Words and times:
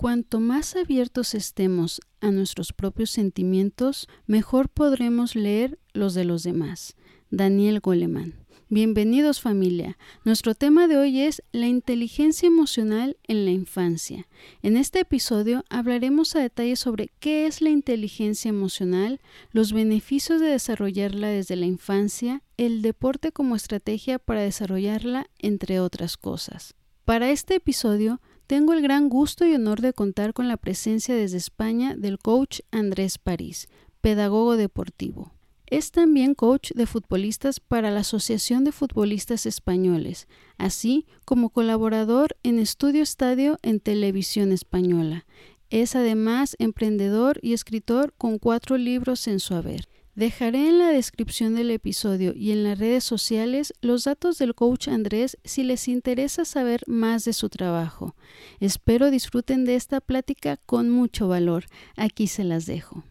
Cuanto 0.00 0.40
más 0.40 0.76
abiertos 0.76 1.34
estemos 1.34 2.00
a 2.22 2.30
nuestros 2.30 2.72
propios 2.72 3.10
sentimientos, 3.10 4.08
mejor 4.26 4.70
podremos 4.70 5.36
leer 5.36 5.78
los 5.92 6.14
de 6.14 6.24
los 6.24 6.42
demás. 6.42 6.96
Daniel 7.28 7.80
Goleman. 7.80 8.34
Bienvenidos 8.70 9.42
familia. 9.42 9.98
Nuestro 10.24 10.54
tema 10.54 10.88
de 10.88 10.96
hoy 10.96 11.20
es 11.20 11.42
la 11.52 11.66
inteligencia 11.66 12.46
emocional 12.46 13.18
en 13.24 13.44
la 13.44 13.50
infancia. 13.50 14.26
En 14.62 14.78
este 14.78 15.00
episodio 15.00 15.66
hablaremos 15.68 16.34
a 16.34 16.40
detalle 16.40 16.76
sobre 16.76 17.10
qué 17.20 17.44
es 17.44 17.60
la 17.60 17.68
inteligencia 17.68 18.48
emocional, 18.48 19.20
los 19.50 19.74
beneficios 19.74 20.40
de 20.40 20.46
desarrollarla 20.46 21.28
desde 21.28 21.56
la 21.56 21.66
infancia, 21.66 22.42
el 22.56 22.80
deporte 22.80 23.32
como 23.32 23.54
estrategia 23.54 24.18
para 24.18 24.40
desarrollarla, 24.40 25.26
entre 25.38 25.78
otras 25.78 26.16
cosas. 26.16 26.74
Para 27.04 27.30
este 27.30 27.56
episodio 27.56 28.18
tengo 28.50 28.72
el 28.72 28.82
gran 28.82 29.08
gusto 29.08 29.46
y 29.46 29.54
honor 29.54 29.80
de 29.80 29.92
contar 29.92 30.32
con 30.32 30.48
la 30.48 30.56
presencia 30.56 31.14
desde 31.14 31.36
España 31.36 31.94
del 31.94 32.18
coach 32.18 32.62
Andrés 32.72 33.16
París, 33.16 33.68
pedagogo 34.00 34.56
deportivo. 34.56 35.30
Es 35.68 35.92
también 35.92 36.34
coach 36.34 36.72
de 36.72 36.86
futbolistas 36.86 37.60
para 37.60 37.92
la 37.92 38.00
Asociación 38.00 38.64
de 38.64 38.72
Futbolistas 38.72 39.46
Españoles, 39.46 40.26
así 40.58 41.06
como 41.24 41.50
colaborador 41.50 42.36
en 42.42 42.58
Estudio 42.58 43.04
Estadio 43.04 43.56
en 43.62 43.78
Televisión 43.78 44.50
Española. 44.50 45.26
Es 45.68 45.94
además 45.94 46.56
emprendedor 46.58 47.38
y 47.42 47.52
escritor 47.52 48.12
con 48.18 48.40
cuatro 48.40 48.78
libros 48.78 49.28
en 49.28 49.38
su 49.38 49.54
haber. 49.54 49.89
Dejaré 50.16 50.68
en 50.68 50.78
la 50.78 50.88
descripción 50.88 51.54
del 51.54 51.70
episodio 51.70 52.34
y 52.34 52.50
en 52.50 52.64
las 52.64 52.78
redes 52.78 53.04
sociales 53.04 53.72
los 53.80 54.04
datos 54.04 54.38
del 54.38 54.54
coach 54.54 54.88
Andrés 54.88 55.38
si 55.44 55.62
les 55.62 55.86
interesa 55.86 56.44
saber 56.44 56.82
más 56.88 57.24
de 57.24 57.32
su 57.32 57.48
trabajo. 57.48 58.16
Espero 58.58 59.10
disfruten 59.10 59.64
de 59.64 59.76
esta 59.76 60.00
plática 60.00 60.56
con 60.66 60.90
mucho 60.90 61.28
valor. 61.28 61.66
Aquí 61.96 62.26
se 62.26 62.42
las 62.42 62.66
dejo. 62.66 63.04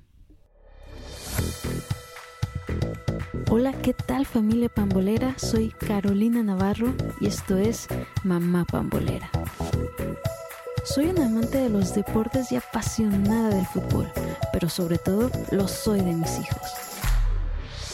Hola, 3.50 3.72
¿qué 3.82 3.94
tal 3.94 4.26
familia 4.26 4.70
pambolera? 4.70 5.40
Soy 5.40 5.70
Carolina 5.70 6.44
Navarro 6.44 6.94
y 7.22 7.28
esto 7.28 7.58
es 7.58 7.88
Mamá 8.24 8.66
Pambolera. 8.66 9.32
Soy 10.84 11.06
una 11.06 11.26
amante 11.26 11.58
de 11.60 11.70
los 11.70 11.96
deportes 11.96 12.52
y 12.52 12.58
apasionada 12.58 13.50
del 13.50 13.66
fútbol, 13.66 14.12
pero 14.52 14.70
sobre 14.70 14.98
todo 14.98 15.32
lo 15.52 15.68
soy 15.68 16.02
de 16.02 16.14
mis 16.14 16.40
hijos. 16.40 16.89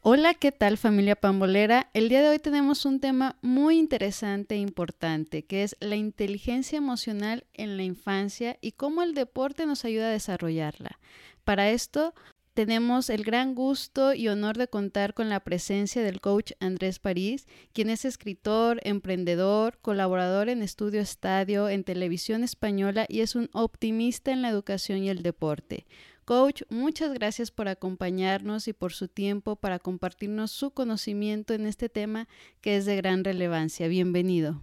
Hola, 0.00 0.34
¿qué 0.34 0.52
tal 0.52 0.78
familia 0.78 1.16
pambolera? 1.16 1.90
El 1.92 2.08
día 2.08 2.22
de 2.22 2.28
hoy 2.28 2.38
tenemos 2.38 2.84
un 2.84 3.00
tema 3.00 3.36
muy 3.42 3.78
interesante 3.78 4.54
e 4.54 4.58
importante, 4.58 5.44
que 5.44 5.64
es 5.64 5.74
la 5.80 5.96
inteligencia 5.96 6.78
emocional 6.78 7.44
en 7.52 7.76
la 7.76 7.82
infancia 7.82 8.56
y 8.60 8.72
cómo 8.72 9.02
el 9.02 9.12
deporte 9.12 9.66
nos 9.66 9.84
ayuda 9.84 10.06
a 10.06 10.12
desarrollarla. 10.12 11.00
Para 11.42 11.70
esto 11.70 12.14
tenemos 12.54 13.10
el 13.10 13.24
gran 13.24 13.56
gusto 13.56 14.14
y 14.14 14.28
honor 14.28 14.56
de 14.56 14.68
contar 14.68 15.14
con 15.14 15.28
la 15.28 15.40
presencia 15.40 16.00
del 16.00 16.20
coach 16.20 16.52
Andrés 16.60 17.00
París, 17.00 17.48
quien 17.72 17.90
es 17.90 18.04
escritor, 18.04 18.80
emprendedor, 18.84 19.78
colaborador 19.82 20.48
en 20.48 20.62
Estudio 20.62 21.00
Estadio, 21.00 21.68
en 21.68 21.82
Televisión 21.82 22.44
Española 22.44 23.04
y 23.08 23.20
es 23.20 23.34
un 23.34 23.50
optimista 23.52 24.30
en 24.30 24.42
la 24.42 24.48
educación 24.48 25.02
y 25.02 25.08
el 25.08 25.24
deporte. 25.24 25.86
Coach, 26.28 26.60
muchas 26.68 27.14
gracias 27.14 27.50
por 27.50 27.68
acompañarnos 27.68 28.68
y 28.68 28.74
por 28.74 28.92
su 28.92 29.08
tiempo 29.08 29.56
para 29.56 29.78
compartirnos 29.78 30.50
su 30.50 30.72
conocimiento 30.72 31.54
en 31.54 31.64
este 31.64 31.88
tema 31.88 32.28
que 32.60 32.76
es 32.76 32.84
de 32.84 32.96
gran 32.96 33.24
relevancia. 33.24 33.88
Bienvenido. 33.88 34.60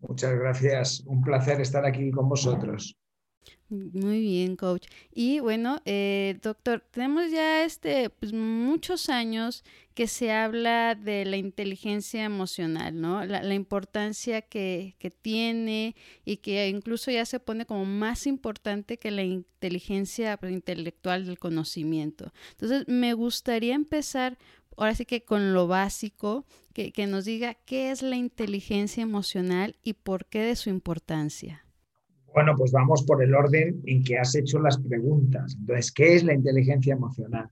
Muchas 0.00 0.38
gracias. 0.38 1.02
Un 1.06 1.22
placer 1.22 1.62
estar 1.62 1.86
aquí 1.86 2.10
con 2.10 2.28
vosotros. 2.28 2.98
Muy 3.70 4.20
bien, 4.20 4.56
coach. 4.56 4.86
Y 5.12 5.40
bueno, 5.40 5.80
eh, 5.86 6.38
doctor, 6.42 6.84
tenemos 6.90 7.30
ya 7.30 7.64
este, 7.64 8.10
pues, 8.10 8.32
muchos 8.32 9.08
años 9.08 9.64
que 9.94 10.06
se 10.06 10.32
habla 10.32 10.94
de 10.94 11.24
la 11.24 11.36
inteligencia 11.38 12.24
emocional, 12.24 13.00
¿no? 13.00 13.24
La, 13.24 13.54
importancia 13.54 14.42
que, 14.42 14.96
que, 14.98 15.10
tiene 15.10 15.96
y 16.24 16.38
que 16.38 16.68
incluso 16.68 17.10
ya 17.10 17.24
se 17.24 17.40
pone 17.40 17.64
como 17.64 17.84
más 17.86 18.26
importante 18.26 18.98
que 18.98 19.10
la 19.10 19.22
inteligencia 19.22 20.36
pues, 20.36 20.52
intelectual 20.52 21.26
del 21.26 21.38
conocimiento. 21.38 22.32
Entonces, 22.50 22.86
me 22.86 23.14
gustaría 23.14 23.74
empezar 23.74 24.38
ahora 24.76 24.94
sí 24.94 25.06
que 25.06 25.24
con 25.24 25.54
lo 25.54 25.68
básico, 25.68 26.44
que, 26.74 26.92
que 26.92 27.06
nos 27.06 27.24
diga 27.24 27.54
qué 27.54 27.90
es 27.90 28.02
la 28.02 28.16
inteligencia 28.16 29.02
emocional 29.02 29.76
y 29.82 29.94
por 29.94 30.26
qué 30.26 30.40
de 30.40 30.56
su 30.56 30.70
importancia. 30.70 31.63
Bueno, 32.34 32.56
pues 32.56 32.72
vamos 32.72 33.04
por 33.04 33.22
el 33.22 33.32
orden 33.32 33.80
en 33.86 34.02
que 34.02 34.18
has 34.18 34.34
hecho 34.34 34.58
las 34.58 34.78
preguntas. 34.78 35.54
Entonces, 35.56 35.92
¿qué 35.92 36.16
es 36.16 36.24
la 36.24 36.34
inteligencia 36.34 36.92
emocional? 36.92 37.48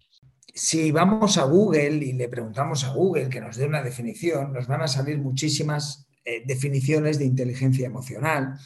Si 0.52 0.90
vamos 0.90 1.38
a 1.38 1.44
Google 1.44 2.04
y 2.04 2.14
le 2.14 2.28
preguntamos 2.28 2.82
a 2.82 2.92
Google 2.92 3.28
que 3.28 3.40
nos 3.40 3.56
dé 3.56 3.64
una 3.64 3.80
definición, 3.80 4.52
nos 4.52 4.66
van 4.66 4.82
a 4.82 4.88
salir 4.88 5.18
muchísimas 5.18 6.08
eh, 6.24 6.42
definiciones 6.44 7.20
de 7.20 7.26
inteligencia 7.26 7.86
emocional. 7.86 8.58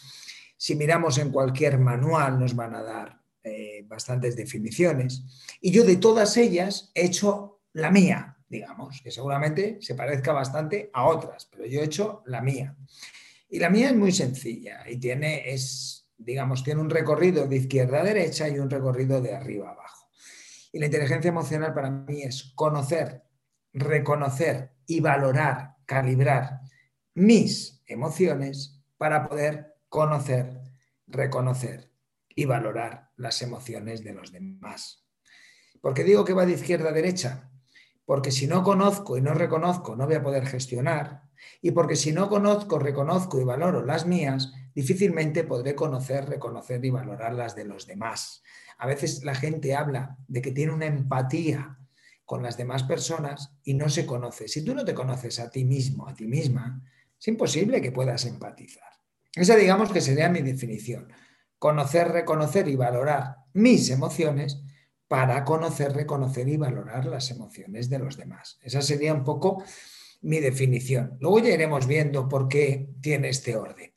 Si 0.57 0.75
miramos 0.75 1.19
en 1.19 1.31
cualquier 1.31 1.79
manual 1.79 2.41
nos 2.41 2.57
van 2.57 2.75
a 2.75 2.83
dar 2.83 3.21
eh, 3.45 3.85
bastantes 3.87 4.37
definiciones. 4.37 5.23
Y 5.61 5.71
yo 5.71 5.85
de 5.85 5.97
todas 5.97 6.39
ellas 6.39 6.91
he 6.95 7.05
hecho 7.05 7.61
la 7.75 7.91
mía, 7.91 8.39
digamos, 8.49 9.03
que 9.03 9.11
seguramente 9.11 9.77
se 9.83 9.95
parezca 9.95 10.33
bastante 10.33 10.89
a 10.95 11.07
otras, 11.07 11.47
pero 11.53 11.67
yo 11.67 11.83
he 11.83 11.85
hecho 11.85 12.23
la 12.25 12.41
mía. 12.41 12.75
Y 13.51 13.59
la 13.59 13.69
mía 13.69 13.91
es 13.91 13.97
muy 13.97 14.13
sencilla 14.13 14.83
y 14.89 14.97
tiene, 14.97 15.51
es, 15.53 16.06
digamos, 16.19 16.65
tiene 16.65 16.81
un 16.81 16.91
recorrido 16.91 17.47
de 17.47 17.57
izquierda 17.57 18.01
a 18.01 18.05
derecha 18.05 18.49
y 18.49 18.59
un 18.59 18.71
recorrido 18.71 19.21
de 19.21 19.35
arriba 19.35 19.69
a 19.69 19.73
abajo. 19.73 20.09
Y 20.73 20.79
la 20.79 20.87
inteligencia 20.87 21.29
emocional 21.29 21.73
para 21.75 21.91
mí 21.91 22.23
es 22.23 22.53
conocer, 22.55 23.23
reconocer 23.73 24.73
y 24.87 25.01
valorar, 25.01 25.77
calibrar 25.87 26.61
mis 27.15 27.83
emociones 27.87 28.83
para 28.99 29.29
poder 29.29 29.75
conocer, 29.89 30.61
reconocer 31.07 31.91
y 32.35 32.45
valorar 32.45 33.11
las 33.17 33.41
emociones 33.43 34.05
de 34.05 34.13
los 34.13 34.33
demás. 34.33 35.05
¿Por 35.81 35.95
qué 35.95 36.05
digo 36.05 36.25
que 36.25 36.33
va 36.33 36.47
de 36.47 36.53
izquierda 36.53 36.91
a 36.91 36.93
derecha? 36.93 37.51
Porque 38.05 38.31
si 38.31 38.47
no 38.47 38.63
conozco 38.63 39.17
y 39.17 39.23
no 39.23 39.35
reconozco, 39.35 39.97
no 39.97 40.07
voy 40.07 40.17
a 40.17 40.23
poder 40.23 40.47
gestionar. 40.47 41.23
Y 41.61 41.73
porque 41.73 41.97
si 41.97 42.13
no 42.13 42.29
conozco, 42.29 42.79
reconozco 42.79 43.41
y 43.41 43.45
valoro 43.45 43.85
las 43.85 44.07
mías, 44.07 44.53
difícilmente 44.77 45.43
podré 45.43 45.75
conocer, 45.75 46.29
reconocer 46.29 46.85
y 46.85 46.91
valorar 46.91 47.33
las 47.33 47.57
de 47.57 47.65
los 47.65 47.87
demás. 47.87 48.43
A 48.77 48.87
veces 48.87 49.25
la 49.25 49.35
gente 49.35 49.75
habla 49.75 50.19
de 50.29 50.43
que 50.43 50.53
tiene 50.53 50.75
una 50.75 50.85
empatía 50.85 51.79
con 52.27 52.43
las 52.43 52.59
demás 52.59 52.83
personas 52.83 53.57
y 53.65 53.73
no 53.73 53.89
se 53.89 54.05
conoce. 54.05 54.49
Si 54.49 54.63
tú 54.63 54.75
no 54.75 54.85
te 54.85 54.93
conoces 54.93 55.41
a 55.41 55.49
ti 55.49 55.65
mismo, 55.65 56.07
a 56.07 56.15
ti 56.15 56.27
misma, 56.27 56.83
es 57.19 57.27
imposible 57.27 57.81
que 57.81 57.91
puedas 57.91 58.27
empatizar. 58.27 58.85
Esa 59.35 59.57
digamos 59.57 59.91
que 59.91 60.03
sería 60.03 60.29
mi 60.29 60.43
definición. 60.43 61.11
Conocer, 61.59 62.09
reconocer 62.09 62.69
y 62.69 62.77
valorar 62.77 63.37
mis 63.55 63.89
emociones 63.89 64.63
para 65.09 65.43
conocer, 65.47 65.95
reconocer 65.95 66.51
y 66.51 66.59
valorar 66.59 67.07
las 67.07 67.31
emociones 67.31 67.89
de 67.89 67.99
los 67.99 68.19
demás. 68.19 68.59
Esa 68.61 68.83
sería 68.83 69.15
un 69.15 69.25
poco 69.25 69.65
mi 70.21 70.41
definición. 70.41 71.17
Luego 71.19 71.39
ya 71.39 71.55
iremos 71.55 71.87
viendo 71.87 72.29
por 72.29 72.47
qué 72.49 72.91
tiene 73.01 73.31
este 73.31 73.57
orden. 73.57 73.96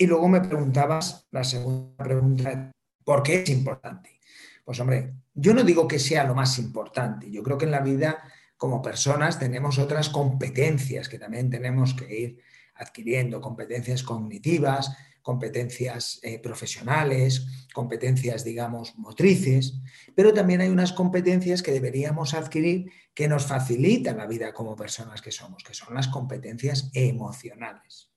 Y 0.00 0.06
luego 0.06 0.28
me 0.28 0.40
preguntabas 0.40 1.26
la 1.32 1.42
segunda 1.42 2.04
pregunta, 2.04 2.70
¿por 3.04 3.22
qué 3.24 3.42
es 3.42 3.50
importante? 3.50 4.20
Pues 4.64 4.78
hombre, 4.78 5.14
yo 5.34 5.52
no 5.52 5.64
digo 5.64 5.88
que 5.88 5.98
sea 5.98 6.22
lo 6.22 6.36
más 6.36 6.56
importante, 6.60 7.28
yo 7.30 7.42
creo 7.42 7.58
que 7.58 7.64
en 7.64 7.72
la 7.72 7.80
vida 7.80 8.22
como 8.56 8.80
personas 8.80 9.40
tenemos 9.40 9.78
otras 9.78 10.08
competencias 10.08 11.08
que 11.08 11.18
también 11.18 11.50
tenemos 11.50 11.94
que 11.94 12.16
ir 12.16 12.38
adquiriendo, 12.74 13.40
competencias 13.40 14.04
cognitivas, 14.04 14.96
competencias 15.20 16.20
eh, 16.22 16.38
profesionales, 16.38 17.66
competencias, 17.74 18.44
digamos, 18.44 18.96
motrices, 18.96 19.80
pero 20.14 20.32
también 20.32 20.60
hay 20.60 20.68
unas 20.68 20.92
competencias 20.92 21.62
que 21.62 21.72
deberíamos 21.72 22.34
adquirir 22.34 22.90
que 23.14 23.28
nos 23.28 23.46
facilitan 23.46 24.16
la 24.16 24.26
vida 24.26 24.52
como 24.52 24.76
personas 24.76 25.20
que 25.20 25.32
somos, 25.32 25.64
que 25.64 25.74
son 25.74 25.94
las 25.94 26.08
competencias 26.08 26.90
emocionales. 26.94 28.07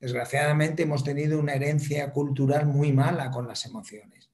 Desgraciadamente 0.00 0.84
hemos 0.84 1.04
tenido 1.04 1.38
una 1.38 1.54
herencia 1.54 2.10
cultural 2.12 2.66
muy 2.66 2.92
mala 2.92 3.30
con 3.30 3.46
las 3.46 3.66
emociones. 3.66 4.30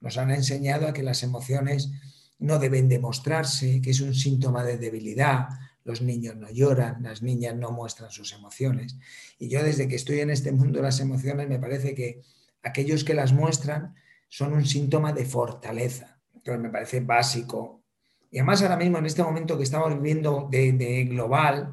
Nos 0.00 0.18
han 0.18 0.30
enseñado 0.30 0.88
a 0.88 0.92
que 0.92 1.02
las 1.02 1.22
emociones 1.22 1.90
no 2.38 2.58
deben 2.58 2.88
demostrarse, 2.88 3.80
que 3.80 3.90
es 3.90 4.00
un 4.00 4.14
síntoma 4.14 4.64
de 4.64 4.76
debilidad. 4.76 5.48
Los 5.84 6.02
niños 6.02 6.36
no 6.36 6.50
lloran, 6.50 7.02
las 7.02 7.22
niñas 7.22 7.56
no 7.56 7.70
muestran 7.70 8.10
sus 8.10 8.32
emociones. 8.32 8.96
Y 9.38 9.48
yo 9.48 9.62
desde 9.62 9.88
que 9.88 9.96
estoy 9.96 10.20
en 10.20 10.30
este 10.30 10.52
mundo 10.52 10.82
las 10.82 11.00
emociones 11.00 11.48
me 11.48 11.58
parece 11.58 11.94
que 11.94 12.22
aquellos 12.62 13.04
que 13.04 13.14
las 13.14 13.32
muestran 13.32 13.94
son 14.28 14.52
un 14.52 14.66
síntoma 14.66 15.12
de 15.12 15.24
fortaleza. 15.24 16.18
Entonces 16.34 16.60
me 16.60 16.70
parece 16.70 17.00
básico. 17.00 17.84
Y 18.30 18.38
además 18.38 18.62
ahora 18.62 18.76
mismo 18.76 18.98
en 18.98 19.06
este 19.06 19.22
momento 19.22 19.56
que 19.56 19.62
estamos 19.62 19.94
viviendo 19.94 20.48
de, 20.50 21.04
global, 21.08 21.72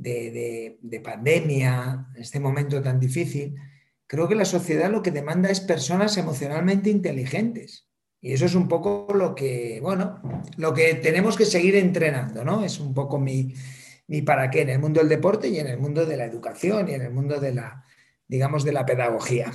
de, 0.00 0.78
de 0.80 1.00
pandemia, 1.00 2.08
en 2.14 2.22
este 2.22 2.40
momento 2.40 2.80
tan 2.82 2.98
difícil, 2.98 3.54
creo 4.06 4.28
que 4.28 4.34
la 4.34 4.44
sociedad 4.44 4.90
lo 4.90 5.02
que 5.02 5.10
demanda 5.10 5.50
es 5.50 5.60
personas 5.60 6.16
emocionalmente 6.16 6.90
inteligentes. 6.90 7.86
Y 8.20 8.32
eso 8.32 8.44
es 8.44 8.54
un 8.54 8.68
poco 8.68 9.08
lo 9.14 9.34
que, 9.34 9.78
bueno, 9.80 10.20
lo 10.56 10.74
que 10.74 10.94
tenemos 10.94 11.36
que 11.36 11.46
seguir 11.46 11.76
entrenando, 11.76 12.44
¿no? 12.44 12.64
Es 12.64 12.78
un 12.78 12.92
poco 12.92 13.18
mi, 13.18 13.54
mi 14.08 14.20
para 14.22 14.50
qué 14.50 14.62
en 14.62 14.70
el 14.70 14.78
mundo 14.78 15.00
del 15.00 15.08
deporte 15.08 15.48
y 15.48 15.58
en 15.58 15.68
el 15.68 15.78
mundo 15.78 16.04
de 16.04 16.16
la 16.16 16.24
educación 16.24 16.88
y 16.88 16.94
en 16.94 17.02
el 17.02 17.12
mundo 17.12 17.40
de 17.40 17.54
la, 17.54 17.84
digamos, 18.28 18.64
de 18.64 18.72
la 18.72 18.84
pedagogía. 18.84 19.52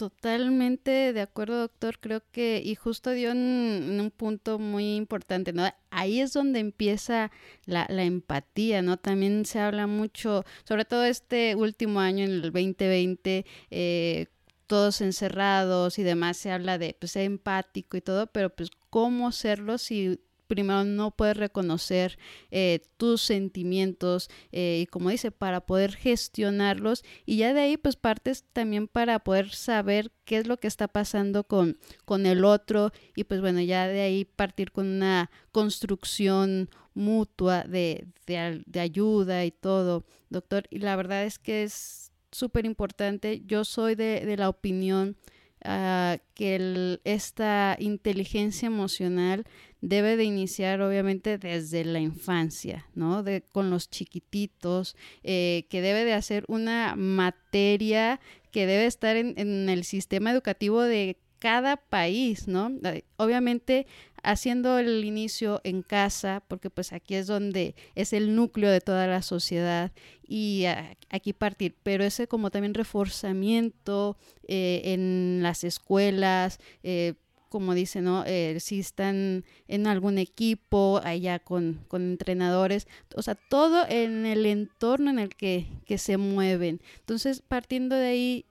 Totalmente 0.00 1.12
de 1.12 1.20
acuerdo, 1.20 1.58
doctor. 1.58 1.98
Creo 2.00 2.22
que, 2.32 2.62
y 2.64 2.74
justo 2.74 3.10
dio 3.10 3.32
un 3.32 4.10
punto 4.16 4.58
muy 4.58 4.96
importante, 4.96 5.52
¿no? 5.52 5.68
Ahí 5.90 6.20
es 6.20 6.32
donde 6.32 6.58
empieza 6.58 7.30
la, 7.66 7.84
empatía, 7.86 8.80
¿no? 8.80 8.96
También 8.96 9.44
se 9.44 9.58
habla 9.58 9.86
mucho, 9.86 10.46
sobre 10.64 10.86
todo 10.86 11.04
este 11.04 11.54
último 11.54 12.00
año, 12.00 12.24
en 12.24 12.30
el 12.30 12.40
2020, 12.40 13.44
eh, 13.70 14.26
todos 14.66 15.02
encerrados 15.02 15.98
y 15.98 16.02
demás, 16.02 16.38
se 16.38 16.50
habla 16.50 16.78
de 16.78 16.96
pues, 16.98 17.12
ser 17.12 17.24
empático 17.24 17.98
y 17.98 18.00
todo, 18.00 18.26
pero 18.28 18.48
pues 18.48 18.70
cómo 18.88 19.32
serlo 19.32 19.76
si 19.76 20.18
primero 20.50 20.84
no 20.84 21.12
puedes 21.12 21.36
reconocer 21.36 22.18
eh, 22.50 22.80
tus 22.96 23.22
sentimientos 23.22 24.28
eh, 24.50 24.80
y 24.82 24.86
como 24.86 25.10
dice, 25.10 25.30
para 25.30 25.60
poder 25.60 25.92
gestionarlos 25.94 27.04
y 27.24 27.36
ya 27.36 27.54
de 27.54 27.60
ahí 27.60 27.76
pues 27.76 27.94
partes 27.94 28.44
también 28.52 28.88
para 28.88 29.20
poder 29.20 29.50
saber 29.50 30.10
qué 30.24 30.38
es 30.38 30.48
lo 30.48 30.56
que 30.58 30.66
está 30.66 30.88
pasando 30.88 31.44
con, 31.44 31.78
con 32.04 32.26
el 32.26 32.44
otro 32.44 32.90
y 33.14 33.22
pues 33.24 33.40
bueno, 33.40 33.60
ya 33.60 33.86
de 33.86 34.00
ahí 34.00 34.24
partir 34.24 34.72
con 34.72 34.88
una 34.88 35.30
construcción 35.52 36.68
mutua 36.94 37.62
de, 37.62 38.08
de, 38.26 38.80
ayuda 38.80 39.44
y 39.44 39.52
todo, 39.52 40.04
doctor. 40.30 40.66
Y 40.70 40.80
la 40.80 40.96
verdad 40.96 41.24
es 41.24 41.38
que 41.38 41.62
es 41.62 42.10
súper 42.32 42.66
importante. 42.66 43.42
Yo 43.46 43.64
soy 43.64 43.94
de, 43.94 44.26
de 44.26 44.36
la 44.36 44.48
opinión 44.48 45.16
uh, 45.64 46.18
que 46.34 47.00
esta 47.04 47.76
inteligencia 47.78 48.66
emocional 48.66 49.44
debe 49.80 50.16
de 50.16 50.24
iniciar 50.24 50.80
obviamente 50.82 51.38
desde 51.38 51.84
la 51.84 52.00
infancia, 52.00 52.86
¿no? 52.94 53.22
De, 53.22 53.42
con 53.52 53.70
los 53.70 53.88
chiquititos, 53.88 54.96
eh, 55.22 55.66
que 55.70 55.80
debe 55.80 56.04
de 56.04 56.12
hacer 56.12 56.44
una 56.48 56.96
materia 56.96 58.20
que 58.50 58.66
debe 58.66 58.86
estar 58.86 59.16
en, 59.16 59.34
en 59.38 59.68
el 59.68 59.84
sistema 59.84 60.30
educativo 60.30 60.82
de 60.82 61.16
cada 61.40 61.78
país, 61.78 62.46
¿no? 62.46 62.70
Obviamente 63.16 63.86
haciendo 64.22 64.78
el 64.78 65.04
inicio 65.04 65.60
en 65.64 65.82
casa, 65.82 66.42
porque 66.48 66.70
pues 66.70 66.92
aquí 66.92 67.14
es 67.14 67.26
donde 67.26 67.74
es 67.94 68.12
el 68.12 68.34
núcleo 68.34 68.70
de 68.70 68.80
toda 68.80 69.06
la 69.06 69.22
sociedad 69.22 69.92
y 70.26 70.64
aquí 71.10 71.32
partir, 71.32 71.76
pero 71.82 72.04
ese 72.04 72.28
como 72.28 72.50
también 72.50 72.74
reforzamiento 72.74 74.16
eh, 74.46 74.82
en 74.84 75.40
las 75.42 75.64
escuelas, 75.64 76.60
eh, 76.82 77.14
como 77.50 77.74
dice, 77.74 78.00
¿no? 78.00 78.22
Eh, 78.26 78.58
si 78.60 78.78
están 78.78 79.44
en 79.66 79.86
algún 79.88 80.18
equipo, 80.18 81.00
allá 81.02 81.40
con, 81.40 81.84
con, 81.88 82.02
entrenadores, 82.02 82.86
o 83.16 83.22
sea, 83.22 83.34
todo 83.34 83.84
en 83.88 84.24
el 84.24 84.46
entorno 84.46 85.10
en 85.10 85.18
el 85.18 85.34
que, 85.34 85.66
que 85.84 85.98
se 85.98 86.16
mueven. 86.16 86.80
Entonces, 87.00 87.42
partiendo 87.42 87.96
de 87.96 88.06
ahí, 88.06 88.46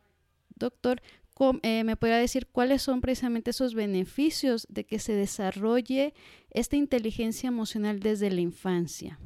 doctor, 0.58 1.02
eh, 1.64 1.84
¿me 1.84 1.96
podría 1.96 2.18
decir 2.18 2.48
cuáles 2.48 2.82
son 2.82 3.02
precisamente 3.02 3.52
esos 3.52 3.74
beneficios 3.74 4.68
de 4.70 4.86
que 4.86 5.00
se 5.00 5.14
desarrolle 5.14 6.14
esta 6.52 6.76
inteligencia 6.76 7.48
emocional 7.48 8.00
desde 8.00 8.30
la 8.30 8.42
infancia? 8.42 9.20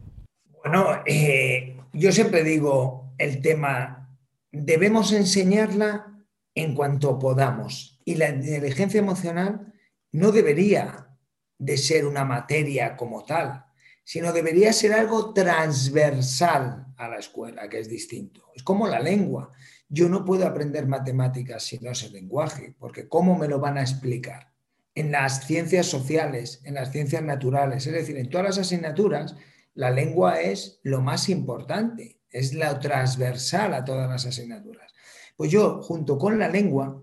Bueno, 0.63 1.01
eh, 1.05 1.77
yo 1.93 2.11
siempre 2.11 2.43
digo 2.43 3.13
el 3.17 3.41
tema, 3.41 4.17
debemos 4.51 5.11
enseñarla 5.11 6.25
en 6.55 6.75
cuanto 6.75 7.19
podamos. 7.19 7.99
Y 8.05 8.15
la 8.15 8.29
inteligencia 8.29 8.99
emocional 8.99 9.73
no 10.11 10.31
debería 10.31 11.09
de 11.57 11.77
ser 11.77 12.05
una 12.05 12.25
materia 12.25 12.95
como 12.95 13.25
tal, 13.25 13.65
sino 14.03 14.33
debería 14.33 14.73
ser 14.73 14.93
algo 14.93 15.33
transversal 15.33 16.87
a 16.97 17.07
la 17.07 17.17
escuela, 17.17 17.69
que 17.69 17.79
es 17.79 17.89
distinto. 17.89 18.51
Es 18.55 18.63
como 18.63 18.87
la 18.87 18.99
lengua. 18.99 19.51
Yo 19.93 20.09
no 20.09 20.25
puedo 20.25 20.47
aprender 20.47 20.87
matemáticas 20.87 21.61
si 21.65 21.77
no 21.77 21.93
sé 21.93 22.09
lenguaje, 22.09 22.73
porque 22.79 23.07
¿cómo 23.07 23.37
me 23.37 23.47
lo 23.47 23.59
van 23.59 23.77
a 23.77 23.83
explicar? 23.83 24.51
En 24.95 25.11
las 25.11 25.45
ciencias 25.45 25.85
sociales, 25.85 26.61
en 26.63 26.73
las 26.73 26.91
ciencias 26.91 27.21
naturales, 27.21 27.85
es 27.85 27.93
decir, 27.93 28.17
en 28.17 28.27
todas 28.27 28.47
las 28.47 28.57
asignaturas, 28.57 29.35
la 29.75 29.91
lengua 29.91 30.41
es 30.41 30.79
lo 30.81 31.01
más 31.01 31.29
importante, 31.29 32.17
es 32.31 32.55
la 32.55 32.79
transversal 32.79 33.75
a 33.75 33.85
todas 33.85 34.09
las 34.09 34.25
asignaturas. 34.25 34.91
Pues 35.37 35.51
yo, 35.51 35.83
junto 35.83 36.17
con 36.17 36.39
la 36.39 36.49
lengua, 36.49 36.99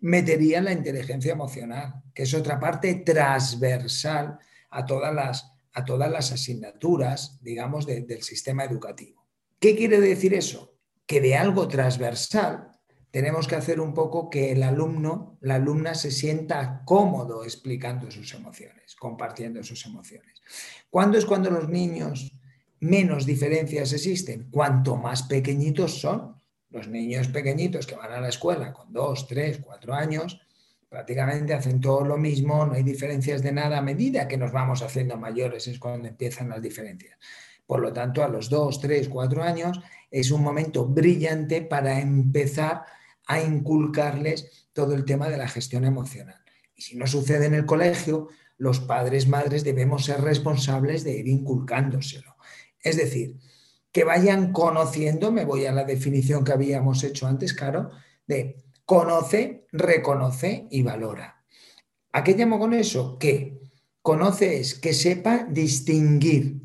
metería 0.00 0.62
la 0.62 0.72
inteligencia 0.72 1.32
emocional, 1.32 2.02
que 2.14 2.22
es 2.22 2.32
otra 2.32 2.58
parte 2.58 2.94
transversal 2.94 4.38
a 4.70 4.86
todas 4.86 5.14
las, 5.14 5.52
a 5.74 5.84
todas 5.84 6.10
las 6.10 6.32
asignaturas, 6.32 7.38
digamos, 7.42 7.84
del 7.84 8.22
sistema 8.22 8.64
educativo. 8.64 9.26
¿Qué 9.58 9.76
quiere 9.76 10.00
decir 10.00 10.32
eso? 10.32 10.69
Que 11.10 11.20
de 11.20 11.34
algo 11.34 11.66
transversal 11.66 12.70
tenemos 13.10 13.48
que 13.48 13.56
hacer 13.56 13.80
un 13.80 13.94
poco 13.94 14.30
que 14.30 14.52
el 14.52 14.62
alumno, 14.62 15.38
la 15.40 15.56
alumna 15.56 15.96
se 15.96 16.12
sienta 16.12 16.84
cómodo 16.84 17.42
explicando 17.42 18.12
sus 18.12 18.32
emociones, 18.32 18.94
compartiendo 18.94 19.60
sus 19.64 19.84
emociones. 19.86 20.40
¿Cuándo 20.88 21.18
es 21.18 21.26
cuando 21.26 21.50
los 21.50 21.68
niños 21.68 22.32
menos 22.78 23.26
diferencias 23.26 23.92
existen? 23.92 24.48
Cuanto 24.52 24.94
más 24.94 25.24
pequeñitos 25.24 26.00
son. 26.00 26.36
Los 26.68 26.86
niños 26.86 27.26
pequeñitos 27.26 27.88
que 27.88 27.96
van 27.96 28.12
a 28.12 28.20
la 28.20 28.28
escuela 28.28 28.72
con 28.72 28.92
dos, 28.92 29.26
tres, 29.26 29.58
cuatro 29.58 29.92
años, 29.92 30.40
prácticamente 30.88 31.54
hacen 31.54 31.80
todo 31.80 32.04
lo 32.04 32.18
mismo, 32.18 32.64
no 32.66 32.74
hay 32.74 32.84
diferencias 32.84 33.42
de 33.42 33.50
nada. 33.50 33.78
A 33.78 33.82
medida 33.82 34.28
que 34.28 34.36
nos 34.36 34.52
vamos 34.52 34.80
haciendo 34.80 35.16
mayores 35.16 35.66
es 35.66 35.80
cuando 35.80 36.06
empiezan 36.06 36.50
las 36.50 36.62
diferencias. 36.62 37.18
Por 37.66 37.80
lo 37.80 37.92
tanto, 37.92 38.22
a 38.22 38.28
los 38.28 38.48
dos, 38.48 38.80
tres, 38.80 39.08
cuatro 39.08 39.42
años 39.42 39.80
es 40.10 40.30
un 40.30 40.42
momento 40.42 40.86
brillante 40.86 41.62
para 41.62 42.00
empezar 42.00 42.84
a 43.26 43.40
inculcarles 43.40 44.68
todo 44.72 44.94
el 44.94 45.04
tema 45.04 45.28
de 45.28 45.36
la 45.36 45.48
gestión 45.48 45.84
emocional. 45.84 46.40
Y 46.74 46.82
si 46.82 46.96
no 46.96 47.06
sucede 47.06 47.46
en 47.46 47.54
el 47.54 47.66
colegio, 47.66 48.28
los 48.56 48.80
padres, 48.80 49.28
madres 49.28 49.64
debemos 49.64 50.04
ser 50.04 50.20
responsables 50.20 51.04
de 51.04 51.16
ir 51.16 51.28
inculcándoselo. 51.28 52.36
Es 52.82 52.96
decir, 52.96 53.36
que 53.92 54.04
vayan 54.04 54.52
conociendo, 54.52 55.32
me 55.32 55.44
voy 55.44 55.66
a 55.66 55.72
la 55.72 55.84
definición 55.84 56.44
que 56.44 56.52
habíamos 56.52 57.02
hecho 57.04 57.26
antes, 57.26 57.54
claro, 57.54 57.90
de 58.26 58.56
conoce, 58.84 59.66
reconoce 59.72 60.66
y 60.70 60.82
valora. 60.82 61.44
¿A 62.12 62.24
qué 62.24 62.34
llamo 62.34 62.58
con 62.58 62.74
eso? 62.74 63.18
Que 63.18 63.60
conoce 64.02 64.58
es 64.58 64.74
que 64.74 64.92
sepa 64.92 65.46
distinguir, 65.48 66.60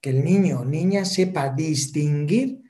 que 0.00 0.10
el 0.10 0.24
niño 0.24 0.60
o 0.60 0.64
niña 0.64 1.04
sepa 1.04 1.50
distinguir 1.50 2.61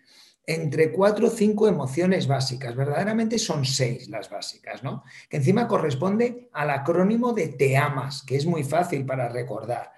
entre 0.44 0.90
cuatro 0.90 1.28
o 1.28 1.30
cinco 1.30 1.68
emociones 1.68 2.26
básicas. 2.26 2.75
Verdaderamente 2.75 3.38
son 3.38 3.64
seis 3.64 4.08
las 4.08 4.28
básicas, 4.28 4.82
¿no? 4.82 5.04
Que 5.28 5.37
encima 5.37 5.68
corresponde 5.68 6.49
al 6.52 6.70
acrónimo 6.70 7.32
de 7.32 7.49
te 7.49 7.76
amas, 7.76 8.22
que 8.22 8.37
es 8.37 8.46
muy 8.46 8.64
fácil 8.64 9.06
para 9.06 9.28
recordar. 9.28 9.92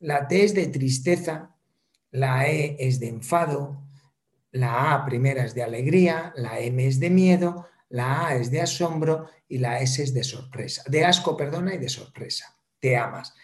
La 0.00 0.28
T 0.28 0.44
es 0.44 0.54
de 0.54 0.66
tristeza, 0.66 1.56
la 2.10 2.46
E 2.48 2.76
es 2.78 3.00
de 3.00 3.08
enfado, 3.08 3.82
la 4.52 4.92
A 4.92 5.04
primera 5.04 5.44
es 5.44 5.54
de 5.54 5.62
alegría, 5.62 6.32
la 6.36 6.60
M 6.60 6.86
es 6.86 7.00
de 7.00 7.08
miedo, 7.08 7.66
la 7.88 8.26
A 8.26 8.36
es 8.36 8.50
de 8.50 8.60
asombro 8.60 9.28
y 9.48 9.58
la 9.58 9.80
S 9.80 10.02
es 10.02 10.12
de 10.12 10.22
sorpresa, 10.22 10.82
de 10.86 11.04
asco, 11.04 11.36
perdona, 11.36 11.74
y 11.74 11.78
de 11.78 11.88
sorpresa. 11.88 12.54
Te 12.78 12.96
amas. 12.96 13.34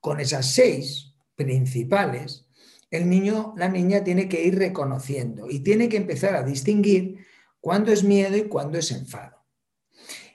Con 0.00 0.18
esas 0.20 0.46
seis 0.46 1.12
principales, 1.34 2.46
el 2.90 3.08
niño, 3.08 3.54
la 3.56 3.68
niña 3.68 4.02
tiene 4.02 4.28
que 4.28 4.42
ir 4.44 4.58
reconociendo 4.58 5.48
y 5.48 5.60
tiene 5.60 5.88
que 5.88 5.96
empezar 5.96 6.34
a 6.34 6.42
distinguir 6.42 7.24
cuándo 7.60 7.92
es 7.92 8.02
miedo 8.02 8.36
y 8.36 8.48
cuándo 8.48 8.78
es 8.78 8.90
enfado. 8.90 9.44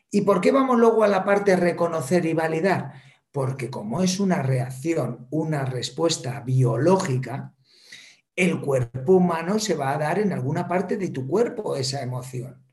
¿Y 0.10 0.22
por 0.22 0.40
qué 0.40 0.52
vamos 0.52 0.80
luego 0.80 1.04
a 1.04 1.10
la 1.10 1.26
parte 1.26 1.56
reconocer 1.58 2.26
y 2.26 2.34
validar? 2.34 2.94
Porque 3.32 3.70
como 3.70 4.02
es 4.02 4.20
una 4.20 4.42
reacción, 4.42 5.28
una 5.30 5.66
respuesta 5.66 6.40
biológica, 6.40 7.54
el 8.36 8.62
cuerpo 8.62 9.14
humano 9.14 9.60
se 9.60 9.76
va 9.76 9.94
a 9.94 9.98
dar 9.98 10.20
en 10.20 10.32
alguna 10.32 10.68
parte 10.68 10.96
de 10.96 11.10
tu 11.10 11.28
cuerpo 11.28 11.76
esa 11.76 12.02
emoción. 12.02 12.64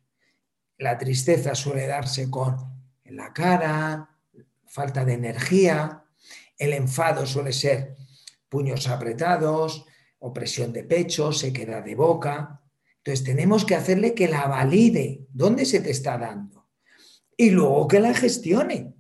La 0.79 0.99
tristeza 0.99 1.55
suele 1.55 1.87
darse 1.89 2.31
con 2.31 2.57
la 3.05 3.33
cara, 3.33 4.19
falta 4.67 5.05
de 5.05 5.15
energía, 5.15 6.05
el 6.57 6.73
enfado 6.73 7.27
suele 7.27 7.53
ser 7.53 7.97
puños 8.53 8.87
apretados, 8.87 9.87
opresión 10.19 10.75
de 10.75 10.85
pecho, 10.85 11.33
sequedad 11.33 11.83
de 11.83 11.95
boca. 11.95 12.61
Entonces 12.99 13.25
tenemos 13.25 13.65
que 13.65 13.75
hacerle 13.75 14.13
que 14.13 14.29
la 14.29 14.47
valide, 14.47 15.27
dónde 15.33 15.65
se 15.65 15.81
te 15.81 15.91
está 15.91 16.19
dando, 16.19 16.69
y 17.35 17.49
luego 17.49 17.89
que 17.89 17.99
la 17.99 18.13
gestione. 18.13 18.93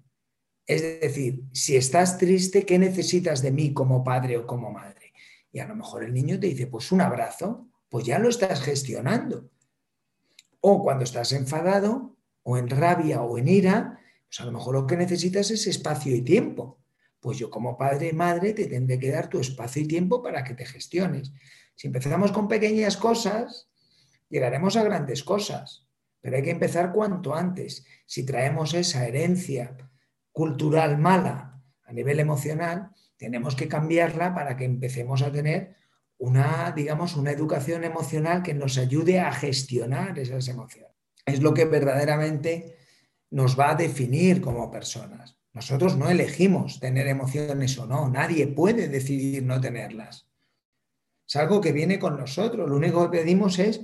Es 0.66 0.80
decir, 0.80 1.42
si 1.52 1.76
estás 1.76 2.16
triste, 2.16 2.64
¿qué 2.64 2.78
necesitas 2.78 3.42
de 3.42 3.50
mí 3.50 3.74
como 3.74 4.02
padre 4.02 4.38
o 4.38 4.46
como 4.46 4.70
madre? 4.70 5.12
Y 5.52 5.58
a 5.58 5.68
lo 5.68 5.76
mejor 5.76 6.02
el 6.02 6.14
niño 6.14 6.40
te 6.40 6.46
dice, 6.46 6.66
pues 6.66 6.90
un 6.90 7.02
abrazo, 7.02 7.68
pues 7.90 8.06
ya 8.06 8.18
lo 8.18 8.30
estás 8.30 8.62
gestionando. 8.62 9.50
O 10.62 10.82
cuando 10.82 11.04
estás 11.04 11.30
enfadado, 11.32 12.16
o 12.42 12.56
en 12.56 12.70
rabia, 12.70 13.20
o 13.20 13.36
en 13.36 13.48
ira, 13.48 14.00
pues 14.26 14.40
a 14.40 14.46
lo 14.46 14.52
mejor 14.52 14.74
lo 14.76 14.86
que 14.86 14.96
necesitas 14.96 15.50
es 15.50 15.66
espacio 15.66 16.16
y 16.16 16.22
tiempo. 16.22 16.81
Pues 17.22 17.38
yo 17.38 17.50
como 17.50 17.78
padre 17.78 18.08
y 18.08 18.12
madre 18.12 18.52
te 18.52 18.66
tendré 18.66 18.98
que 18.98 19.12
dar 19.12 19.28
tu 19.28 19.38
espacio 19.38 19.80
y 19.80 19.86
tiempo 19.86 20.20
para 20.20 20.42
que 20.42 20.54
te 20.54 20.66
gestiones. 20.66 21.32
Si 21.76 21.86
empezamos 21.86 22.32
con 22.32 22.48
pequeñas 22.48 22.96
cosas, 22.96 23.70
llegaremos 24.28 24.76
a 24.76 24.82
grandes 24.82 25.22
cosas, 25.22 25.86
pero 26.20 26.36
hay 26.36 26.42
que 26.42 26.50
empezar 26.50 26.92
cuanto 26.92 27.32
antes. 27.32 27.86
Si 28.06 28.26
traemos 28.26 28.74
esa 28.74 29.06
herencia 29.06 29.76
cultural 30.32 30.98
mala 30.98 31.62
a 31.84 31.92
nivel 31.92 32.18
emocional, 32.18 32.90
tenemos 33.16 33.54
que 33.54 33.68
cambiarla 33.68 34.34
para 34.34 34.56
que 34.56 34.64
empecemos 34.64 35.22
a 35.22 35.30
tener 35.30 35.76
una, 36.18 36.72
digamos, 36.74 37.14
una 37.14 37.30
educación 37.30 37.84
emocional 37.84 38.42
que 38.42 38.52
nos 38.52 38.78
ayude 38.78 39.20
a 39.20 39.30
gestionar 39.30 40.18
esas 40.18 40.48
emociones. 40.48 40.90
Es 41.24 41.40
lo 41.40 41.54
que 41.54 41.66
verdaderamente 41.66 42.78
nos 43.30 43.56
va 43.58 43.70
a 43.70 43.74
definir 43.76 44.40
como 44.40 44.72
personas. 44.72 45.38
Nosotros 45.52 45.96
no 45.96 46.08
elegimos 46.08 46.80
tener 46.80 47.06
emociones 47.06 47.78
o 47.78 47.86
no, 47.86 48.08
nadie 48.08 48.46
puede 48.46 48.88
decidir 48.88 49.42
no 49.42 49.60
tenerlas. 49.60 50.26
Es 51.26 51.36
algo 51.36 51.60
que 51.60 51.72
viene 51.72 51.98
con 51.98 52.16
nosotros, 52.16 52.68
lo 52.68 52.76
único 52.76 53.10
que 53.10 53.18
pedimos 53.18 53.58
es 53.58 53.80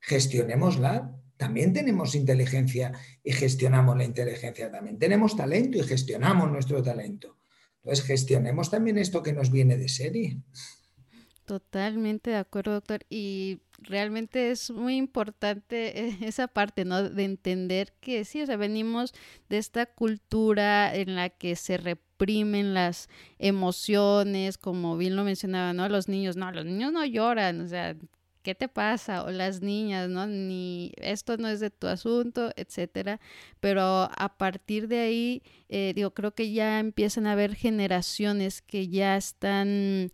gestionémosla, 0.00 1.14
también 1.36 1.72
tenemos 1.72 2.14
inteligencia 2.14 2.92
y 3.22 3.32
gestionamos 3.32 3.96
la 3.96 4.04
inteligencia, 4.04 4.70
también 4.70 4.98
tenemos 4.98 5.36
talento 5.36 5.78
y 5.78 5.82
gestionamos 5.82 6.50
nuestro 6.50 6.82
talento. 6.82 7.38
Entonces, 7.82 8.04
gestionemos 8.04 8.70
también 8.70 8.96
esto 8.96 9.22
que 9.22 9.32
nos 9.32 9.50
viene 9.50 9.76
de 9.76 9.88
serie. 9.88 10.38
Totalmente 11.44 12.30
de 12.30 12.36
acuerdo, 12.36 12.74
doctor. 12.74 13.04
Y 13.10 13.60
realmente 13.82 14.50
es 14.50 14.70
muy 14.70 14.96
importante 14.96 16.08
eh, 16.08 16.18
esa 16.22 16.48
parte, 16.48 16.84
¿no? 16.84 17.02
De 17.08 17.24
entender 17.24 17.92
que 18.00 18.24
sí, 18.24 18.42
o 18.42 18.46
sea, 18.46 18.56
venimos 18.56 19.14
de 19.48 19.58
esta 19.58 19.86
cultura 19.86 20.94
en 20.94 21.14
la 21.16 21.28
que 21.30 21.56
se 21.56 21.76
reprimen 21.76 22.74
las 22.74 23.08
emociones, 23.38 24.58
como 24.58 24.96
bien 24.96 25.16
lo 25.16 25.24
mencionaba, 25.24 25.72
¿no? 25.72 25.88
Los 25.88 26.08
niños, 26.08 26.36
no, 26.36 26.50
los 26.52 26.64
niños 26.64 26.92
no 26.92 27.04
lloran, 27.04 27.60
o 27.60 27.68
sea, 27.68 27.96
¿qué 28.42 28.54
te 28.54 28.68
pasa? 28.68 29.24
O 29.24 29.30
las 29.30 29.62
niñas, 29.62 30.08
¿no? 30.08 30.26
Ni 30.26 30.92
esto 30.96 31.36
no 31.36 31.48
es 31.48 31.60
de 31.60 31.70
tu 31.70 31.86
asunto, 31.86 32.50
etcétera. 32.56 33.20
Pero 33.60 33.82
a 33.82 34.36
partir 34.36 34.88
de 34.88 35.00
ahí, 35.00 35.42
eh, 35.68 35.92
digo, 35.94 36.12
creo 36.12 36.34
que 36.34 36.52
ya 36.52 36.80
empiezan 36.80 37.26
a 37.26 37.32
haber 37.32 37.54
generaciones 37.54 38.62
que 38.62 38.88
ya 38.88 39.16
están 39.16 40.12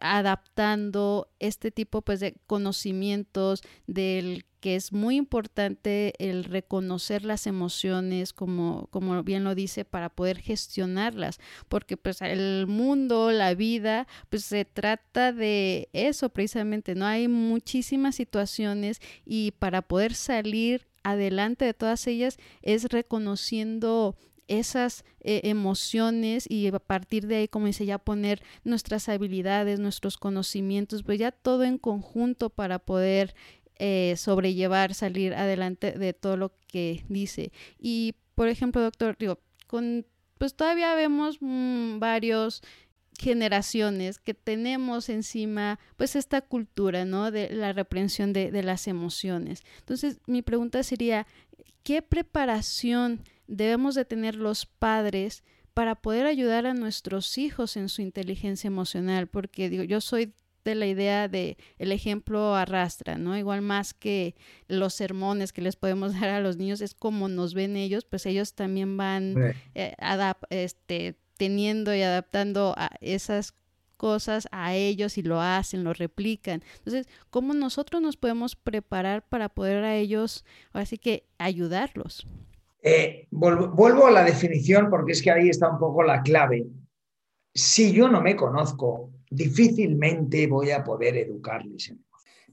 adaptando 0.00 1.28
este 1.38 1.70
tipo 1.70 2.02
pues 2.02 2.20
de 2.20 2.36
conocimientos 2.46 3.62
del 3.86 4.44
que 4.60 4.74
es 4.74 4.92
muy 4.92 5.16
importante 5.16 6.14
el 6.18 6.44
reconocer 6.44 7.24
las 7.24 7.46
emociones 7.46 8.32
como, 8.32 8.88
como 8.90 9.22
bien 9.22 9.44
lo 9.44 9.54
dice 9.54 9.84
para 9.84 10.08
poder 10.08 10.38
gestionarlas 10.38 11.38
porque 11.68 11.96
pues 11.96 12.20
el 12.22 12.66
mundo 12.66 13.30
la 13.30 13.54
vida 13.54 14.06
pues 14.30 14.44
se 14.44 14.64
trata 14.64 15.32
de 15.32 15.88
eso 15.92 16.28
precisamente 16.30 16.94
no 16.94 17.06
hay 17.06 17.28
muchísimas 17.28 18.16
situaciones 18.16 19.00
y 19.24 19.52
para 19.52 19.82
poder 19.82 20.14
salir 20.14 20.88
adelante 21.04 21.64
de 21.64 21.74
todas 21.74 22.06
ellas 22.06 22.36
es 22.62 22.84
reconociendo 22.86 24.16
esas 24.48 25.04
eh, 25.20 25.42
emociones 25.44 26.50
y 26.50 26.66
a 26.66 26.78
partir 26.78 27.26
de 27.26 27.36
ahí, 27.36 27.48
como 27.48 27.66
dice, 27.66 27.86
ya 27.86 27.98
poner 27.98 28.42
nuestras 28.64 29.08
habilidades, 29.08 29.78
nuestros 29.78 30.16
conocimientos, 30.16 31.02
pues 31.02 31.18
ya 31.18 31.30
todo 31.30 31.64
en 31.64 31.78
conjunto 31.78 32.50
para 32.50 32.78
poder 32.78 33.34
eh, 33.78 34.14
sobrellevar, 34.16 34.94
salir 34.94 35.34
adelante 35.34 35.92
de 35.92 36.12
todo 36.14 36.36
lo 36.36 36.52
que 36.66 37.04
dice. 37.08 37.52
Y, 37.78 38.14
por 38.34 38.48
ejemplo, 38.48 38.82
doctor, 38.82 39.16
digo, 39.18 39.38
pues 40.38 40.54
todavía 40.54 40.94
vemos 40.94 41.38
mm, 41.40 41.98
varios 41.98 42.62
generaciones 43.18 44.18
que 44.18 44.32
tenemos 44.32 45.08
encima 45.08 45.78
pues 45.96 46.16
esta 46.16 46.40
cultura, 46.40 47.04
¿no? 47.04 47.30
De 47.30 47.50
la 47.50 47.72
reprensión 47.72 48.32
de 48.32 48.62
las 48.62 48.86
emociones. 48.86 49.62
Entonces, 49.80 50.20
mi 50.26 50.40
pregunta 50.42 50.82
sería, 50.82 51.26
¿qué 51.82 52.00
preparación 52.00 53.20
debemos 53.48 53.94
de 53.96 54.04
tener 54.04 54.36
los 54.36 54.66
padres 54.66 55.42
para 55.74 55.96
poder 55.96 56.26
ayudar 56.26 56.66
a 56.66 56.74
nuestros 56.74 57.38
hijos 57.38 57.76
en 57.76 57.88
su 57.88 58.02
inteligencia 58.02 58.68
emocional, 58.68 59.26
porque 59.26 59.68
digo, 59.68 59.84
yo 59.84 60.00
soy 60.00 60.34
de 60.64 60.74
la 60.74 60.86
idea 60.86 61.28
de 61.28 61.56
el 61.78 61.92
ejemplo 61.92 62.54
arrastra, 62.54 63.16
¿no? 63.16 63.36
Igual 63.36 63.62
más 63.62 63.94
que 63.94 64.34
los 64.66 64.94
sermones 64.94 65.52
que 65.52 65.62
les 65.62 65.76
podemos 65.76 66.12
dar 66.20 66.30
a 66.30 66.40
los 66.40 66.56
niños, 66.56 66.80
es 66.80 66.94
como 66.94 67.28
nos 67.28 67.54
ven 67.54 67.76
ellos, 67.76 68.04
pues 68.04 68.26
ellos 68.26 68.54
también 68.54 68.96
van 68.96 69.54
eh, 69.74 69.94
este, 70.50 71.16
teniendo 71.36 71.94
y 71.94 72.02
adaptando 72.02 72.74
a 72.76 72.90
esas 73.00 73.54
cosas 73.96 74.46
a 74.52 74.74
ellos 74.74 75.18
y 75.18 75.22
lo 75.22 75.40
hacen, 75.40 75.84
lo 75.84 75.92
replican. 75.92 76.62
Entonces, 76.78 77.08
¿cómo 77.30 77.54
nosotros 77.54 78.00
nos 78.00 78.16
podemos 78.16 78.56
preparar 78.56 79.28
para 79.28 79.48
poder 79.48 79.84
a 79.84 79.96
ellos, 79.96 80.44
así 80.72 80.98
que 80.98 81.26
ayudarlos? 81.38 82.26
Eh, 82.82 83.26
vuelvo, 83.30 84.06
a 84.06 84.10
la 84.10 84.24
definición 84.24 84.88
porque 84.88 85.12
es 85.12 85.22
que 85.22 85.30
ahí 85.30 85.48
está 85.48 85.68
un 85.68 85.78
poco 85.78 86.02
la 86.02 86.22
clave. 86.22 86.66
Si 87.52 87.92
yo 87.92 88.08
no 88.08 88.20
me 88.20 88.36
conozco, 88.36 89.10
difícilmente 89.30 90.46
voy 90.46 90.70
a 90.70 90.84
poder 90.84 91.16
educarles. 91.16 91.94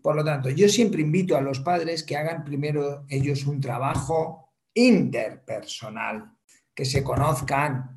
Por 0.02 0.16
lo 0.16 0.24
tanto, 0.24 0.50
yo 0.50 0.68
siempre 0.70 1.02
invito 1.02 1.36
a 1.36 1.42
los 1.42 1.60
padres 1.60 2.04
que 2.04 2.16
hagan 2.16 2.44
primero 2.44 3.06
ellos 3.10 3.46
un 3.46 3.60
trabajo 3.60 4.54
interpersonal, 4.74 6.32
que 6.74 6.86
se 6.86 7.04
conozcan, 7.04 7.96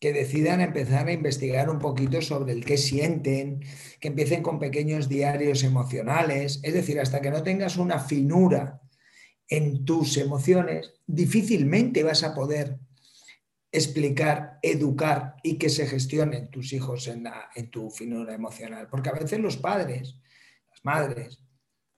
que 0.00 0.12
decidan 0.12 0.60
empezar 0.60 1.06
a 1.08 1.12
investigar 1.12 1.70
un 1.70 1.78
poquito 1.78 2.20
sobre 2.20 2.52
el 2.52 2.64
que 2.64 2.76
sienten, 2.76 3.60
que 4.00 4.08
empiecen 4.08 4.42
con 4.42 4.58
pequeños 4.58 5.08
diarios 5.08 5.62
emocionales, 5.62 6.60
es 6.62 6.74
decir, 6.74 7.00
hasta 7.00 7.20
que 7.20 7.30
no 7.30 7.42
tengas 7.42 7.76
una 7.76 7.98
finura 7.98 8.80
en 9.48 9.84
tus 9.84 10.16
emociones, 10.16 10.94
difícilmente 11.06 12.02
vas 12.02 12.22
a 12.22 12.34
poder 12.34 12.78
explicar, 13.70 14.58
educar 14.62 15.36
y 15.42 15.58
que 15.58 15.68
se 15.68 15.86
gestionen 15.86 16.50
tus 16.50 16.72
hijos 16.72 17.08
en, 17.08 17.26
en 17.54 17.70
tu 17.70 17.90
finura 17.90 18.34
emocional. 18.34 18.88
Porque 18.88 19.10
a 19.10 19.14
veces 19.14 19.40
los 19.40 19.56
padres, 19.56 20.16
las 20.70 20.84
madres, 20.84 21.40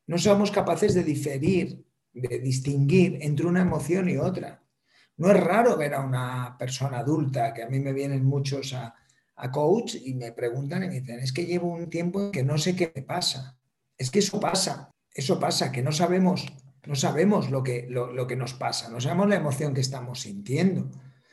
no 0.06 0.18
somos 0.18 0.50
capaces 0.50 0.94
de 0.94 1.04
diferir, 1.04 1.84
de 2.12 2.38
distinguir 2.38 3.18
entre 3.20 3.46
una 3.46 3.60
emoción 3.60 4.08
y 4.08 4.16
otra. 4.16 4.62
No 5.18 5.30
es 5.30 5.38
raro 5.38 5.76
ver 5.76 5.94
a 5.94 6.00
una 6.00 6.56
persona 6.58 6.98
adulta, 6.98 7.52
que 7.52 7.62
a 7.62 7.68
mí 7.68 7.78
me 7.80 7.92
vienen 7.92 8.24
muchos 8.24 8.72
a, 8.72 8.94
a 9.36 9.50
coach 9.50 9.96
y 10.02 10.14
me 10.14 10.32
preguntan 10.32 10.82
y 10.82 10.88
me 10.88 11.00
dicen, 11.00 11.18
es 11.20 11.32
que 11.32 11.44
llevo 11.44 11.68
un 11.68 11.90
tiempo 11.90 12.30
que 12.30 12.42
no 12.42 12.58
sé 12.58 12.74
qué 12.74 12.92
me 12.94 13.02
pasa. 13.02 13.58
Es 13.98 14.10
que 14.10 14.20
eso 14.20 14.40
pasa, 14.40 14.90
eso 15.12 15.38
pasa, 15.38 15.72
que 15.72 15.82
no 15.82 15.92
sabemos 15.92 16.46
no 16.84 16.94
sabemos 16.94 17.50
lo 17.50 17.62
que, 17.62 17.86
lo, 17.88 18.26
que 18.26 18.36
nos 18.36 18.54
pasa, 18.54 18.90
no 18.90 19.00
sabemos 19.00 19.28
la 19.28 19.36
emoción 19.36 19.74
que 19.74 19.80
estamos 19.80 20.20
sintiendo. 20.20 20.90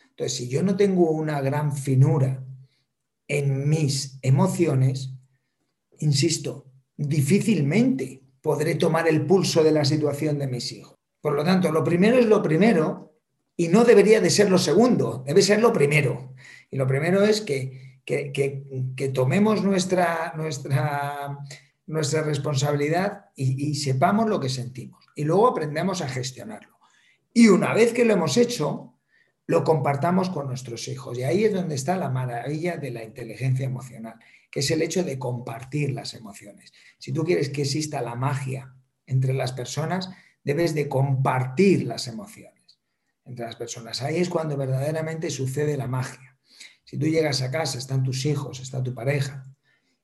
Entonces, 0.09 0.37
si 0.37 0.47
yo 0.47 0.63
no 0.63 0.75
tengo 0.75 1.11
una 1.11 1.41
gran 1.41 1.75
finura 1.75 2.43
en 3.27 3.69
mis 3.69 4.19
emociones, 4.21 5.13
insisto, 5.99 6.71
difícilmente 6.95 8.23
podré 8.41 8.75
tomar 8.75 9.07
el 9.07 9.25
pulso 9.25 9.63
de 9.63 9.71
la 9.71 9.85
situación 9.85 10.37
de 10.39 10.47
mis 10.47 10.71
hijos. 10.71 10.95
Por 11.21 11.33
lo 11.33 11.43
tanto, 11.43 11.71
lo 11.71 11.83
primero 11.83 12.17
es 12.17 12.25
lo 12.25 12.41
primero 12.41 13.15
y 13.55 13.67
no 13.67 13.85
debería 13.85 14.19
de 14.19 14.29
ser 14.29 14.49
lo 14.49 14.57
segundo, 14.57 15.23
debe 15.25 15.41
ser 15.41 15.61
lo 15.61 15.71
primero. 15.71 16.33
Y 16.69 16.77
lo 16.77 16.87
primero 16.87 17.23
es 17.23 17.41
que, 17.41 18.01
que, 18.05 19.11
tomemos 19.13 19.63
nuestra, 19.63 20.33
nuestra, 20.35 21.39
nuestra 21.85 22.21
responsabilidad 22.23 23.25
y 23.35 23.75
sepamos 23.75 24.29
lo 24.29 24.39
que 24.39 24.49
sentimos 24.49 25.03
y 25.15 25.23
luego 25.23 25.47
aprendemos 25.47 26.01
a 26.01 26.09
gestionarlo. 26.09 26.79
Y 27.33 27.47
una 27.47 27.73
vez 27.73 27.93
que 27.93 28.05
lo 28.05 28.13
hemos 28.13 28.37
hecho, 28.37 28.93
lo 29.45 29.63
compartamos 29.63 30.29
con 30.29 30.47
nuestros 30.47 30.87
hijos. 30.87 31.17
Y 31.17 31.23
ahí 31.23 31.45
es 31.45 31.53
donde 31.53 31.75
está 31.75 31.97
la 31.97 32.09
maravilla 32.09 32.77
de 32.77 32.91
la 32.91 33.03
inteligencia 33.03 33.65
emocional, 33.65 34.15
que 34.51 34.59
es 34.61 34.71
el 34.71 34.81
hecho 34.81 35.03
de 35.03 35.19
compartir 35.19 35.91
las 35.91 36.13
emociones. 36.13 36.71
Si 36.99 37.11
tú 37.11 37.23
quieres 37.23 37.49
que 37.49 37.63
exista 37.63 38.01
la 38.01 38.15
magia 38.15 38.73
entre 39.05 39.33
las 39.33 39.51
personas, 39.51 40.09
debes 40.43 40.73
de 40.75 40.87
compartir 40.87 41.85
las 41.85 42.07
emociones. 42.07 42.53
entre 43.25 43.45
las 43.45 43.55
personas. 43.55 44.01
Ahí 44.01 44.17
es 44.17 44.27
cuando 44.27 44.57
verdaderamente 44.57 45.29
sucede 45.29 45.77
la 45.77 45.87
magia. 45.87 46.37
Si 46.83 46.97
tú 46.97 47.05
llegas 47.05 47.41
a 47.41 47.51
casa, 47.51 47.77
están 47.77 48.03
tus 48.03 48.25
hijos, 48.25 48.59
está 48.59 48.83
tu 48.83 48.93
pareja, 48.93 49.45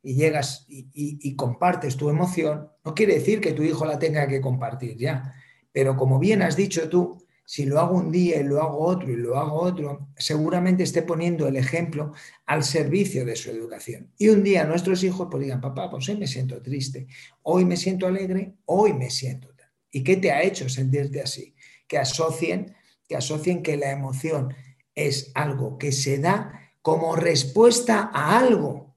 y 0.01 0.15
llegas 0.15 0.65
y, 0.67 1.35
compartes 1.35 1.97
tu 1.97 2.09
emoción, 2.09 2.69
no 2.83 2.93
quiere 2.93 3.15
decir 3.15 3.41
que 3.41 3.53
tu 3.53 3.63
hijo 3.63 3.85
la 3.85 3.99
tenga 3.99 4.27
que 4.27 4.41
compartir 4.41 4.97
ya, 4.97 5.33
pero 5.71 5.95
como 5.95 6.19
bien 6.19 6.41
has 6.41 6.55
dicho 6.55 6.89
tú, 6.89 7.17
si 7.45 7.65
lo 7.65 7.79
hago 7.79 7.97
un 7.97 8.11
día 8.11 8.39
y 8.39 8.43
lo 8.43 8.61
hago 8.61 8.79
otro 8.79 9.11
y 9.11 9.15
lo 9.15 9.37
hago 9.37 9.59
otro, 9.59 10.09
seguramente 10.15 10.83
esté 10.83 11.01
poniendo 11.01 11.47
el 11.47 11.55
ejemplo 11.55 12.13
al 12.45 12.63
servicio 12.63 13.25
de 13.25 13.35
su 13.35 13.49
educación. 13.49 14.11
Y 14.19 14.29
un 14.29 14.43
día 14.43 14.65
nuestros 14.65 15.03
hijos 15.03 15.27
pues 15.31 15.43
digan, 15.43 15.59
papá, 15.59 15.89
pues 15.89 16.07
hoy 16.09 16.17
me 16.17 16.27
siento 16.27 16.61
triste, 16.61 17.07
hoy 17.41 17.65
me 17.65 17.75
siento 17.75 18.05
alegre, 18.05 18.53
hoy 18.65 18.93
me 18.93 19.09
siento 19.09 19.49
¿Y 19.91 20.03
qué 20.03 20.17
te 20.17 20.31
ha 20.31 20.43
hecho 20.43 20.69
sentirte 20.69 21.21
así? 21.21 21.55
Que 21.87 21.97
asocien, 21.97 22.75
que 23.07 23.15
asocien 23.15 23.63
que 23.63 23.77
la 23.77 23.91
emoción 23.91 24.53
es 24.93 25.31
algo 25.33 25.77
que 25.77 25.91
se 25.91 26.19
da 26.19 26.71
como 26.81 27.15
respuesta 27.15 28.09
a 28.13 28.37
algo. 28.37 28.88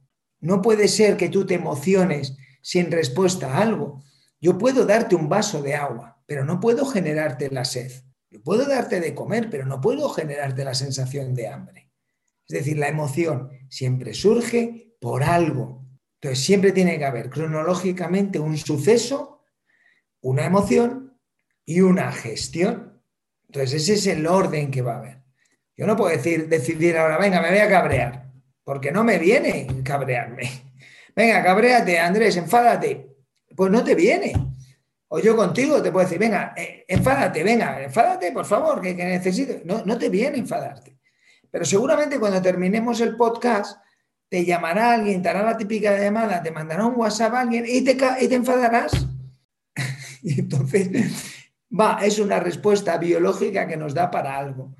No 0.42 0.60
puede 0.60 0.88
ser 0.88 1.16
que 1.16 1.28
tú 1.28 1.46
te 1.46 1.54
emociones 1.54 2.36
sin 2.60 2.90
respuesta 2.90 3.54
a 3.54 3.62
algo. 3.62 4.02
Yo 4.40 4.58
puedo 4.58 4.84
darte 4.84 5.14
un 5.14 5.28
vaso 5.28 5.62
de 5.62 5.76
agua, 5.76 6.20
pero 6.26 6.44
no 6.44 6.58
puedo 6.58 6.84
generarte 6.84 7.48
la 7.48 7.64
sed. 7.64 7.92
Yo 8.28 8.42
puedo 8.42 8.66
darte 8.66 9.00
de 9.00 9.14
comer, 9.14 9.48
pero 9.50 9.66
no 9.66 9.80
puedo 9.80 10.08
generarte 10.08 10.64
la 10.64 10.74
sensación 10.74 11.34
de 11.34 11.46
hambre. 11.46 11.92
Es 12.48 12.58
decir, 12.58 12.76
la 12.76 12.88
emoción 12.88 13.50
siempre 13.68 14.14
surge 14.14 14.96
por 15.00 15.22
algo. 15.22 15.86
Entonces, 16.20 16.44
siempre 16.44 16.72
tiene 16.72 16.98
que 16.98 17.04
haber 17.04 17.30
cronológicamente 17.30 18.40
un 18.40 18.58
suceso, 18.58 19.44
una 20.20 20.44
emoción 20.44 21.20
y 21.64 21.82
una 21.82 22.10
gestión. 22.10 23.00
Entonces, 23.46 23.82
ese 23.82 23.94
es 23.94 24.06
el 24.08 24.26
orden 24.26 24.72
que 24.72 24.82
va 24.82 24.94
a 24.94 24.98
haber. 24.98 25.22
Yo 25.76 25.86
no 25.86 25.96
puedo 25.96 26.10
decir, 26.10 26.48
decidir 26.48 26.98
ahora, 26.98 27.16
venga, 27.16 27.40
me 27.40 27.50
voy 27.50 27.58
a 27.58 27.68
cabrear, 27.68 28.31
porque 28.64 28.92
no 28.92 29.04
me 29.04 29.18
viene 29.18 29.66
cabrearme. 29.84 30.50
Venga, 31.14 31.42
cabréate, 31.42 31.98
Andrés, 31.98 32.36
enfádate. 32.36 33.08
Pues 33.54 33.70
no 33.70 33.84
te 33.84 33.94
viene. 33.94 34.32
O 35.08 35.18
yo 35.18 35.36
contigo 35.36 35.82
te 35.82 35.92
puedo 35.92 36.06
decir, 36.06 36.18
venga, 36.18 36.54
eh, 36.56 36.86
enfádate, 36.88 37.42
venga, 37.44 37.82
enfádate, 37.82 38.32
por 38.32 38.46
favor, 38.46 38.80
que, 38.80 38.94
necesito. 38.94 39.54
No, 39.64 39.84
no 39.84 39.98
te 39.98 40.08
viene 40.08 40.38
enfadarte. 40.38 40.96
Pero 41.50 41.66
seguramente 41.66 42.18
cuando 42.18 42.40
terminemos 42.40 42.98
el 43.02 43.14
podcast, 43.14 43.78
te 44.30 44.46
llamará 44.46 44.94
alguien, 44.94 45.20
te 45.20 45.28
hará 45.28 45.42
la 45.42 45.58
típica 45.58 45.98
llamada, 45.98 46.42
te 46.42 46.50
mandará 46.50 46.86
un 46.86 46.94
WhatsApp 46.96 47.34
a 47.34 47.40
alguien 47.40 47.66
y 47.68 47.84
te, 47.84 47.94
y 48.20 48.28
te 48.28 48.34
enfadarás. 48.34 49.06
y 50.22 50.40
entonces, 50.40 50.88
va, 51.78 51.98
es 52.02 52.18
una 52.18 52.40
respuesta 52.40 52.96
biológica 52.96 53.66
que 53.66 53.76
nos 53.76 53.92
da 53.92 54.10
para 54.10 54.38
algo. 54.38 54.74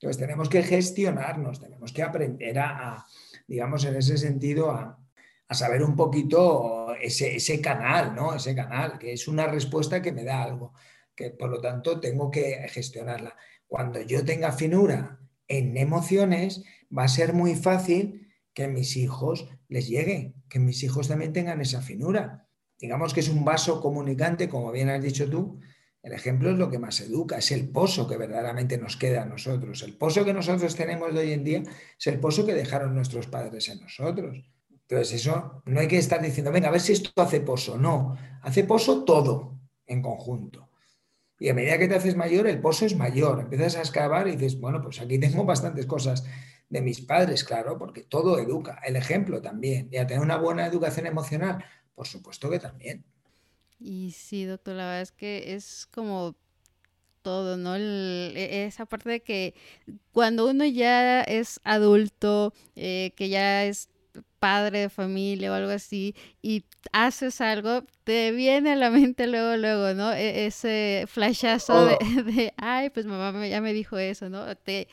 Entonces 0.00 0.18
tenemos 0.18 0.48
que 0.48 0.62
gestionarnos, 0.62 1.60
tenemos 1.60 1.92
que 1.92 2.02
aprender 2.02 2.58
a 2.58 3.06
digamos, 3.48 3.84
en 3.86 3.96
ese 3.96 4.18
sentido, 4.18 4.70
a, 4.70 5.00
a 5.48 5.54
saber 5.54 5.82
un 5.82 5.96
poquito 5.96 6.94
ese, 7.00 7.36
ese, 7.36 7.60
canal, 7.60 8.14
¿no? 8.14 8.34
Ese 8.34 8.54
canal, 8.54 8.98
que 8.98 9.14
es 9.14 9.26
una 9.26 9.46
respuesta 9.46 10.02
que 10.02 10.12
me 10.12 10.22
da 10.22 10.42
algo, 10.42 10.74
que 11.16 11.30
por 11.30 11.48
lo 11.48 11.60
tanto 11.60 11.98
tengo 11.98 12.30
que 12.30 12.68
gestionarla. 12.68 13.34
Cuando 13.66 14.00
yo 14.02 14.24
tenga 14.24 14.52
finura 14.52 15.18
en 15.48 15.76
emociones, 15.78 16.62
va 16.96 17.04
a 17.04 17.08
ser 17.08 17.32
muy 17.32 17.54
fácil 17.54 18.28
que 18.52 18.68
mis 18.68 18.96
hijos 18.96 19.48
les 19.68 19.88
llegue, 19.88 20.34
que 20.48 20.58
mis 20.58 20.82
hijos 20.82 21.08
también 21.08 21.32
tengan 21.32 21.60
esa 21.62 21.80
finura. 21.80 22.46
Digamos 22.78 23.14
que 23.14 23.20
es 23.20 23.28
un 23.28 23.44
vaso 23.44 23.80
comunicante, 23.80 24.48
como 24.48 24.70
bien 24.70 24.90
has 24.90 25.02
dicho 25.02 25.28
tú, 25.28 25.58
el 26.02 26.12
ejemplo 26.12 26.50
es 26.50 26.58
lo 26.58 26.70
que 26.70 26.78
más 26.78 27.00
educa, 27.00 27.38
es 27.38 27.50
el 27.50 27.68
pozo 27.68 28.06
que 28.06 28.16
verdaderamente 28.16 28.78
nos 28.78 28.96
queda 28.96 29.22
a 29.22 29.26
nosotros. 29.26 29.82
El 29.82 29.96
pozo 29.96 30.24
que 30.24 30.32
nosotros 30.32 30.74
tenemos 30.76 31.12
de 31.12 31.20
hoy 31.20 31.32
en 31.32 31.44
día 31.44 31.62
es 31.98 32.06
el 32.06 32.20
pozo 32.20 32.46
que 32.46 32.54
dejaron 32.54 32.94
nuestros 32.94 33.26
padres 33.26 33.68
en 33.68 33.80
nosotros. 33.80 34.44
Entonces, 34.70 35.20
eso 35.20 35.62
no 35.66 35.80
hay 35.80 35.88
que 35.88 35.98
estar 35.98 36.22
diciendo, 36.22 36.50
venga, 36.50 36.68
a 36.68 36.72
ver 36.72 36.80
si 36.80 36.92
esto 36.92 37.10
hace 37.20 37.40
pozo. 37.40 37.76
No, 37.76 38.16
hace 38.42 38.64
pozo 38.64 39.04
todo 39.04 39.58
en 39.86 40.00
conjunto. 40.00 40.70
Y 41.38 41.50
a 41.50 41.54
medida 41.54 41.78
que 41.78 41.88
te 41.88 41.96
haces 41.96 42.16
mayor, 42.16 42.46
el 42.46 42.60
pozo 42.60 42.86
es 42.86 42.96
mayor. 42.96 43.40
Empiezas 43.40 43.76
a 43.76 43.80
excavar 43.80 44.28
y 44.28 44.32
dices, 44.32 44.58
bueno, 44.58 44.80
pues 44.82 45.00
aquí 45.00 45.18
tengo 45.18 45.44
bastantes 45.44 45.86
cosas 45.86 46.24
de 46.68 46.80
mis 46.80 47.00
padres, 47.00 47.44
claro, 47.44 47.78
porque 47.78 48.02
todo 48.02 48.38
educa. 48.38 48.80
El 48.84 48.96
ejemplo 48.96 49.42
también. 49.42 49.88
Y 49.92 49.98
a 49.98 50.06
tener 50.06 50.22
una 50.22 50.36
buena 50.36 50.66
educación 50.66 51.06
emocional, 51.06 51.64
por 51.94 52.06
supuesto 52.06 52.48
que 52.50 52.58
también. 52.58 53.04
Y 53.80 54.10
sí, 54.12 54.44
doctor, 54.44 54.74
la 54.74 54.84
verdad 54.86 55.02
es 55.02 55.12
que 55.12 55.54
es 55.54 55.86
como 55.92 56.34
todo, 57.22 57.56
¿no? 57.56 57.76
E, 57.76 58.64
esa 58.66 58.86
parte 58.86 59.10
de 59.10 59.20
que 59.20 59.54
cuando 60.12 60.48
uno 60.48 60.64
ya 60.64 61.22
es 61.22 61.60
adulto, 61.64 62.54
eh, 62.76 63.12
que 63.16 63.28
ya 63.28 63.64
es 63.64 63.88
padre 64.38 64.80
de 64.80 64.88
familia 64.88 65.50
o 65.52 65.54
algo 65.54 65.70
así 65.70 66.14
y 66.42 66.64
haces 66.92 67.40
algo, 67.40 67.84
te 68.04 68.32
viene 68.32 68.72
a 68.72 68.76
la 68.76 68.90
mente 68.90 69.26
luego, 69.26 69.56
luego, 69.56 69.94
¿no? 69.94 70.12
E, 70.12 70.46
ese 70.46 71.04
flashazo 71.06 71.86
de, 71.86 71.94
oh. 71.94 72.22
de, 72.24 72.54
ay, 72.56 72.90
pues 72.90 73.06
mamá 73.06 73.46
ya 73.46 73.60
me 73.60 73.72
dijo 73.72 73.98
eso, 73.98 74.28
¿no? 74.28 74.56
Te 74.56 74.88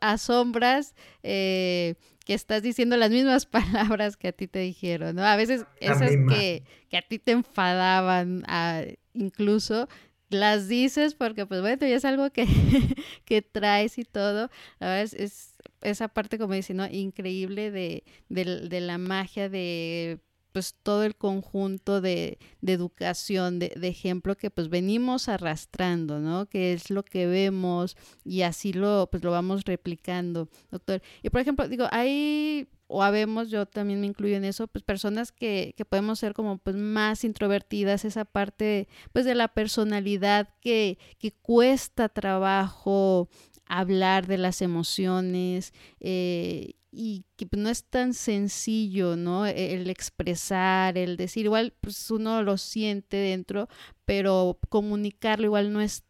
asombras 0.00 0.94
eh, 1.22 1.94
que 2.28 2.34
estás 2.34 2.62
diciendo 2.62 2.98
las 2.98 3.10
mismas 3.10 3.46
palabras 3.96 4.18
que 4.18 4.28
a 4.28 4.32
ti 4.32 4.48
te 4.48 4.58
dijeron, 4.58 5.16
¿no? 5.16 5.24
A 5.24 5.34
veces 5.34 5.64
esas 5.80 6.10
que, 6.10 6.62
que, 6.90 6.98
a 6.98 7.00
ti 7.00 7.18
te 7.18 7.32
enfadaban, 7.32 8.44
ah, 8.46 8.82
incluso 9.14 9.88
las 10.28 10.68
dices 10.68 11.14
porque 11.14 11.46
pues 11.46 11.62
bueno, 11.62 11.86
ya 11.86 11.96
es 11.96 12.04
algo 12.04 12.28
que, 12.28 12.44
que 13.24 13.40
traes 13.40 13.96
y 13.96 14.04
todo. 14.04 14.50
La 14.78 14.88
verdad 14.88 15.10
es, 15.16 15.54
esa 15.80 16.08
parte, 16.08 16.36
como 16.36 16.52
dice, 16.52 16.74
¿no? 16.74 16.86
Increíble 16.86 17.70
de, 17.70 18.04
de, 18.28 18.80
la 18.82 18.98
magia 18.98 19.48
de 19.48 20.18
pues 20.58 20.74
todo 20.82 21.04
el 21.04 21.14
conjunto 21.14 22.00
de, 22.00 22.40
de 22.62 22.72
educación, 22.72 23.60
de, 23.60 23.70
ejemplo 23.80 24.36
que 24.36 24.50
pues 24.50 24.68
venimos 24.68 25.28
arrastrando, 25.28 26.18
¿no? 26.18 26.46
Que 26.46 26.72
es 26.72 26.90
lo 26.90 27.04
que 27.04 27.28
vemos 27.28 27.96
y 28.24 28.42
así 28.42 28.72
lo, 28.72 29.08
pues 29.08 29.22
lo 29.22 29.30
vamos 29.30 29.62
replicando, 29.64 30.48
doctor. 30.72 31.00
Y 31.22 31.30
por 31.30 31.42
ejemplo, 31.42 31.68
digo, 31.68 31.86
hay 31.92 32.66
o 32.88 33.04
habemos, 33.04 33.50
yo 33.50 33.66
también 33.66 34.00
me 34.00 34.08
incluyo 34.08 34.34
en 34.34 34.44
eso, 34.44 34.66
pues 34.66 34.82
personas 34.82 35.30
que, 35.30 35.74
que 35.76 35.84
podemos 35.84 36.18
ser 36.18 36.34
como 36.34 36.58
pues 36.58 36.74
más 36.74 37.22
introvertidas, 37.22 38.04
esa 38.04 38.24
parte 38.24 38.88
pues 39.12 39.24
de 39.24 39.36
la 39.36 39.46
personalidad 39.46 40.48
que, 40.60 40.98
que 41.20 41.30
cuesta 41.30 42.08
trabajo 42.08 43.28
hablar 43.64 44.26
de 44.26 44.38
las 44.38 44.60
emociones 44.60 45.72
eh, 46.00 46.72
y 47.00 47.24
que 47.36 47.46
pues, 47.46 47.62
no 47.62 47.68
es 47.68 47.84
tan 47.84 48.12
sencillo, 48.12 49.14
¿no? 49.14 49.46
E, 49.46 49.74
el 49.74 49.88
expresar, 49.88 50.98
el 50.98 51.16
decir, 51.16 51.44
igual 51.44 51.72
pues 51.80 52.10
uno 52.10 52.42
lo 52.42 52.58
siente 52.58 53.16
dentro, 53.16 53.68
pero 54.04 54.58
comunicarlo 54.68 55.44
igual 55.46 55.72
no 55.72 55.80
es 55.80 56.02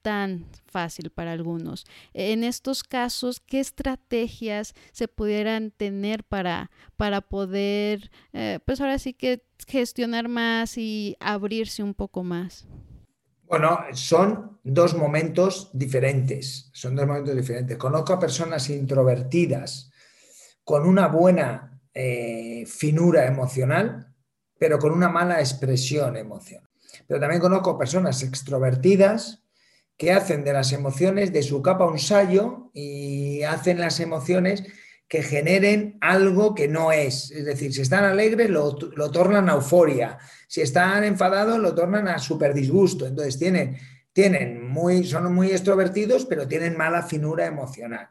tan 0.00 0.46
fácil 0.66 1.10
para 1.10 1.32
algunos. 1.32 1.86
En 2.14 2.44
estos 2.44 2.84
casos, 2.84 3.40
¿qué 3.40 3.58
estrategias 3.58 4.74
se 4.92 5.08
pudieran 5.08 5.72
tener 5.72 6.22
para, 6.22 6.70
para 6.96 7.20
poder, 7.20 8.08
eh, 8.32 8.60
pues 8.64 8.80
ahora 8.80 9.00
sí 9.00 9.14
que 9.14 9.42
gestionar 9.66 10.28
más 10.28 10.78
y 10.78 11.16
abrirse 11.18 11.82
un 11.82 11.94
poco 11.94 12.22
más? 12.22 12.64
Bueno, 13.48 13.76
son 13.92 14.60
dos 14.62 14.94
momentos 14.94 15.70
diferentes, 15.72 16.70
son 16.72 16.94
dos 16.94 17.08
momentos 17.08 17.34
diferentes. 17.34 17.76
Conozco 17.76 18.12
a 18.12 18.20
personas 18.20 18.70
introvertidas 18.70 19.87
con 20.68 20.86
una 20.86 21.08
buena 21.08 21.80
eh, 21.94 22.66
finura 22.66 23.24
emocional, 23.24 24.12
pero 24.58 24.78
con 24.78 24.92
una 24.92 25.08
mala 25.08 25.40
expresión 25.40 26.14
emocional. 26.14 26.68
Pero 27.06 27.18
también 27.18 27.40
conozco 27.40 27.78
personas 27.78 28.22
extrovertidas 28.22 29.42
que 29.96 30.12
hacen 30.12 30.44
de 30.44 30.52
las 30.52 30.72
emociones 30.74 31.32
de 31.32 31.42
su 31.42 31.62
capa 31.62 31.86
un 31.86 31.98
sallo 31.98 32.70
y 32.74 33.44
hacen 33.44 33.80
las 33.80 33.98
emociones 33.98 34.62
que 35.08 35.22
generen 35.22 35.96
algo 36.02 36.54
que 36.54 36.68
no 36.68 36.92
es. 36.92 37.30
Es 37.30 37.46
decir, 37.46 37.72
si 37.72 37.80
están 37.80 38.04
alegres, 38.04 38.50
lo, 38.50 38.74
tornan 39.10 39.48
a 39.48 39.54
euforia. 39.54 40.18
Si 40.48 40.60
están 40.60 41.02
enfadados, 41.02 41.58
lo 41.60 41.74
tornan 41.74 42.08
a 42.08 42.18
super 42.18 42.52
disgusto. 42.52 43.06
Entonces, 43.06 43.38
tienen, 43.38 43.78
tienen 44.12 44.68
muy, 44.68 45.04
son 45.04 45.32
muy 45.32 45.50
extrovertidos, 45.50 46.26
pero 46.26 46.46
tienen 46.46 46.76
mala 46.76 47.04
finura 47.04 47.46
emocional. 47.46 48.10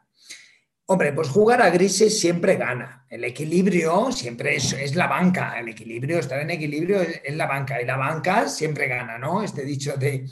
Hombre, 0.88 1.14
pues 1.14 1.30
jugar 1.30 1.62
a 1.62 1.70
grises 1.70 2.20
siempre 2.20 2.56
gana. 2.56 3.06
El 3.10 3.24
equilibrio 3.24 4.12
siempre 4.12 4.56
es, 4.56 4.74
es 4.74 4.96
la 4.96 5.08
banca. 5.08 5.60
El 5.60 5.70
equilibrio, 5.70 6.20
estar 6.20 6.42
en 6.42 6.50
equilibrio 6.50 7.02
es, 7.02 7.22
es, 7.24 7.36
la 7.36 7.46
banca. 7.46 7.82
Y 7.82 7.86
la 7.86 7.98
banca 7.98 8.48
siempre 8.48 8.88
gana, 8.88 9.18
¿no? 9.18 9.44
Este 9.44 9.64
dicho 9.64 9.96
de. 9.98 10.26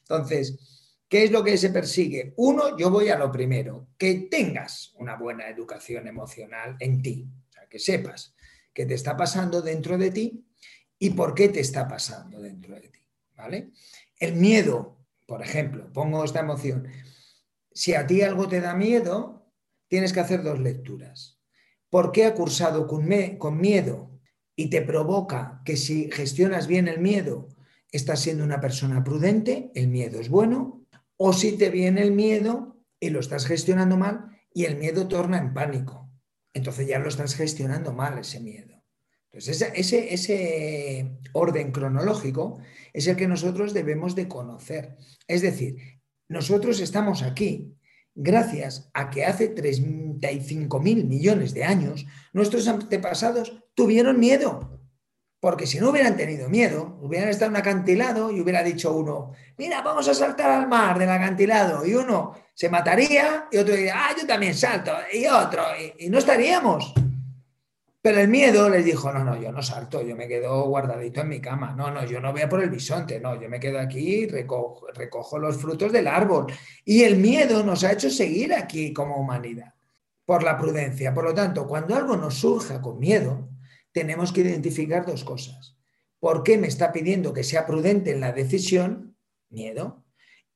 Entonces, 0.00 0.58
¿Qué 1.12 1.24
es 1.24 1.30
lo 1.30 1.44
que 1.44 1.58
se 1.58 1.68
persigue? 1.68 2.32
Uno, 2.38 2.74
yo 2.78 2.88
voy 2.88 3.10
a 3.10 3.18
lo 3.18 3.30
primero, 3.30 3.88
que 3.98 4.28
tengas 4.30 4.94
una 4.94 5.14
buena 5.14 5.46
educación 5.46 6.08
emocional 6.08 6.74
en 6.80 7.02
ti, 7.02 7.28
o 7.50 7.52
sea, 7.52 7.68
que 7.68 7.78
sepas 7.78 8.34
qué 8.72 8.86
te 8.86 8.94
está 8.94 9.14
pasando 9.14 9.60
dentro 9.60 9.98
de 9.98 10.10
ti 10.10 10.42
y 10.98 11.10
por 11.10 11.34
qué 11.34 11.50
te 11.50 11.60
está 11.60 11.86
pasando 11.86 12.40
dentro 12.40 12.76
de 12.76 12.88
ti, 12.88 13.00
¿vale? 13.36 13.72
El 14.18 14.36
miedo, 14.36 15.04
por 15.26 15.42
ejemplo, 15.42 15.92
pongo 15.92 16.24
esta 16.24 16.40
emoción, 16.40 16.88
si 17.70 17.92
a 17.92 18.06
ti 18.06 18.22
algo 18.22 18.48
te 18.48 18.62
da 18.62 18.74
miedo, 18.74 19.41
tienes 19.92 20.14
que 20.14 20.20
hacer 20.20 20.42
dos 20.42 20.58
lecturas. 20.58 21.38
¿Por 21.90 22.12
qué 22.12 22.24
ha 22.24 22.32
cursado 22.32 22.86
con, 22.86 23.06
miedo 23.06 24.18
y 24.56 24.70
te 24.70 24.80
provoca 24.80 25.60
que 25.66 25.76
si 25.76 26.10
gestionas 26.10 26.66
bien 26.66 26.88
el 26.88 26.98
miedo, 26.98 27.48
estás 27.90 28.20
siendo 28.20 28.42
una 28.42 28.58
persona 28.58 29.04
prudente, 29.04 29.70
el 29.74 29.88
miedo 29.88 30.18
es 30.18 30.30
bueno, 30.30 30.86
o 31.18 31.34
si 31.34 31.58
te 31.58 31.68
viene 31.68 32.00
el 32.00 32.12
miedo 32.12 32.82
y 32.98 33.10
lo 33.10 33.20
estás 33.20 33.44
gestionando 33.44 33.98
mal 33.98 34.30
y 34.54 34.64
el 34.64 34.78
miedo 34.78 35.08
torna 35.08 35.36
en 35.36 35.52
pánico. 35.52 36.10
Entonces 36.54 36.86
ya 36.86 36.98
lo 36.98 37.10
estás 37.10 37.34
gestionando 37.34 37.92
mal 37.92 38.16
ese 38.18 38.40
miedo. 38.40 38.82
Entonces 39.30 39.60
ese, 39.74 40.14
ese 40.14 41.18
orden 41.34 41.70
cronológico 41.70 42.60
es 42.94 43.08
el 43.08 43.16
que 43.16 43.28
nosotros 43.28 43.74
debemos 43.74 44.14
de 44.14 44.26
conocer. 44.26 44.96
Es 45.28 45.42
decir, 45.42 46.00
nosotros 46.28 46.80
estamos 46.80 47.22
aquí 47.22 47.76
gracias 48.14 48.90
a 48.94 49.10
que 49.10 49.24
hace 49.24 49.48
35 49.48 50.80
mil 50.80 51.04
millones 51.04 51.54
de 51.54 51.64
años 51.64 52.06
nuestros 52.32 52.68
antepasados 52.68 53.62
tuvieron 53.74 54.18
miedo. 54.18 54.80
Porque 55.40 55.66
si 55.66 55.80
no 55.80 55.90
hubieran 55.90 56.16
tenido 56.16 56.48
miedo, 56.48 56.98
hubieran 57.02 57.28
estado 57.28 57.46
en 57.46 57.54
un 57.54 57.56
acantilado 57.56 58.30
y 58.30 58.40
hubiera 58.40 58.62
dicho 58.62 58.94
uno, 58.94 59.32
mira, 59.58 59.82
vamos 59.82 60.06
a 60.06 60.14
saltar 60.14 60.52
al 60.52 60.68
mar 60.68 61.00
del 61.00 61.10
acantilado. 61.10 61.84
Y 61.84 61.94
uno 61.94 62.34
se 62.54 62.68
mataría 62.68 63.48
y 63.50 63.56
otro 63.56 63.74
diría, 63.74 63.94
ah, 63.96 64.14
yo 64.16 64.24
también 64.24 64.54
salto. 64.54 64.92
Y 65.12 65.26
otro, 65.26 65.64
y, 65.98 66.08
no 66.10 66.18
estaríamos. 66.18 66.94
Pero 68.02 68.18
el 68.18 68.26
miedo 68.26 68.68
les 68.68 68.84
dijo, 68.84 69.12
no, 69.12 69.22
no, 69.22 69.40
yo 69.40 69.52
no 69.52 69.62
salto, 69.62 70.02
yo 70.02 70.16
me 70.16 70.26
quedo 70.26 70.64
guardadito 70.64 71.20
en 71.20 71.28
mi 71.28 71.40
cama. 71.40 71.72
No, 71.76 71.92
no, 71.92 72.04
yo 72.04 72.20
no 72.20 72.32
voy 72.32 72.40
a 72.40 72.48
por 72.48 72.60
el 72.60 72.68
bisonte, 72.68 73.20
no, 73.20 73.40
yo 73.40 73.48
me 73.48 73.60
quedo 73.60 73.78
aquí, 73.78 74.26
recojo, 74.26 74.88
recojo 74.92 75.38
los 75.38 75.56
frutos 75.56 75.92
del 75.92 76.08
árbol. 76.08 76.52
Y 76.84 77.04
el 77.04 77.16
miedo 77.16 77.62
nos 77.62 77.84
ha 77.84 77.92
hecho 77.92 78.10
seguir 78.10 78.54
aquí 78.54 78.92
como 78.92 79.18
humanidad, 79.18 79.74
por 80.24 80.42
la 80.42 80.58
prudencia. 80.58 81.14
Por 81.14 81.22
lo 81.22 81.32
tanto, 81.32 81.68
cuando 81.68 81.94
algo 81.94 82.16
nos 82.16 82.34
surja 82.34 82.82
con 82.82 82.98
miedo, 82.98 83.48
tenemos 83.92 84.32
que 84.32 84.40
identificar 84.40 85.06
dos 85.06 85.22
cosas. 85.22 85.76
¿Por 86.18 86.42
qué 86.42 86.58
me 86.58 86.66
está 86.66 86.92
pidiendo 86.92 87.32
que 87.32 87.44
sea 87.44 87.66
prudente 87.66 88.10
en 88.10 88.20
la 88.20 88.32
decisión? 88.32 89.16
Miedo. 89.48 90.04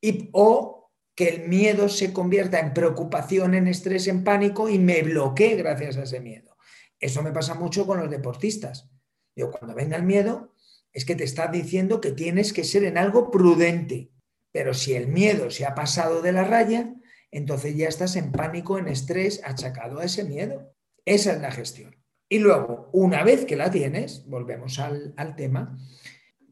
Y, 0.01 0.31
o 0.33 0.91
que 1.15 1.29
el 1.29 1.49
miedo 1.49 1.89
se 1.89 2.13
convierta 2.13 2.59
en 2.59 2.75
preocupación, 2.75 3.55
en 3.55 3.69
estrés, 3.69 4.09
en 4.09 4.25
pánico 4.25 4.69
y 4.69 4.81
me 4.81 5.03
bloquee 5.03 5.55
gracias 5.55 5.97
a 5.97 6.03
ese 6.03 6.19
miedo. 6.19 6.56
Eso 7.01 7.23
me 7.23 7.33
pasa 7.33 7.55
mucho 7.55 7.87
con 7.87 8.01
los 8.01 8.11
deportistas. 8.11 8.91
Yo 9.35 9.51
cuando 9.51 9.75
venga 9.75 9.97
el 9.97 10.03
miedo, 10.03 10.55
es 10.93 11.05
que 11.05 11.15
te 11.15 11.25
está 11.25 11.49
diciendo 11.49 12.01
que 12.01 12.13
tienes 12.13 12.53
que 12.53 12.65
ser 12.65 12.85
en 12.85 12.97
algo 12.97 13.31
prudente. 13.31 14.11
Pero 14.51 14.73
si 14.73 14.95
el 14.95 15.09
miedo 15.09 15.51
se 15.51 15.67
ha 15.67 15.75
pasado 15.75 16.23
de 16.23 16.33
la 16.33 16.45
raya, 16.45 16.95
entonces 17.31 17.77
ya 17.77 17.89
estás 17.89 18.17
en 18.17 18.33
pánico, 18.33 18.79
en 18.79 18.89
estrés, 18.89 19.43
achacado 19.45 19.99
a 19.99 20.05
ese 20.05 20.25
miedo. 20.25 20.75
Esa 21.05 21.33
es 21.33 21.41
la 21.41 21.53
gestión. 21.53 21.97
Y 22.29 22.39
luego, 22.39 22.89
una 22.93 23.23
vez 23.23 23.45
que 23.45 23.57
la 23.57 23.71
tienes, 23.71 24.25
volvemos 24.27 24.79
al, 24.79 25.13
al 25.19 25.37
tema, 25.37 25.79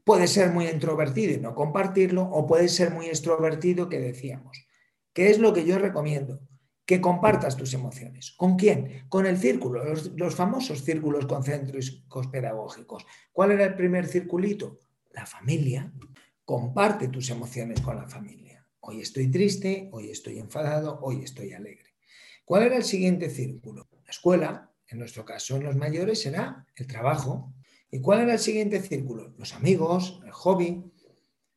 puede 0.04 0.26
ser 0.28 0.50
muy 0.50 0.68
introvertido 0.68 1.32
y 1.32 1.40
no 1.40 1.54
compartirlo, 1.54 2.24
o 2.24 2.46
puede 2.46 2.68
ser 2.68 2.90
muy 2.90 3.06
extrovertido 3.06 3.88
que 3.88 3.98
decíamos. 3.98 4.66
¿Qué 5.14 5.30
es 5.30 5.38
lo 5.38 5.54
que 5.54 5.64
yo 5.64 5.78
recomiendo? 5.78 6.40
Que 6.86 7.00
compartas 7.00 7.56
tus 7.56 7.72
emociones. 7.72 8.32
¿Con 8.32 8.56
quién? 8.56 9.06
Con 9.08 9.26
el 9.26 9.38
círculo, 9.38 9.82
los, 9.84 10.34
famosos 10.34 10.84
círculos 10.84 11.26
concéntricos 11.26 12.26
pedagógicos. 12.26 13.06
¿Cuál 13.32 13.52
era 13.52 13.64
el 13.64 13.74
primer 13.74 14.06
circulito? 14.06 14.80
La 15.12 15.24
familia. 15.24 15.92
Comparte 16.44 17.08
tus 17.08 17.30
emociones 17.30 17.80
con 17.80 17.96
la 17.96 18.06
familia. 18.06 18.66
Hoy 18.80 19.00
estoy 19.00 19.30
triste, 19.30 19.88
hoy 19.92 20.10
estoy 20.10 20.38
enfadado, 20.38 20.98
hoy 21.00 21.22
estoy 21.24 21.54
alegre. 21.54 21.94
¿Cuál 22.44 22.64
era 22.64 22.76
el 22.76 22.84
siguiente 22.84 23.30
círculo? 23.30 23.88
La 24.04 24.10
escuela, 24.10 24.70
en 24.88 24.98
nuestro 24.98 25.24
caso 25.24 25.56
en 25.56 25.64
los 25.64 25.76
mayores, 25.76 26.20
será 26.20 26.66
el 26.76 26.86
trabajo. 26.86 27.54
¿Y 27.90 28.00
cuál 28.00 28.20
era 28.20 28.34
el 28.34 28.38
siguiente 28.38 28.82
círculo? 28.82 29.32
Los 29.38 29.54
amigos, 29.54 30.20
el 30.26 30.32
hobby. 30.32 30.84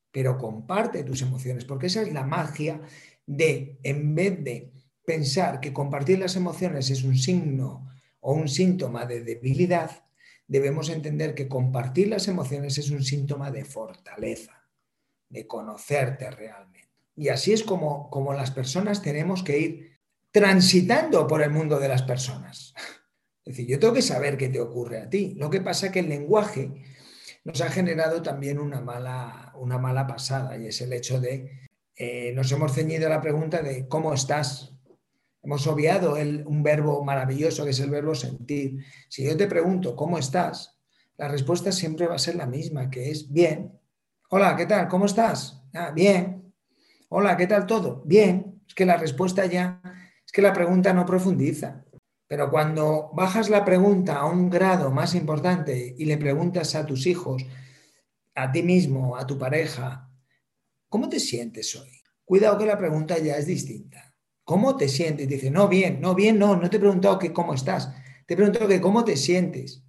Pero 0.10 0.38
comparte 0.38 1.04
tus 1.04 1.22
emociones, 1.22 1.66
porque 1.66 1.88
esa 1.88 2.02
es 2.02 2.14
la 2.14 2.24
magia 2.24 2.82
de, 3.26 3.78
en 3.84 4.16
vez 4.16 4.42
de 4.42 4.72
pensar 5.08 5.62
que 5.62 5.72
compartir 5.72 6.20
las 6.20 6.36
emociones 6.36 6.90
es 6.90 7.04
un 7.04 7.18
signo 7.18 7.88
o 8.20 8.34
un 8.34 8.50
síntoma 8.50 9.06
de 9.06 9.24
debilidad, 9.24 10.04
debemos 10.46 10.90
entender 10.90 11.34
que 11.34 11.48
compartir 11.48 12.10
las 12.10 12.28
emociones 12.28 12.78
es 12.78 12.92
un 12.92 13.02
síntoma 13.02 13.50
de 13.50 13.64
fortaleza, 13.64 14.68
de 15.30 15.48
conocerte 15.48 16.30
realmente. 16.30 16.90
Y 17.16 17.30
así 17.30 17.54
es 17.54 17.64
como, 17.64 18.10
como 18.10 18.34
las 18.34 18.52
personas 18.52 19.02
tenemos 19.02 19.44
que 19.44 19.58
ir 19.58 19.98
transitando 20.30 21.26
por 21.26 21.42
el 21.42 21.52
mundo 21.52 21.80
de 21.80 21.88
las 21.88 22.04
personas. 22.04 22.74
Es 23.46 23.56
decir, 23.56 23.66
yo 23.66 23.80
tengo 23.80 23.94
que 23.94 24.02
saber 24.02 24.36
qué 24.36 24.50
te 24.50 24.60
ocurre 24.60 25.00
a 25.00 25.10
ti. 25.10 25.36
Lo 25.38 25.50
que 25.50 25.62
pasa 25.62 25.86
es 25.86 25.92
que 25.94 26.00
el 26.00 26.10
lenguaje 26.10 26.84
nos 27.46 27.62
ha 27.62 27.70
generado 27.70 28.22
también 28.22 28.60
una 28.60 28.82
mala, 28.82 29.54
una 29.56 29.78
mala 29.78 30.06
pasada 30.06 30.58
y 30.58 30.68
es 30.68 30.82
el 30.82 30.92
hecho 30.92 31.22
de, 31.22 31.66
eh, 31.96 32.34
nos 32.34 32.52
hemos 32.52 32.74
ceñido 32.74 33.08
a 33.08 33.10
la 33.10 33.22
pregunta 33.22 33.62
de 33.62 33.88
cómo 33.88 34.14
estás, 34.14 34.77
Hemos 35.48 35.66
obviado 35.66 36.16
un 36.46 36.62
verbo 36.62 37.06
maravilloso 37.06 37.64
que 37.64 37.70
es 37.70 37.80
el 37.80 37.90
verbo 37.90 38.14
sentir. 38.14 38.84
Si 39.08 39.24
yo 39.24 39.38
te 39.38 39.48
pregunto, 39.48 39.96
¿cómo 39.96 40.18
estás? 40.18 40.78
La 41.16 41.30
respuesta 41.30 41.72
siempre 41.72 42.06
va 42.06 42.16
a 42.16 42.20
ser 42.20 42.36
la 42.36 42.46
misma, 42.46 42.90
que 42.90 43.12
es 43.12 43.32
bien. 43.32 43.72
Hola, 44.30 44.58
¿qué 44.58 44.66
tal? 44.66 44.90
¿Cómo 44.90 45.06
estás? 45.06 45.64
Ah, 45.74 45.92
bien. 45.92 46.54
Hola, 47.08 47.38
¿qué 47.38 47.48
tal 47.48 47.66
todo? 47.66 48.04
Bien. 48.06 48.62
Es 48.68 48.76
que 48.76 48.86
la 48.86 48.98
respuesta 48.98 49.46
ya, 49.46 49.82
es 50.26 50.34
que 50.34 50.42
la 50.42 50.52
pregunta 50.52 50.92
no 50.92 51.06
profundiza. 51.06 51.86
Pero 52.28 52.52
cuando 52.52 53.10
bajas 53.14 53.50
la 53.50 53.64
pregunta 53.64 54.18
a 54.18 54.26
un 54.26 54.50
grado 54.50 54.92
más 54.92 55.16
importante 55.16 55.96
y 55.98 56.04
le 56.04 56.18
preguntas 56.18 56.76
a 56.76 56.86
tus 56.86 57.08
hijos, 57.08 57.46
a 58.36 58.52
ti 58.52 58.64
mismo, 58.64 59.16
a 59.16 59.26
tu 59.26 59.38
pareja, 59.38 60.12
¿cómo 60.90 61.08
te 61.08 61.22
sientes 61.22 61.74
hoy? 61.78 62.02
Cuidado 62.26 62.58
que 62.58 62.66
la 62.66 62.78
pregunta 62.78 63.18
ya 63.18 63.38
es 63.38 63.46
distinta. 63.46 64.07
¿Cómo 64.48 64.78
te 64.78 64.88
sientes? 64.88 65.28
Dice, 65.28 65.52
no, 65.52 65.68
bien, 65.68 66.00
no, 66.00 66.16
bien, 66.16 66.40
no, 66.40 66.56
no 66.56 66.70
te 66.70 66.78
he 66.78 66.80
preguntado 66.80 67.20
que 67.20 67.34
cómo 67.34 67.54
estás. 67.54 67.92
Te 68.26 68.34
he 68.34 68.38
preguntado 68.38 68.70
que 68.70 68.80
cómo 68.80 69.04
te 69.04 69.18
sientes. 69.18 69.84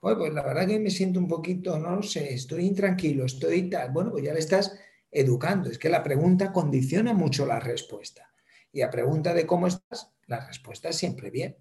pues 0.00 0.32
la 0.32 0.42
verdad 0.42 0.66
que 0.66 0.80
me 0.80 0.88
siento 0.88 1.20
un 1.20 1.28
poquito, 1.28 1.78
no 1.78 1.96
lo 1.96 2.02
sé, 2.02 2.32
estoy 2.32 2.64
intranquilo, 2.64 3.26
estoy 3.26 3.68
tal. 3.68 3.90
Bueno, 3.92 4.10
pues 4.10 4.24
ya 4.24 4.32
le 4.32 4.38
estás 4.38 4.74
educando. 5.10 5.68
Es 5.68 5.76
que 5.76 5.90
la 5.90 6.02
pregunta 6.02 6.52
condiciona 6.54 7.12
mucho 7.12 7.44
la 7.44 7.60
respuesta. 7.60 8.32
Y 8.72 8.80
a 8.80 8.88
pregunta 8.88 9.34
de 9.34 9.46
cómo 9.46 9.66
estás, 9.66 10.10
la 10.26 10.46
respuesta 10.46 10.88
es 10.88 10.96
siempre 10.96 11.30
bien. 11.30 11.58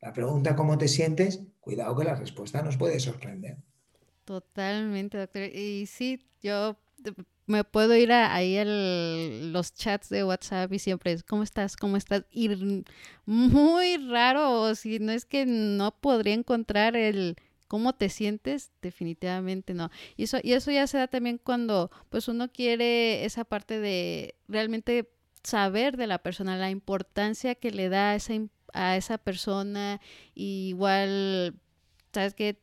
La 0.00 0.14
pregunta 0.14 0.56
cómo 0.56 0.78
te 0.78 0.88
sientes, 0.88 1.42
cuidado 1.60 1.94
que 1.94 2.04
la 2.04 2.14
respuesta 2.14 2.62
nos 2.62 2.78
puede 2.78 2.98
sorprender. 3.00 3.58
Totalmente, 4.24 5.18
doctor. 5.18 5.42
Y 5.42 5.84
sí, 5.84 6.26
yo 6.40 6.78
me 7.46 7.64
puedo 7.64 7.94
ir 7.94 8.12
ahí 8.12 8.58
a 8.58 8.64
los 8.64 9.72
chats 9.74 10.08
de 10.08 10.24
WhatsApp 10.24 10.72
y 10.72 10.78
siempre 10.78 11.12
es, 11.12 11.22
¿cómo 11.22 11.42
estás? 11.42 11.76
¿Cómo 11.76 11.96
estás? 11.96 12.24
Y 12.30 12.84
muy 13.24 13.96
raro, 14.08 14.74
si 14.74 14.98
no 14.98 15.12
es 15.12 15.24
que 15.24 15.46
no 15.46 15.92
podría 15.92 16.34
encontrar 16.34 16.96
el 16.96 17.36
cómo 17.68 17.94
te 17.94 18.08
sientes, 18.08 18.72
definitivamente 18.82 19.74
no. 19.74 19.90
Y 20.16 20.24
eso, 20.24 20.38
y 20.42 20.52
eso 20.52 20.70
ya 20.70 20.86
se 20.86 20.98
da 20.98 21.08
también 21.08 21.38
cuando 21.38 21.90
pues 22.10 22.28
uno 22.28 22.50
quiere 22.52 23.24
esa 23.24 23.44
parte 23.44 23.80
de 23.80 24.34
realmente 24.48 25.08
saber 25.42 25.96
de 25.96 26.06
la 26.06 26.18
persona, 26.18 26.56
la 26.56 26.70
importancia 26.70 27.54
que 27.54 27.70
le 27.70 27.88
da 27.88 28.10
a 28.10 28.14
esa, 28.16 28.34
a 28.72 28.96
esa 28.96 29.18
persona, 29.18 30.00
igual, 30.34 31.54
¿sabes 32.12 32.34
qué? 32.34 32.58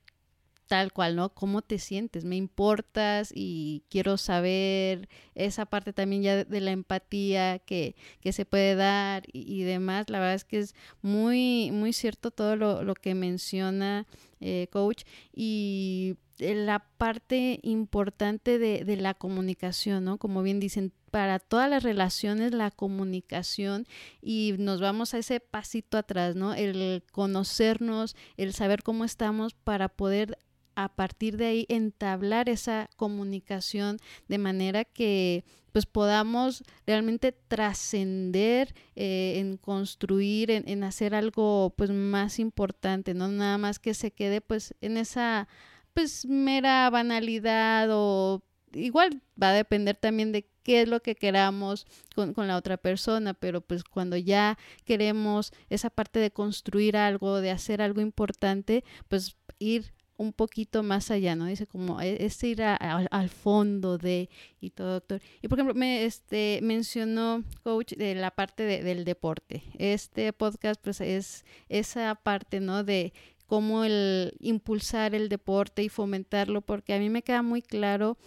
Tal 0.67 0.93
cual, 0.93 1.15
¿no? 1.15 1.33
¿Cómo 1.33 1.61
te 1.61 1.79
sientes? 1.79 2.25
Me 2.25 2.35
importas 2.35 3.31
y 3.33 3.83
quiero 3.89 4.17
saber 4.17 5.09
esa 5.35 5.65
parte 5.65 5.93
también 5.93 6.23
ya 6.23 6.43
de, 6.43 6.61
la 6.61 6.71
empatía 6.71 7.59
que, 7.59 7.95
se 8.31 8.45
puede 8.45 8.75
dar 8.75 9.23
y, 9.31 9.63
demás. 9.63 10.09
La 10.09 10.19
verdad 10.19 10.35
es 10.35 10.45
que 10.45 10.59
es 10.59 10.75
muy, 11.01 11.71
muy 11.71 11.93
cierto 11.93 12.31
todo 12.31 12.55
lo, 12.55 12.95
que 12.95 13.15
menciona 13.15 14.07
eh, 14.39 14.67
coach 14.71 15.03
y 15.33 16.15
la 16.39 16.87
parte 16.97 17.59
importante 17.63 18.59
de, 18.59 18.83
de, 18.83 18.97
la 18.97 19.13
comunicación, 19.13 20.03
¿no? 20.05 20.17
Como 20.17 20.41
bien 20.41 20.59
dicen, 20.59 20.93
para 21.11 21.37
todas 21.37 21.69
las 21.69 21.83
relaciones 21.83 22.53
la 22.53 22.71
comunicación 22.71 23.85
y 24.19 24.55
nos 24.57 24.81
vamos 24.81 25.13
a 25.13 25.19
ese 25.19 25.39
pasito 25.39 25.99
atrás, 25.99 26.35
¿no? 26.35 26.55
El 26.55 27.03
conocernos, 27.11 28.15
el 28.35 28.53
saber 28.53 28.81
cómo 28.81 29.05
estamos 29.05 29.53
para 29.53 29.89
poder 29.89 30.39
a 30.75 30.89
partir 30.89 31.37
de 31.37 31.45
ahí 31.45 31.65
entablar 31.69 32.49
esa 32.49 32.89
comunicación 32.95 33.97
de 34.27 34.37
manera 34.37 34.85
que 34.85 35.43
pues 35.71 35.85
podamos 35.87 36.63
realmente 36.85 37.31
trascender 37.31 38.73
eh, 38.95 39.33
en 39.37 39.57
construir, 39.57 40.51
en, 40.51 40.83
hacer 40.83 41.15
algo 41.15 41.73
pues 41.75 41.89
más 41.89 42.39
importante, 42.39 43.13
no 43.13 43.27
nada 43.27 43.57
más 43.57 43.79
que 43.79 43.93
se 43.93 44.11
quede 44.11 44.39
pues 44.39 44.75
en 44.81 44.97
esa 44.97 45.47
pues 45.93 46.25
mera 46.25 46.89
banalidad 46.89 47.89
o 47.91 48.43
igual 48.73 49.21
va 49.41 49.49
a 49.49 49.53
depender 49.53 49.95
también 49.95 50.31
de 50.31 50.47
qué 50.63 50.81
es 50.83 50.87
lo 50.87 51.01
que 51.01 51.15
queramos 51.15 51.85
con, 52.15 52.33
con, 52.33 52.47
la 52.47 52.57
otra 52.57 52.77
persona, 52.77 53.33
pero 53.33 53.61
pues 53.61 53.83
cuando 53.83 54.15
ya 54.15 54.57
queremos 54.85 55.51
esa 55.69 55.89
parte 55.89 56.19
de 56.19 56.31
construir 56.31 56.97
algo, 56.97 57.41
de 57.41 57.51
hacer 57.51 57.81
algo 57.81 58.01
importante, 58.01 58.83
pues 59.07 59.35
ir 59.59 59.93
un 60.23 60.33
poquito 60.33 60.81
más 60.81 61.11
allá, 61.11 61.35
¿no? 61.35 61.45
Dice 61.45 61.67
como 61.67 62.01
e, 62.01 62.25
es 62.25 62.41
ir 62.43 62.63
al 62.63 63.29
fondo 63.29 63.97
de 63.97 64.29
y 64.59 64.71
todo, 64.71 64.93
doctor. 64.93 65.21
Y 65.41 65.47
por 65.47 65.59
ejemplo, 65.59 65.75
me 65.75 66.05
este, 66.05 66.59
mencionó, 66.63 67.43
coach, 67.63 67.93
de 67.93 68.15
la 68.15 68.31
parte 68.31 68.63
del 68.63 69.05
deporte. 69.05 69.63
Este 69.77 70.33
podcast, 70.33 70.81
pues 70.81 71.01
es 71.01 71.45
esa 71.69 72.15
parte, 72.15 72.59
¿no? 72.59 72.83
De 72.83 73.13
cómo 73.45 73.83
el 73.83 74.33
impulsar 74.39 75.13
el 75.13 75.29
deporte 75.29 75.83
y 75.83 75.89
fomentarlo, 75.89 76.61
porque 76.61 76.93
a 76.93 76.99
mí 76.99 77.09
me 77.09 77.21
queda 77.21 77.43
muy 77.43 77.61
claro 77.61 78.17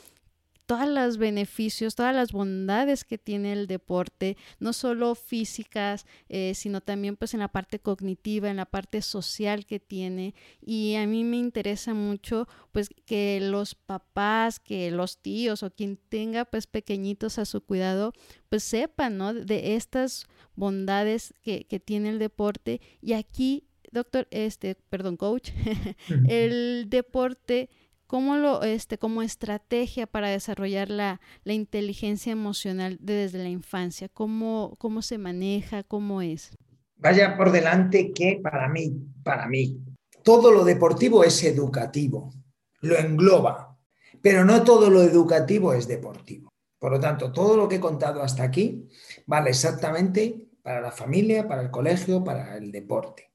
todos 0.66 0.88
los 0.88 1.16
beneficios, 1.16 1.94
todas 1.94 2.14
las 2.14 2.32
bondades 2.32 3.04
que 3.04 3.18
tiene 3.18 3.52
el 3.52 3.66
deporte, 3.66 4.36
no 4.58 4.72
solo 4.72 5.14
físicas, 5.14 6.06
eh, 6.28 6.52
sino 6.54 6.80
también 6.80 7.16
pues 7.16 7.34
en 7.34 7.40
la 7.40 7.48
parte 7.48 7.78
cognitiva, 7.78 8.50
en 8.50 8.56
la 8.56 8.66
parte 8.66 9.00
social 9.00 9.64
que 9.64 9.78
tiene. 9.78 10.34
Y 10.60 10.96
a 10.96 11.06
mí 11.06 11.22
me 11.22 11.38
interesa 11.38 11.94
mucho 11.94 12.48
pues 12.72 12.88
que 13.06 13.38
los 13.40 13.74
papás, 13.76 14.58
que 14.58 14.90
los 14.90 15.18
tíos 15.18 15.62
o 15.62 15.70
quien 15.70 15.96
tenga 15.96 16.44
pues 16.44 16.66
pequeñitos 16.66 17.38
a 17.38 17.44
su 17.44 17.60
cuidado, 17.60 18.12
pues 18.48 18.64
sepan, 18.64 19.16
¿no? 19.16 19.32
De 19.32 19.76
estas 19.76 20.26
bondades 20.56 21.32
que, 21.42 21.64
que 21.64 21.78
tiene 21.78 22.08
el 22.08 22.18
deporte. 22.18 22.80
Y 23.00 23.12
aquí 23.12 23.68
doctor, 23.92 24.28
este, 24.30 24.74
perdón, 24.74 25.16
coach, 25.16 25.50
el 26.28 26.86
deporte, 26.88 27.70
¿cómo 28.06 28.36
lo, 28.36 28.62
este, 28.62 28.98
como 28.98 29.22
estrategia 29.22 30.06
para 30.06 30.28
desarrollar 30.28 30.90
la, 30.90 31.20
la 31.44 31.52
inteligencia 31.52 32.32
emocional 32.32 32.98
desde 33.00 33.38
la 33.38 33.48
infancia? 33.48 34.08
¿Cómo, 34.08 34.74
¿Cómo 34.78 35.02
se 35.02 35.18
maneja? 35.18 35.82
¿Cómo 35.82 36.22
es? 36.22 36.56
Vaya 36.96 37.36
por 37.36 37.52
delante 37.52 38.12
que 38.12 38.40
para 38.42 38.68
mí, 38.68 38.94
para 39.22 39.46
mí, 39.46 39.78
todo 40.22 40.50
lo 40.50 40.64
deportivo 40.64 41.24
es 41.24 41.44
educativo, 41.44 42.32
lo 42.80 42.96
engloba, 42.98 43.78
pero 44.22 44.44
no 44.44 44.64
todo 44.64 44.90
lo 44.90 45.02
educativo 45.02 45.72
es 45.72 45.86
deportivo. 45.86 46.50
Por 46.78 46.92
lo 46.92 47.00
tanto, 47.00 47.32
todo 47.32 47.56
lo 47.56 47.68
que 47.68 47.76
he 47.76 47.80
contado 47.80 48.22
hasta 48.22 48.42
aquí 48.42 48.88
vale 49.26 49.50
exactamente 49.50 50.48
para 50.62 50.80
la 50.80 50.90
familia, 50.90 51.46
para 51.46 51.62
el 51.62 51.70
colegio, 51.70 52.24
para 52.24 52.56
el 52.56 52.72
deporte. 52.72 53.30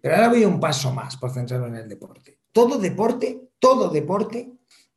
Pero 0.00 0.14
ahora 0.14 0.28
voy 0.28 0.44
un 0.44 0.60
paso 0.60 0.92
más 0.92 1.16
por 1.16 1.32
centrarlo 1.32 1.66
en 1.66 1.76
el 1.76 1.88
deporte. 1.88 2.38
Todo 2.52 2.78
deporte, 2.78 3.45
todo 3.58 3.90
deporte, 3.90 4.52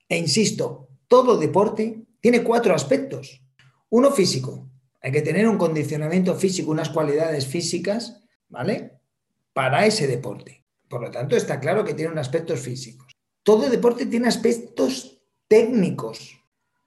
e 0.07 0.17
insisto, 0.17 0.89
todo 1.07 1.37
deporte 1.37 2.05
tiene 2.21 2.43
cuatro 2.43 2.73
aspectos. 2.73 3.41
Uno 3.89 4.11
físico. 4.11 4.69
Hay 5.01 5.11
que 5.11 5.21
tener 5.21 5.47
un 5.47 5.57
condicionamiento 5.57 6.35
físico, 6.35 6.71
unas 6.71 6.89
cualidades 6.89 7.47
físicas, 7.47 8.21
¿vale? 8.49 8.99
Para 9.53 9.85
ese 9.85 10.07
deporte. 10.07 10.65
Por 10.89 11.01
lo 11.01 11.11
tanto, 11.11 11.35
está 11.35 11.59
claro 11.59 11.85
que 11.85 11.93
tiene 11.93 12.11
unos 12.11 12.27
aspectos 12.27 12.59
físicos. 12.59 13.11
Todo 13.43 13.69
deporte 13.69 14.05
tiene 14.05 14.27
aspectos 14.27 15.21
técnicos. 15.47 16.35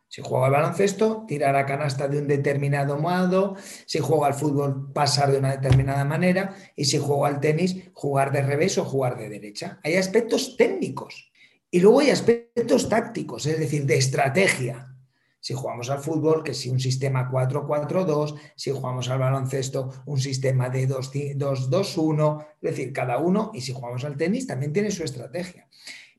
Si 0.08 0.20
juega 0.20 0.46
al 0.46 0.52
baloncesto, 0.52 1.24
tirar 1.26 1.56
a 1.56 1.64
canasta 1.64 2.06
de 2.06 2.18
un 2.18 2.28
determinado 2.28 2.98
modo. 2.98 3.56
Si 3.86 3.98
juega 3.98 4.26
al 4.26 4.34
fútbol, 4.34 4.92
pasar 4.92 5.32
de 5.32 5.38
una 5.38 5.56
determinada 5.56 6.04
manera. 6.04 6.54
Y 6.76 6.84
si 6.84 6.98
juega 6.98 7.28
al 7.28 7.40
tenis, 7.40 7.90
jugar 7.94 8.30
de 8.30 8.42
revés 8.42 8.76
o 8.76 8.84
jugar 8.84 9.16
de 9.16 9.30
derecha. 9.30 9.80
Hay 9.82 9.96
aspectos 9.96 10.56
técnicos. 10.58 11.31
Y 11.74 11.80
luego 11.80 12.00
hay 12.00 12.10
aspectos 12.10 12.86
tácticos, 12.90 13.46
es 13.46 13.58
decir, 13.58 13.86
de 13.86 13.96
estrategia. 13.96 14.94
Si 15.40 15.54
jugamos 15.54 15.88
al 15.88 16.00
fútbol, 16.00 16.42
que 16.44 16.52
si 16.52 16.68
un 16.68 16.78
sistema 16.78 17.30
4-4-2, 17.30 18.38
si 18.54 18.70
jugamos 18.70 19.08
al 19.08 19.18
baloncesto, 19.18 19.90
un 20.04 20.20
sistema 20.20 20.68
de 20.68 20.86
2-2-1, 20.86 22.46
es 22.60 22.70
decir, 22.70 22.92
cada 22.92 23.16
uno, 23.16 23.50
y 23.54 23.62
si 23.62 23.72
jugamos 23.72 24.04
al 24.04 24.18
tenis, 24.18 24.46
también 24.46 24.74
tiene 24.74 24.90
su 24.90 25.02
estrategia. 25.02 25.66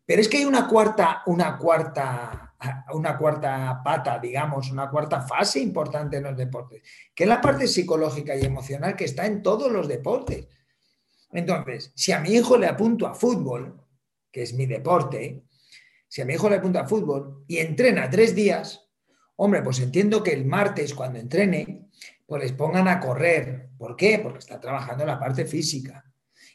Pero 0.07 0.21
es 0.21 0.27
que 0.27 0.37
hay 0.37 0.45
una 0.45 0.67
cuarta, 0.67 1.21
una 1.27 1.55
cuarta 1.59 2.53
una 2.93 3.17
cuarta 3.17 3.81
pata, 3.83 4.17
digamos, 4.19 4.71
una 4.71 4.89
cuarta 4.89 5.21
fase 5.21 5.59
importante 5.59 6.17
en 6.17 6.23
los 6.23 6.37
deportes, 6.37 6.81
que 7.13 7.23
es 7.23 7.29
la 7.29 7.41
parte 7.41 7.67
psicológica 7.67 8.35
y 8.35 8.45
emocional 8.45 8.95
que 8.95 9.05
está 9.05 9.25
en 9.25 9.43
todos 9.43 9.71
los 9.71 9.87
deportes. 9.87 10.47
Entonces, 11.31 11.91
si 11.95 12.11
a 12.11 12.19
mi 12.19 12.29
hijo 12.29 12.57
le 12.57 12.67
apunto 12.67 13.05
a 13.05 13.13
fútbol, 13.13 13.82
que 14.33 14.43
es 14.43 14.53
mi 14.53 14.65
deporte, 14.65 15.45
si 16.09 16.21
a 16.21 16.25
mi 16.25 16.33
hijo 16.33 16.49
le 16.49 16.57
apunto 16.57 16.79
a 16.79 16.87
fútbol 16.87 17.45
y 17.47 17.59
entrena 17.59 18.09
tres 18.09 18.35
días, 18.35 18.89
hombre, 19.37 19.61
pues 19.61 19.79
entiendo 19.79 20.21
que 20.21 20.33
el 20.33 20.45
martes 20.45 20.93
cuando 20.93 21.19
entrene, 21.19 21.87
pues 22.25 22.43
les 22.43 22.51
pongan 22.51 22.89
a 22.89 22.99
correr. 22.99 23.69
¿Por 23.77 23.95
qué? 23.95 24.19
Porque 24.19 24.39
está 24.39 24.59
trabajando 24.59 25.05
la 25.05 25.17
parte 25.17 25.45
física. 25.45 26.03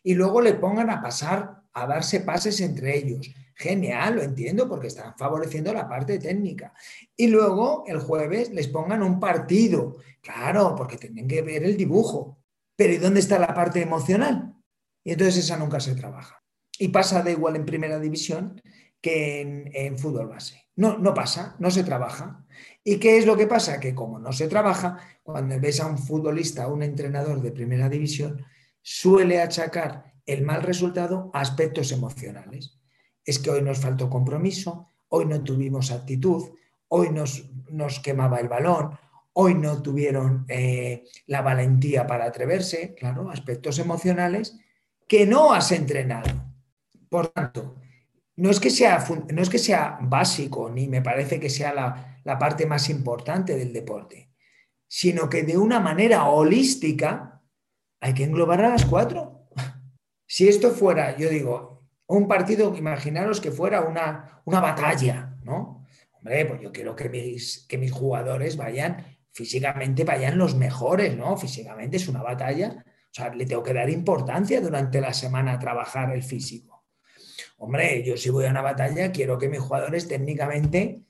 Y 0.03 0.13
luego 0.15 0.43
le 0.43 0.55
pongan 0.55 0.91
a 0.91 1.01
pasar, 1.01 1.63
a 1.73 1.87
darse 1.87 2.21
pases 2.21 2.61
entre 2.61 2.99
ellos 2.99 3.31
Genial, 3.59 4.15
lo 4.15 4.23
entiendo 4.23 4.69
porque 4.69 4.87
están 4.87 5.17
favoreciendo 5.19 5.73
la 5.73 5.89
parte 5.89 6.21
técnica. 6.21 6.73
Y 7.17 7.27
luego 7.27 7.83
el 7.89 7.99
jueves 7.99 8.51
les 8.51 8.69
pongan 8.69 9.03
un 9.03 9.19
partido. 9.19 9.97
Claro, 10.21 10.77
porque 10.77 10.97
tienen 10.97 11.27
que 11.27 11.43
ver 11.43 11.65
el 11.65 11.77
dibujo. 11.77 12.39
Pero 12.77 12.93
¿y 12.93 12.99
dónde 12.99 13.19
está 13.19 13.37
la 13.37 13.53
parte 13.53 13.83
emocional? 13.83 14.55
Y 15.03 15.11
entonces 15.11 15.39
esa 15.39 15.57
nunca 15.57 15.81
se 15.81 15.97
trabaja. 15.97 16.41
Y 16.79 16.89
pasa 16.89 17.23
de 17.23 17.33
igual 17.33 17.57
en 17.57 17.67
primera 17.67 17.99
división 17.99 18.61
que 19.01 19.41
en, 19.41 19.71
en 19.75 19.99
fútbol 19.99 20.29
base. 20.29 20.67
No, 20.77 20.99
no 20.99 21.13
pasa, 21.13 21.57
no 21.59 21.71
se 21.71 21.85
trabaja. 21.85 22.45
¿Y 22.85 22.99
qué 22.99 23.19
es 23.19 23.27
lo 23.27 23.37
que 23.37 23.47
pasa? 23.47 23.81
Que 23.81 23.95
como 23.95 24.19
no 24.19 24.33
se 24.33 24.49
trabaja, 24.49 24.99
cuando 25.23 25.59
ves 25.61 25.81
a 25.81 25.87
un 25.87 25.99
futbolista, 25.99 26.65
a 26.65 26.69
un 26.69 26.83
entrenador 26.83 27.43
de 27.43 27.53
primera 27.53 27.89
división, 27.89 28.45
suele 28.81 29.41
achacar 29.41 30.15
el 30.25 30.45
mal 30.45 30.63
resultado 30.63 31.31
a 31.35 31.41
aspectos 31.41 31.91
emocionales 31.91 32.79
es 33.29 33.39
que 33.39 33.51
hoy 33.51 33.61
nos 33.61 33.79
faltó 33.79 34.09
compromiso, 34.09 34.89
hoy 35.09 35.27
no 35.27 35.45
tuvimos 35.45 35.91
actitud, 35.91 36.49
hoy 36.89 37.11
nos, 37.11 37.45
nos 37.69 38.01
quemaba 38.01 38.41
el 38.41 38.49
balón, 38.49 38.99
hoy 39.35 39.55
no 39.55 39.83
tuvieron 39.83 40.47
eh, 40.49 41.05
la 41.27 41.43
valentía 41.43 42.07
para 42.07 42.25
atreverse, 42.25 42.95
claro, 42.95 43.31
aspectos 43.31 43.79
emocionales 43.79 44.59
que 45.07 45.27
no 45.27 45.53
has 45.53 45.73
entrenado. 45.73 46.48
Por 47.09 47.29
tanto, 47.29 47.77
no 48.37 48.51
es 48.51 48.61
que 48.61 48.71
sea, 48.71 49.05
no 49.33 49.43
es 49.43 49.51
que 49.51 49.59
sea 49.59 49.99
básico, 50.01 50.71
ni 50.71 50.89
me 50.89 51.03
parece 51.03 51.41
que 51.41 51.51
sea 51.51 51.75
la, 51.75 52.21
la 52.25 52.39
parte 52.39 52.67
más 52.67 52.89
importante 52.89 53.57
del 53.57 53.73
deporte, 53.73 54.31
sino 54.87 55.29
que 55.29 55.43
de 55.43 55.57
una 55.57 55.81
manera 55.81 56.25
holística 56.27 57.43
hay 58.01 58.15
que 58.15 58.25
englobar 58.25 58.63
a 58.63 58.71
las 58.71 58.85
cuatro. 58.85 59.49
Si 60.31 60.47
esto 60.47 60.73
fuera, 60.73 61.17
yo 61.17 61.31
digo, 61.31 61.89
un 62.07 62.29
partido, 62.29 62.77
imaginaros 62.77 63.41
que 63.41 63.51
fuera 63.51 63.81
una, 63.81 64.43
una 64.45 64.61
batalla, 64.61 65.39
¿no? 65.43 65.87
Hombre, 66.13 66.45
pues 66.45 66.61
yo 66.61 66.71
quiero 66.71 66.95
que 66.95 67.09
mis, 67.09 67.67
que 67.67 67.79
mis 67.79 67.93
jugadores 67.93 68.59
vayan, 68.59 69.05
físicamente 69.33 70.05
vayan 70.05 70.37
los 70.37 70.55
mejores, 70.55 71.17
¿no? 71.17 71.37
Físicamente 71.39 71.97
es 71.97 72.09
una 72.09 72.23
batalla, 72.23 72.85
o 72.87 73.11
sea, 73.11 73.35
le 73.35 73.47
tengo 73.47 73.63
que 73.63 73.73
dar 73.73 73.89
importancia 73.89 74.61
durante 74.61 75.01
la 75.01 75.15
semana 75.15 75.53
a 75.53 75.59
trabajar 75.59 76.13
el 76.13 76.23
físico. 76.23 76.78
Hombre, 77.59 78.03
yo 78.03 78.17
si 78.17 78.31
voy 78.31 78.47
a 78.47 78.51
una 78.51 78.63
batalla, 78.63 79.13
quiero 79.13 79.39
que 79.39 79.49
mis 79.49 79.61
jugadores 79.61 80.09
técnicamente 80.09 81.03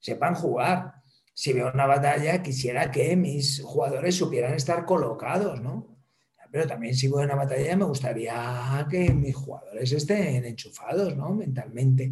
sepan 0.00 0.34
jugar. 0.34 0.94
Si 1.34 1.52
veo 1.52 1.70
una 1.72 1.86
batalla, 1.86 2.42
quisiera 2.42 2.90
que 2.90 3.16
mis 3.16 3.62
jugadores 3.62 4.16
supieran 4.16 4.54
estar 4.54 4.84
colocados, 4.84 5.60
¿no? 5.60 5.92
pero 6.52 6.66
también 6.66 6.94
si 6.94 7.08
voy 7.08 7.22
a 7.22 7.24
una 7.24 7.34
batalla 7.34 7.74
me 7.76 7.86
gustaría 7.86 8.86
que 8.90 9.10
mis 9.14 9.34
jugadores 9.34 9.90
estén 9.90 10.44
enchufados, 10.44 11.16
¿no? 11.16 11.34
Mentalmente 11.34 12.10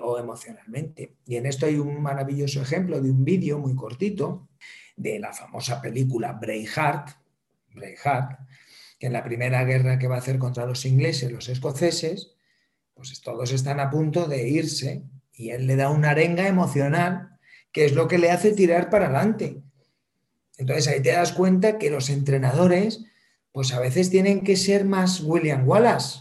o 0.00 0.20
emocionalmente. 0.20 1.16
Y 1.26 1.34
en 1.34 1.46
esto 1.46 1.66
hay 1.66 1.74
un 1.74 2.00
maravilloso 2.00 2.62
ejemplo 2.62 3.00
de 3.00 3.10
un 3.10 3.24
vídeo 3.24 3.58
muy 3.58 3.74
cortito 3.74 4.48
de 4.96 5.18
la 5.18 5.32
famosa 5.32 5.82
película 5.82 6.32
Braveheart, 6.34 7.08
Braveheart, 7.74 8.38
que 9.00 9.08
en 9.08 9.12
la 9.12 9.24
primera 9.24 9.64
guerra 9.64 9.98
que 9.98 10.06
va 10.06 10.14
a 10.14 10.18
hacer 10.18 10.38
contra 10.38 10.64
los 10.64 10.86
ingleses, 10.86 11.32
los 11.32 11.48
escoceses, 11.48 12.36
pues 12.94 13.20
todos 13.20 13.52
están 13.52 13.80
a 13.80 13.90
punto 13.90 14.26
de 14.26 14.48
irse 14.48 15.04
y 15.32 15.50
él 15.50 15.66
le 15.66 15.76
da 15.76 15.90
una 15.90 16.10
arenga 16.10 16.46
emocional 16.46 17.38
que 17.72 17.84
es 17.84 17.94
lo 17.94 18.06
que 18.06 18.18
le 18.18 18.30
hace 18.30 18.52
tirar 18.52 18.90
para 18.90 19.06
adelante. 19.06 19.62
Entonces 20.58 20.88
ahí 20.88 21.00
te 21.00 21.12
das 21.12 21.32
cuenta 21.32 21.78
que 21.78 21.90
los 21.90 22.10
entrenadores 22.10 23.04
pues 23.50 23.72
a 23.72 23.80
veces 23.80 24.10
tienen 24.10 24.42
que 24.44 24.56
ser 24.56 24.84
más 24.84 25.20
William 25.20 25.68
Wallace 25.68 26.20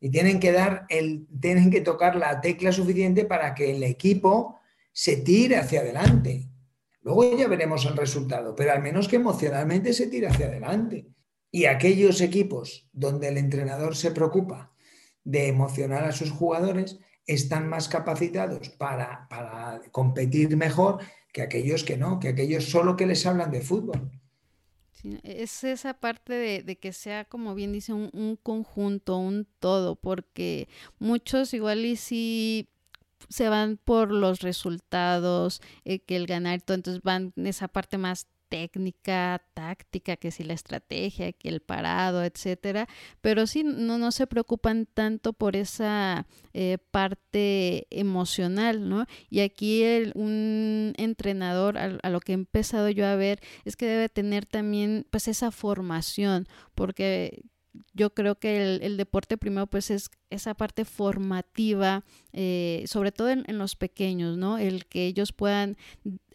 y 0.00 0.10
tienen 0.10 0.40
que 0.40 0.52
dar 0.52 0.84
el, 0.90 1.26
tienen 1.40 1.70
que 1.70 1.80
tocar 1.80 2.16
la 2.16 2.40
tecla 2.40 2.72
suficiente 2.72 3.24
para 3.24 3.54
que 3.54 3.70
el 3.70 3.82
equipo 3.82 4.60
se 4.92 5.16
tire 5.16 5.56
hacia 5.56 5.80
adelante. 5.80 6.50
Luego 7.00 7.36
ya 7.36 7.48
veremos 7.48 7.86
el 7.86 7.96
resultado, 7.96 8.54
pero 8.54 8.72
al 8.72 8.82
menos 8.82 9.08
que 9.08 9.16
emocionalmente 9.16 9.92
se 9.92 10.06
tire 10.06 10.26
hacia 10.26 10.46
adelante. 10.46 11.06
Y 11.50 11.66
aquellos 11.66 12.20
equipos 12.20 12.88
donde 12.92 13.28
el 13.28 13.38
entrenador 13.38 13.96
se 13.96 14.10
preocupa 14.10 14.73
de 15.24 15.48
emocionar 15.48 16.04
a 16.04 16.12
sus 16.12 16.30
jugadores 16.30 16.98
están 17.26 17.68
más 17.68 17.88
capacitados 17.88 18.68
para, 18.70 19.26
para 19.28 19.80
competir 19.90 20.56
mejor 20.56 21.00
que 21.32 21.42
aquellos 21.42 21.84
que 21.84 21.96
no, 21.96 22.20
que 22.20 22.28
aquellos 22.28 22.64
solo 22.64 22.96
que 22.96 23.06
les 23.06 23.26
hablan 23.26 23.50
de 23.50 23.60
fútbol. 23.60 24.10
es 25.22 25.64
esa 25.64 25.94
parte 25.94 26.62
de, 26.62 26.76
que 26.76 26.92
sea, 26.92 27.24
como 27.24 27.54
bien 27.54 27.72
dice, 27.72 27.92
un, 27.92 28.38
conjunto, 28.42 29.16
un 29.16 29.46
todo, 29.58 29.96
porque 29.96 30.68
muchos 30.98 31.52
igual 31.54 31.84
y 31.84 31.96
si 31.96 32.68
se 33.28 33.48
van 33.48 33.78
por 33.82 34.12
los 34.12 34.40
resultados, 34.40 35.62
eh, 35.84 35.98
que 35.98 36.16
el 36.16 36.26
ganar, 36.26 36.54
entonces 36.54 37.02
van 37.02 37.32
en 37.36 37.46
esa 37.46 37.68
parte 37.68 37.98
más 37.98 38.28
técnica, 38.54 39.42
táctica, 39.52 40.14
que 40.16 40.30
si 40.30 40.44
la 40.44 40.54
estrategia, 40.54 41.32
que 41.32 41.48
el 41.48 41.58
parado, 41.58 42.22
etcétera, 42.22 42.86
pero 43.20 43.48
sí 43.48 43.64
no, 43.64 43.98
no 43.98 44.12
se 44.12 44.28
preocupan 44.28 44.86
tanto 44.86 45.32
por 45.32 45.56
esa 45.56 46.28
eh, 46.52 46.78
parte 46.92 47.88
emocional, 47.90 48.88
¿no? 48.88 49.06
Y 49.28 49.40
aquí 49.40 49.82
un 50.14 50.94
entrenador, 50.98 51.76
a, 51.78 51.98
a, 52.00 52.10
lo 52.10 52.20
que 52.20 52.30
he 52.30 52.34
empezado 52.36 52.90
yo 52.90 53.08
a 53.08 53.16
ver, 53.16 53.40
es 53.64 53.74
que 53.74 53.86
debe 53.86 54.08
tener 54.08 54.46
también 54.46 55.04
pues 55.10 55.26
esa 55.26 55.50
formación, 55.50 56.46
porque 56.76 57.42
yo 57.92 58.14
creo 58.14 58.36
que 58.36 58.76
el, 58.76 58.96
deporte 58.96 59.36
primero 59.36 59.66
pues 59.66 59.90
es 59.90 60.10
esa 60.30 60.54
parte 60.54 60.84
formativa, 60.84 62.04
eh, 62.32 62.84
sobre 62.86 63.12
todo 63.12 63.30
en, 63.30 63.58
los 63.58 63.76
pequeños, 63.76 64.36
¿no? 64.36 64.58
El 64.58 64.86
que 64.86 65.06
ellos 65.06 65.32
puedan 65.32 65.76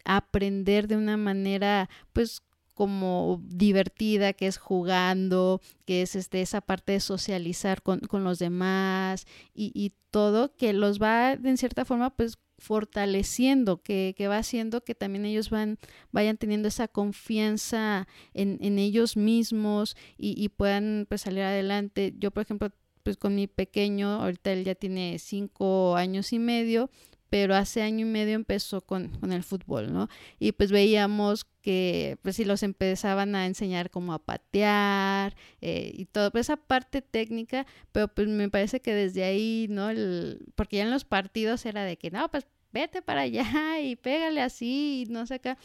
aprender 0.04 0.88
de 0.88 0.96
una 0.96 1.16
manera 1.16 1.88
pues 2.12 2.42
como 2.74 3.42
divertida, 3.44 4.32
que 4.32 4.46
es 4.46 4.56
jugando, 4.56 5.60
que 5.84 6.00
es 6.00 6.16
este, 6.16 6.40
esa 6.40 6.62
parte 6.62 6.92
de 6.92 7.00
socializar 7.00 7.82
con, 7.82 8.00
con 8.00 8.24
los 8.24 8.38
demás 8.38 9.26
y, 9.52 9.70
y, 9.74 9.92
todo, 10.10 10.56
que 10.56 10.72
los 10.72 11.00
va 11.00 11.32
en 11.34 11.56
cierta 11.58 11.84
forma 11.84 12.08
pues 12.16 12.38
fortaleciendo, 12.58 13.82
que, 13.82 14.14
que, 14.16 14.28
va 14.28 14.38
haciendo 14.38 14.82
que 14.82 14.94
también 14.94 15.26
ellos 15.26 15.50
van, 15.50 15.78
vayan 16.10 16.38
teniendo 16.38 16.68
esa 16.68 16.88
confianza 16.88 18.08
en, 18.32 18.58
en 18.62 18.78
ellos 18.78 19.14
mismos 19.14 19.94
y, 20.16 20.42
y, 20.42 20.48
puedan 20.48 21.06
pues 21.06 21.20
salir 21.20 21.42
adelante. 21.42 22.14
Yo, 22.18 22.30
por 22.30 22.44
ejemplo, 22.44 22.70
pues 23.02 23.16
con 23.16 23.34
mi 23.34 23.46
pequeño, 23.46 24.22
ahorita 24.22 24.52
él 24.52 24.64
ya 24.64 24.74
tiene 24.74 25.18
cinco 25.18 25.96
años 25.96 26.32
y 26.32 26.38
medio, 26.38 26.90
pero 27.30 27.54
hace 27.54 27.80
año 27.82 28.06
y 28.06 28.10
medio 28.10 28.34
empezó 28.34 28.80
con, 28.80 29.08
con, 29.20 29.32
el 29.32 29.44
fútbol, 29.44 29.92
¿no? 29.92 30.08
Y 30.38 30.52
pues 30.52 30.72
veíamos 30.72 31.46
que 31.62 32.18
pues 32.22 32.36
sí 32.36 32.44
los 32.44 32.62
empezaban 32.62 33.34
a 33.36 33.46
enseñar 33.46 33.90
cómo 33.90 34.12
a 34.12 34.18
patear 34.18 35.36
eh, 35.60 35.92
y 35.94 36.06
todo, 36.06 36.30
pues 36.32 36.46
esa 36.46 36.56
parte 36.56 37.02
técnica, 37.02 37.66
pero 37.92 38.08
pues 38.08 38.28
me 38.28 38.48
parece 38.50 38.80
que 38.80 38.92
desde 38.94 39.24
ahí, 39.24 39.66
¿no? 39.70 39.90
El, 39.90 40.46
porque 40.56 40.78
ya 40.78 40.82
en 40.82 40.90
los 40.90 41.04
partidos 41.04 41.64
era 41.66 41.84
de 41.84 41.96
que, 41.96 42.10
no, 42.10 42.28
pues 42.30 42.46
vete 42.72 43.00
para 43.00 43.22
allá 43.22 43.80
y 43.80 43.96
pégale 43.96 44.40
así 44.42 45.04
y 45.06 45.12
no 45.12 45.26
sé 45.26 45.38
qué 45.40 45.56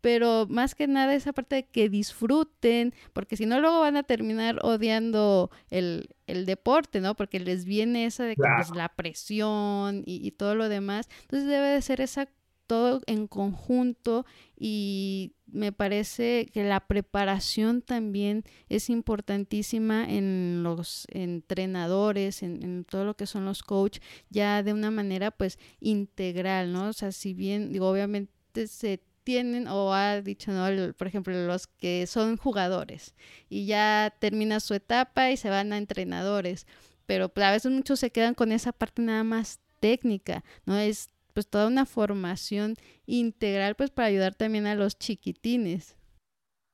pero 0.00 0.46
más 0.48 0.74
que 0.74 0.86
nada 0.86 1.14
esa 1.14 1.32
parte 1.32 1.56
de 1.56 1.62
que 1.64 1.88
disfruten, 1.88 2.94
porque 3.12 3.36
si 3.36 3.46
no 3.46 3.60
luego 3.60 3.80
van 3.80 3.96
a 3.96 4.02
terminar 4.02 4.58
odiando 4.62 5.50
el, 5.70 6.08
deporte, 6.26 7.00
¿no? 7.00 7.16
Porque 7.16 7.40
les 7.40 7.64
viene 7.64 8.06
esa 8.06 8.24
de 8.24 8.36
que 8.36 8.42
pues, 8.56 8.70
la 8.74 8.88
presión 8.88 10.04
y, 10.06 10.30
todo 10.32 10.54
lo 10.54 10.68
demás. 10.68 11.08
Entonces 11.22 11.48
debe 11.48 11.68
de 11.68 11.82
ser 11.82 12.00
esa 12.00 12.28
todo 12.68 13.00
en 13.06 13.26
conjunto 13.26 14.24
y 14.56 15.32
me 15.46 15.72
parece 15.72 16.48
que 16.52 16.62
la 16.62 16.86
preparación 16.86 17.82
también 17.82 18.44
es 18.68 18.90
importantísima 18.90 20.08
en 20.08 20.62
los 20.62 21.08
entrenadores, 21.10 22.44
en, 22.44 22.62
en, 22.62 22.84
todo 22.84 23.04
lo 23.04 23.16
que 23.16 23.26
son 23.26 23.44
los 23.44 23.64
coach, 23.64 23.98
ya 24.28 24.62
de 24.62 24.72
una 24.72 24.92
manera 24.92 25.32
pues 25.32 25.58
integral, 25.80 26.72
¿no? 26.72 26.90
O 26.90 26.92
sea, 26.92 27.10
si 27.10 27.34
bien, 27.34 27.72
digo, 27.72 27.90
obviamente 27.90 28.68
se 28.68 29.00
tienen 29.30 29.68
o 29.68 29.94
ha 29.94 30.20
dicho, 30.20 30.50
¿no? 30.50 30.92
por 30.94 31.06
ejemplo, 31.06 31.32
los 31.46 31.68
que 31.68 32.08
son 32.08 32.36
jugadores 32.36 33.14
y 33.48 33.64
ya 33.66 34.12
termina 34.18 34.58
su 34.58 34.74
etapa 34.74 35.30
y 35.30 35.36
se 35.36 35.48
van 35.48 35.72
a 35.72 35.78
entrenadores, 35.78 36.66
pero 37.06 37.28
pues, 37.28 37.46
a 37.46 37.52
veces 37.52 37.70
muchos 37.70 38.00
se 38.00 38.10
quedan 38.10 38.34
con 38.34 38.50
esa 38.50 38.72
parte 38.72 39.02
nada 39.02 39.22
más 39.22 39.60
técnica, 39.78 40.42
¿no? 40.66 40.76
Es 40.76 41.10
pues 41.32 41.46
toda 41.46 41.68
una 41.68 41.86
formación 41.86 42.74
integral 43.06 43.76
pues 43.76 43.92
para 43.92 44.08
ayudar 44.08 44.34
también 44.34 44.66
a 44.66 44.74
los 44.74 44.98
chiquitines. 44.98 45.96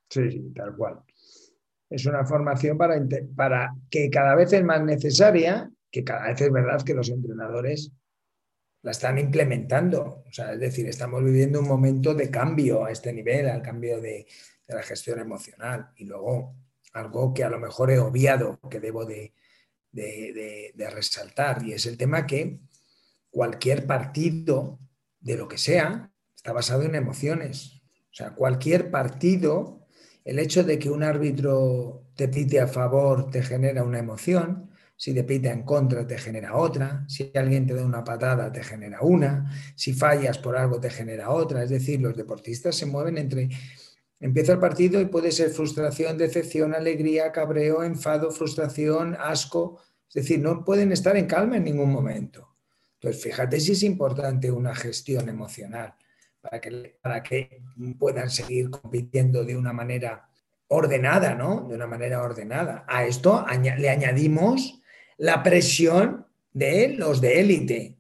Sí, 0.09 0.51
tal 0.55 0.75
cual. 0.77 1.01
Es 1.91 2.07
una 2.07 2.25
formación 2.25 2.79
para, 2.79 2.99
para 3.37 3.75
que 3.91 4.09
cada 4.09 4.35
vez 4.35 4.51
es 4.55 4.65
más 4.65 4.83
necesaria, 4.83 5.71
que 5.91 6.05
cada 6.05 6.29
vez 6.29 6.41
es 6.41 6.51
verdad 6.51 6.83
que 6.83 6.95
los 6.95 7.11
entrenadores 7.11 7.93
la 8.87 8.93
están 8.93 9.19
implementando. 9.19 10.23
O 10.29 10.33
sea, 10.33 10.53
es 10.53 10.61
decir, 10.61 10.87
estamos 10.87 11.25
viviendo 11.25 11.59
un 11.59 11.67
momento 11.67 12.15
de 12.15 12.31
cambio 12.31 12.85
a 12.85 12.93
este 12.93 13.13
nivel, 13.13 13.49
al 13.49 13.61
cambio 13.61 14.01
de, 14.01 14.29
la 14.69 14.81
gestión 14.85 15.19
emocional. 15.19 15.91
Y 15.97 16.05
luego, 16.05 16.55
algo 16.93 17.35
que 17.35 17.43
a 17.43 17.51
lo 17.51 17.59
mejor 17.59 17.91
he 17.91 17.99
obviado, 17.99 18.61
que 18.71 18.79
debo 18.79 19.05
de, 19.05 19.35
resaltar, 20.93 21.65
y 21.67 21.73
es 21.73 21.87
el 21.87 21.97
tema 21.97 22.29
que 22.29 22.61
cualquier 23.29 23.89
partido, 23.89 24.79
de 25.19 25.37
lo 25.37 25.49
que 25.49 25.59
sea, 25.59 26.13
está 26.37 26.53
basado 26.53 26.85
en 26.85 26.95
emociones. 26.95 27.83
O 28.13 28.15
sea, 28.15 28.37
cualquier 28.37 28.93
partido, 28.93 29.85
el 30.25 30.39
hecho 30.39 30.63
de 30.63 30.79
que 30.79 30.91
un 30.91 31.03
árbitro 31.03 32.05
te 32.15 32.29
pite 32.29 32.61
a 32.61 32.69
favor 32.69 33.33
te 33.33 33.43
genera 33.43 33.83
una 33.83 33.99
emoción, 33.99 34.66
si 34.97 35.13
te 35.13 35.25
pita 35.25 35.53
en 35.53 35.63
contra 35.63 36.07
te 36.07 36.17
genera 36.17 36.57
otra, 36.57 37.05
si 37.07 37.31
alguien 37.35 37.67
te 37.67 37.75
da 37.75 37.85
una 37.85 38.03
patada 38.03 38.51
te 38.51 38.65
genera 38.65 39.03
una, 39.03 39.51
si 39.75 39.93
fallas 39.93 40.39
por 40.39 40.57
algo 40.57 40.81
te 40.81 40.91
genera 40.91 41.31
otra. 41.31 41.63
Es 41.63 41.71
decir, 41.71 42.01
los 42.01 42.17
deportistas 42.17 42.75
se 42.77 42.87
mueven 42.87 43.19
entre... 43.19 43.51
Empieza 44.19 44.55
el 44.55 44.59
partido 44.59 44.99
y 44.99 45.05
puede 45.05 45.31
ser 45.31 45.51
frustración, 45.51 46.17
decepción, 46.17 46.75
alegría, 46.75 47.33
cabreo, 47.33 47.83
enfado, 47.83 48.31
frustración, 48.31 49.15
asco. 49.21 49.79
Es 50.09 50.15
decir, 50.15 50.41
no 50.41 50.65
pueden 50.65 50.91
estar 50.91 51.19
en 51.19 51.27
calma 51.27 51.59
en 51.59 51.65
ningún 51.65 51.93
momento. 51.93 52.57
Entonces, 52.95 53.23
fíjate 53.23 53.61
si 53.61 53.73
es 53.73 53.83
importante 53.83 54.51
una 54.51 54.75
gestión 54.75 55.29
emocional 55.29 55.95
para 56.41 56.63
que, 56.63 56.99
para 57.03 57.23
que 57.23 57.63
puedan 57.99 58.31
seguir 58.31 58.71
compitiendo 58.71 59.45
de 59.45 59.55
una 59.55 59.75
manera 59.75 60.31
ordenada, 60.69 61.35
¿no? 61.35 61.67
De 61.69 61.75
una 61.75 61.87
manera 61.87 62.23
ordenada. 62.23 62.87
A 62.89 63.05
esto 63.05 63.45
le 63.79 63.91
añadimos 63.91 64.81
la 65.19 65.43
presión 65.43 66.27
de 66.53 66.89
los 66.89 67.21
de 67.21 67.41
élite, 67.41 67.99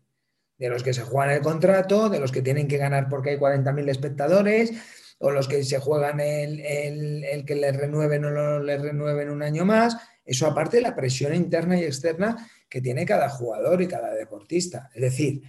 de 0.59 0.68
los 0.68 0.83
que 0.83 0.94
se 0.94 1.02
juegan 1.02 1.35
el 1.35 1.42
contrato, 1.42 2.09
de 2.09 2.20
los 2.20 2.33
que 2.33 2.42
tienen 2.42 2.68
que 2.68 2.79
ganar 2.79 3.09
porque 3.09 3.31
hay 3.31 3.37
40.000 3.37 3.88
espectadores, 3.90 4.72
o 5.18 5.31
los 5.31 5.48
que 5.48 5.62
se 5.64 5.79
juegan 5.79 6.20
el, 6.20 6.61
el, 6.61 7.44
que 7.44 7.55
les 7.55 7.74
renueven 7.76 8.24
o 8.26 8.31
no 8.31 8.61
les 8.61 8.81
renueven 8.81 9.31
un 9.31 9.42
año 9.42 9.64
más. 9.64 9.96
Eso 10.24 10.46
aparte 10.46 10.79
de 10.79 10.83
la 10.83 10.96
presión 10.96 11.35
interna 11.35 11.79
y 11.79 11.85
externa 11.85 12.48
que 12.68 12.81
tiene 12.81 13.07
cada 13.07 13.29
jugador 13.29 13.81
y 13.81 13.88
cada 13.88 14.12
deportista. 14.14 14.90
Es 14.94 15.00
decir, 15.00 15.42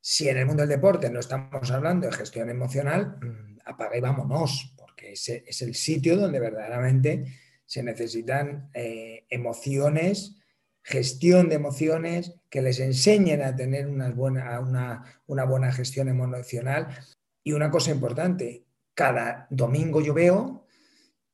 si 0.00 0.28
en 0.28 0.38
el 0.38 0.46
mundo 0.46 0.62
del 0.62 0.70
deporte 0.70 1.10
no 1.10 1.20
estamos 1.20 1.70
hablando 1.70 2.06
de 2.06 2.12
gestión 2.12 2.48
emocional, 2.48 3.18
mm, 3.20 3.58
apaga 3.64 3.96
y 3.96 4.00
vámonos, 4.00 4.74
porque 4.76 5.12
ese 5.12 5.44
es 5.46 5.60
el 5.62 5.74
sitio 5.74 6.16
donde 6.16 6.40
verdaderamente 6.40 7.24
se 7.66 7.82
necesitan 7.82 8.70
eh, 8.72 9.26
emociones 9.28 10.36
gestión 10.84 11.48
de 11.48 11.54
emociones, 11.54 12.34
que 12.50 12.60
les 12.60 12.78
enseñen 12.78 13.42
a 13.42 13.56
tener 13.56 13.88
una 13.88 14.10
buena, 14.10 14.60
una, 15.26 15.44
buena 15.44 15.72
gestión 15.72 16.08
emocional. 16.08 16.88
Y 17.42 17.52
una 17.52 17.70
cosa 17.70 17.90
importante, 17.90 18.64
cada 18.94 19.46
domingo 19.50 20.02
yo 20.02 20.12
veo 20.12 20.66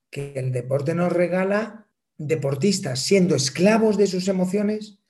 que 0.09 0.35
el 0.37 0.53
deporte 0.53 0.95
nos 0.95 1.13
regala 1.13 1.89
deportistas 2.17 3.01
siendo 3.01 3.35
esclavos 3.35 3.97
de 3.97 4.07
sus 4.07 4.29
emociones, 4.29 5.01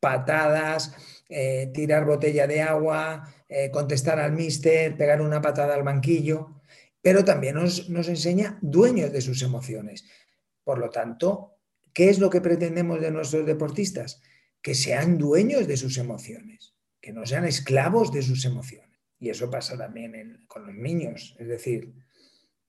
patadas, 0.00 0.92
eh, 1.28 1.70
tirar 1.72 2.04
botella 2.04 2.46
de 2.46 2.62
agua, 2.62 3.32
eh, 3.48 3.70
contestar 3.70 4.18
al 4.18 4.32
mister, 4.32 4.96
pegar 4.96 5.20
una 5.20 5.40
patada 5.40 5.74
al 5.74 5.84
banquillo, 5.84 6.60
pero 7.00 7.24
también 7.24 7.54
nos, 7.54 7.88
nos 7.88 8.08
enseña 8.08 8.58
dueños 8.62 9.12
de 9.12 9.20
sus 9.20 9.42
emociones. 9.42 10.04
Por 10.64 10.78
lo 10.78 10.90
tanto, 10.90 11.55
¿Qué 11.96 12.10
es 12.10 12.18
lo 12.18 12.28
que 12.28 12.42
pretendemos 12.42 13.00
de 13.00 13.10
nuestros 13.10 13.46
deportistas? 13.46 14.20
Que 14.60 14.74
sean 14.74 15.16
dueños 15.16 15.66
de 15.66 15.78
sus 15.78 15.96
emociones, 15.96 16.74
que 17.00 17.10
no 17.10 17.24
sean 17.24 17.46
esclavos 17.46 18.12
de 18.12 18.20
sus 18.20 18.44
emociones. 18.44 19.00
Y 19.18 19.30
eso 19.30 19.50
pasa 19.50 19.78
también 19.78 20.44
con 20.46 20.66
los 20.66 20.74
niños. 20.74 21.34
Es 21.38 21.48
decir, 21.48 21.94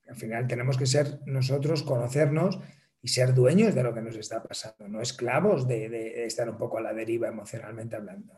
al 0.08 0.16
final 0.16 0.48
tenemos 0.48 0.78
que 0.78 0.86
ser 0.86 1.20
nosotros, 1.26 1.84
conocernos 1.84 2.58
y 3.02 3.10
ser 3.10 3.34
dueños 3.34 3.76
de 3.76 3.84
lo 3.84 3.94
que 3.94 4.02
nos 4.02 4.16
está 4.16 4.42
pasando, 4.42 4.88
no 4.88 5.02
esclavos 5.02 5.68
de 5.68 6.26
estar 6.26 6.50
un 6.50 6.58
poco 6.58 6.78
a 6.78 6.82
la 6.82 6.94
deriva 6.94 7.28
emocionalmente 7.28 7.98
hablando. 7.98 8.34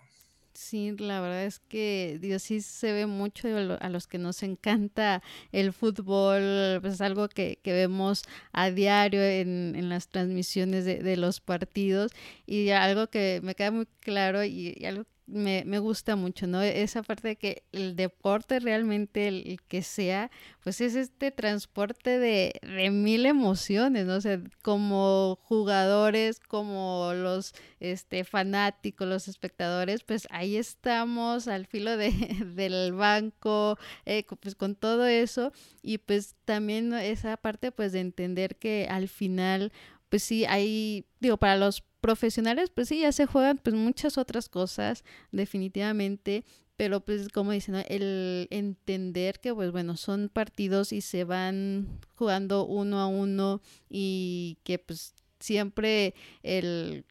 Sí, 0.62 0.94
la 1.00 1.22
verdad 1.22 1.46
es 1.46 1.60
que 1.60 2.18
Dios 2.22 2.44
sí 2.44 2.60
se 2.60 2.92
ve 2.92 3.06
mucho 3.06 3.48
a 3.80 3.90
los 3.90 4.08
que 4.08 4.18
nos 4.18 4.44
encanta 4.44 5.24
el 5.54 5.72
fútbol, 5.72 6.82
pues 6.82 6.96
es 6.96 7.02
algo 7.02 7.30
que, 7.30 7.60
que 7.64 7.72
vemos 7.72 8.24
a 8.52 8.70
diario 8.70 9.24
en, 9.24 9.74
en 9.78 9.88
las 9.88 10.10
transmisiones 10.10 10.84
de, 10.84 11.16
los 11.16 11.40
partidos. 11.40 12.12
Y 12.46 12.72
algo 12.72 13.08
que 13.08 13.40
me 13.42 13.56
queda 13.56 13.72
muy 13.72 13.88
claro 14.02 14.44
y, 14.44 14.86
algo 14.86 15.06
me, 15.32 15.64
me, 15.66 15.80
gusta 15.80 16.16
mucho, 16.16 16.48
¿no? 16.48 16.62
Esa 16.62 17.04
parte 17.04 17.30
de 17.30 17.36
que 17.36 17.64
el 17.72 17.96
deporte 17.96 18.60
realmente, 18.60 19.28
el, 19.28 19.60
que 19.68 19.84
sea, 19.84 20.32
pues 20.64 20.82
es 20.82 20.96
este 20.96 21.32
transporte 21.32 22.20
de, 22.20 22.54
de, 22.62 22.90
mil 22.90 23.26
emociones, 23.26 24.06
¿no? 24.06 24.16
O 24.16 24.22
sea, 24.22 24.42
como 24.62 25.40
jugadores, 25.44 26.40
como 26.40 27.12
los 27.14 27.54
este, 27.80 28.24
fanáticos, 28.24 29.08
los 29.08 29.28
espectadores, 29.28 30.04
pues 30.04 30.28
ahí 30.32 30.56
estamos 30.58 31.48
al 31.48 31.66
filo 31.68 31.96
de, 31.98 32.12
del 32.56 32.94
banco, 32.94 33.78
eh, 34.06 34.26
pues 34.42 34.56
con 34.56 34.76
todo 34.76 35.06
eso, 35.06 35.52
y 35.82 36.00
pues 36.00 36.36
también 36.46 36.94
esa 36.94 37.38
parte 37.38 37.72
pues 37.72 37.92
de 37.92 38.00
entender 38.02 38.56
que 38.58 38.88
al 38.90 39.08
final 39.08 39.72
pues 40.10 40.24
sí, 40.24 40.46
hay, 40.46 41.06
digo, 41.20 41.38
para 41.38 41.56
los 41.56 41.84
profesionales, 42.02 42.70
pues 42.74 42.90
sí, 42.90 43.02
ya 43.02 43.12
se 43.12 43.26
juegan 43.26 43.58
pues 43.58 43.76
muchas 43.76 44.18
otras 44.18 44.50
cosas, 44.50 45.04
definitivamente, 45.32 46.44
pero 46.76 47.02
pues 47.02 47.30
como 47.30 47.52
dicen, 47.52 47.76
el 47.88 48.48
entender 48.52 49.40
que 49.40 49.54
pues 49.54 49.72
bueno, 49.72 49.98
son 49.98 50.30
partidos 50.30 50.94
y 50.94 51.02
se 51.02 51.24
van 51.24 52.00
jugando 52.16 52.66
uno 52.66 53.00
a 53.00 53.08
uno 53.08 53.62
y 53.90 54.58
que 54.64 54.80
pues 54.80 55.14
siempre 55.40 56.14
el 56.44 57.06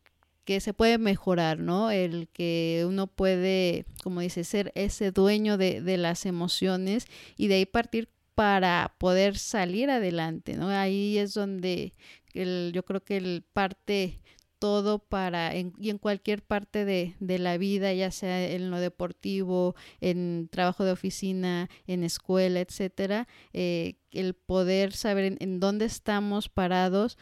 que 0.45 0.61
se 0.61 0.73
puede 0.73 0.97
mejorar, 0.97 1.59
¿no? 1.59 1.91
El 1.91 2.29
que 2.29 2.87
uno 2.89 3.07
puede, 3.07 3.85
como 4.03 4.21
dice, 4.21 4.45
ser 4.45 4.73
ese 4.75 5.11
dueño 5.11 5.59
de, 5.59 5.83
de 5.83 5.99
las 5.99 6.25
emociones 6.25 7.07
y 7.37 7.49
de 7.49 7.57
ahí 7.57 7.67
partir 7.67 8.09
para 8.35 8.95
poder 8.99 9.37
salir 9.37 9.91
adelante, 9.91 10.57
¿no? 10.57 10.69
Ahí 10.69 11.19
es 11.19 11.35
donde 11.35 11.93
el, 12.35 12.71
yo 12.73 12.85
creo 12.85 13.05
que 13.05 13.17
el 13.17 13.45
parte 13.53 14.21
todo 14.59 14.99
para, 14.99 15.55
y 15.57 15.91
en 15.91 15.99
cualquier 15.99 16.43
parte 16.43 16.85
de, 16.85 17.15
de, 17.21 17.39
la 17.39 17.59
vida, 17.59 17.93
ya 17.93 18.11
sea 18.11 18.51
en 18.51 18.71
lo 18.71 18.81
deportivo, 18.81 19.75
en 20.01 20.49
trabajo 20.51 20.85
de 20.85 20.93
oficina, 20.93 21.69
en 21.87 22.05
escuela, 22.05 22.61
etcétera, 22.61 23.29
eh, 23.53 23.97
el 24.11 24.35
poder 24.35 24.93
saber 24.93 25.37
en, 25.39 25.61
dónde 25.61 25.85
estamos 25.85 26.49
parados 26.49 27.19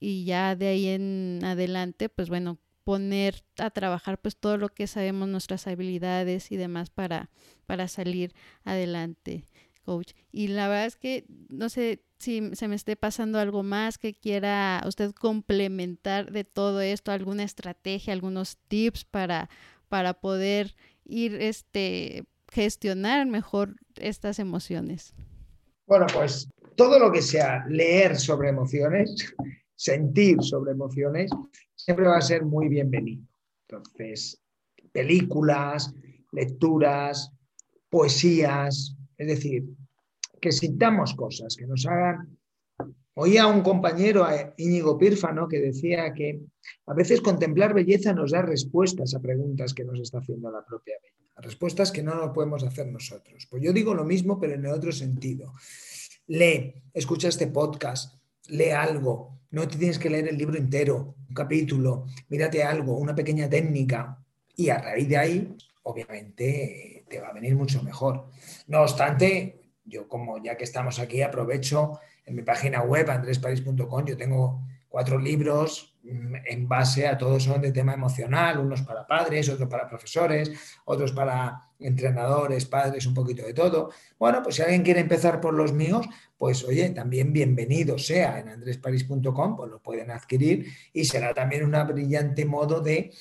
y 0.00 0.24
ya 0.24 0.56
de 0.56 0.68
ahí 0.68 0.88
en 0.88 1.40
adelante, 1.44 2.08
pues 2.08 2.28
bueno, 2.28 2.58
poner 2.84 3.44
a 3.58 3.70
trabajar 3.70 4.18
pues 4.20 4.36
todo 4.36 4.56
lo 4.56 4.68
que 4.68 4.86
sabemos, 4.86 5.28
nuestras 5.28 5.66
habilidades 5.66 6.50
y 6.50 6.56
demás 6.56 6.90
para, 6.90 7.30
para 7.66 7.86
salir 7.86 8.34
adelante, 8.64 9.44
coach. 9.84 10.12
Y 10.30 10.48
la 10.48 10.68
verdad 10.68 10.86
es 10.86 10.96
que, 10.96 11.24
no 11.48 11.68
sé, 11.68 12.02
si 12.18 12.54
se 12.54 12.68
me 12.68 12.76
esté 12.76 12.96
pasando 12.96 13.38
algo 13.38 13.62
más 13.62 13.98
que 13.98 14.14
quiera 14.14 14.82
usted 14.86 15.12
complementar 15.12 16.30
de 16.30 16.44
todo 16.44 16.80
esto, 16.80 17.10
alguna 17.10 17.42
estrategia, 17.42 18.12
algunos 18.12 18.56
tips 18.68 19.04
para, 19.04 19.50
para 19.88 20.14
poder 20.14 20.74
ir 21.04 21.34
este 21.34 22.24
gestionar 22.50 23.26
mejor 23.26 23.76
estas 23.96 24.38
emociones. 24.38 25.14
Bueno, 25.86 26.06
pues 26.12 26.48
todo 26.76 26.98
lo 26.98 27.10
que 27.10 27.22
sea 27.22 27.64
leer 27.66 28.16
sobre 28.16 28.50
emociones, 28.50 29.34
sentir 29.74 30.42
sobre 30.42 30.72
emociones, 30.72 31.30
siempre 31.74 32.06
va 32.06 32.18
a 32.18 32.22
ser 32.22 32.44
muy 32.44 32.68
bienvenido. 32.68 33.26
Entonces, 33.68 34.40
películas, 34.92 35.92
lecturas, 36.30 37.32
poesías, 37.88 38.96
es 39.22 39.28
decir, 39.28 39.64
que 40.40 40.50
sintamos 40.50 41.14
cosas, 41.14 41.56
que 41.56 41.66
nos 41.66 41.86
hagan... 41.86 42.36
Oía 43.14 43.42
a 43.42 43.46
un 43.46 43.60
compañero, 43.60 44.26
Íñigo 44.56 44.96
Pírfano, 44.98 45.46
que 45.46 45.60
decía 45.60 46.14
que 46.14 46.40
a 46.86 46.94
veces 46.94 47.20
contemplar 47.20 47.74
belleza 47.74 48.14
nos 48.14 48.30
da 48.32 48.40
respuestas 48.40 49.14
a 49.14 49.20
preguntas 49.20 49.74
que 49.74 49.84
nos 49.84 50.00
está 50.00 50.18
haciendo 50.18 50.50
la 50.50 50.64
propia 50.64 50.96
belleza, 51.02 51.40
respuestas 51.42 51.92
que 51.92 52.02
no 52.02 52.14
nos 52.14 52.30
podemos 52.32 52.64
hacer 52.64 52.86
nosotros. 52.86 53.46
Pues 53.50 53.62
yo 53.62 53.72
digo 53.72 53.92
lo 53.94 54.04
mismo, 54.04 54.40
pero 54.40 54.54
en 54.54 54.66
otro 54.66 54.92
sentido. 54.92 55.52
Lee, 56.26 56.74
escucha 56.94 57.28
este 57.28 57.48
podcast, 57.48 58.18
lee 58.48 58.70
algo, 58.70 59.40
no 59.50 59.68
te 59.68 59.76
tienes 59.76 59.98
que 59.98 60.08
leer 60.08 60.28
el 60.28 60.38
libro 60.38 60.56
entero, 60.56 61.14
un 61.28 61.34
capítulo, 61.34 62.06
mírate 62.30 62.62
algo, 62.62 62.96
una 62.96 63.14
pequeña 63.14 63.48
técnica, 63.48 64.18
y 64.56 64.70
a 64.70 64.78
raíz 64.78 65.08
de 65.08 65.16
ahí, 65.18 65.56
obviamente, 65.82 67.01
te 67.12 67.20
va 67.20 67.28
a 67.28 67.32
venir 67.32 67.54
mucho 67.54 67.82
mejor. 67.82 68.26
No 68.66 68.80
obstante, 68.80 69.60
yo 69.84 70.08
como 70.08 70.42
ya 70.42 70.56
que 70.56 70.64
estamos 70.64 70.98
aquí 70.98 71.20
aprovecho 71.20 72.00
en 72.24 72.36
mi 72.36 72.42
página 72.42 72.82
web 72.82 73.10
andresparis.com, 73.10 74.06
yo 74.06 74.16
tengo 74.16 74.62
cuatro 74.88 75.18
libros 75.18 75.98
mm, 76.02 76.34
en 76.46 76.68
base 76.68 77.06
a 77.06 77.18
todos 77.18 77.42
son 77.44 77.60
de 77.60 77.70
tema 77.70 77.92
emocional, 77.92 78.58
unos 78.58 78.82
para 78.82 79.06
padres, 79.06 79.48
otros 79.50 79.68
para 79.68 79.86
profesores, 79.86 80.50
otros 80.86 81.12
para 81.12 81.68
entrenadores, 81.78 82.64
padres, 82.64 83.04
un 83.06 83.12
poquito 83.12 83.44
de 83.44 83.52
todo. 83.52 83.90
Bueno, 84.18 84.42
pues 84.42 84.56
si 84.56 84.62
alguien 84.62 84.82
quiere 84.82 85.00
empezar 85.00 85.40
por 85.40 85.52
los 85.52 85.72
míos, 85.72 86.08
pues 86.38 86.64
oye, 86.64 86.88
también 86.90 87.32
bienvenido 87.32 87.98
sea 87.98 88.38
en 88.38 88.48
andresparis.com, 88.48 89.56
pues 89.56 89.70
lo 89.70 89.82
pueden 89.82 90.10
adquirir 90.10 90.66
y 90.94 91.04
será 91.04 91.34
también 91.34 91.64
un 91.64 91.86
brillante 91.88 92.46
modo 92.46 92.80
de 92.80 93.12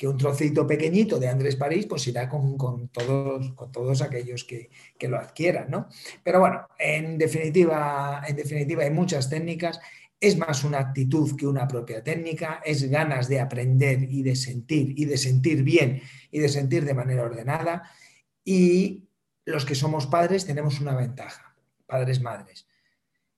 que 0.00 0.08
un 0.08 0.16
trocito 0.16 0.66
pequeñito 0.66 1.18
de 1.18 1.28
Andrés 1.28 1.56
París 1.56 1.84
pues 1.84 2.06
irá 2.06 2.26
con, 2.26 2.56
todos, 2.88 3.52
con 3.52 3.70
todos 3.70 4.00
aquellos 4.00 4.44
que, 4.44 4.70
lo 5.06 5.18
adquieran, 5.18 5.70
¿no? 5.70 5.88
Pero 6.24 6.40
bueno, 6.40 6.66
en 6.78 7.18
definitiva, 7.18 8.22
en 8.26 8.34
definitiva 8.34 8.82
hay 8.82 8.90
muchas 8.92 9.28
técnicas, 9.28 9.78
es 10.18 10.38
más 10.38 10.64
una 10.64 10.78
actitud 10.78 11.36
que 11.36 11.46
una 11.46 11.68
propia 11.68 12.02
técnica, 12.02 12.62
es 12.64 12.88
ganas 12.88 13.28
de 13.28 13.40
aprender 13.40 14.04
y 14.04 14.22
de 14.22 14.36
sentir 14.36 14.98
y 14.98 15.04
de 15.04 15.18
sentir 15.18 15.62
bien 15.62 16.00
y 16.30 16.38
de 16.38 16.48
sentir 16.48 16.86
de 16.86 16.94
manera 16.94 17.24
ordenada 17.24 17.82
y 18.42 19.06
los 19.44 19.66
que 19.66 19.74
somos 19.74 20.06
padres 20.06 20.46
tenemos 20.46 20.80
una 20.80 20.94
ventaja, 20.94 21.54
padres, 21.84 22.22
madres, 22.22 22.66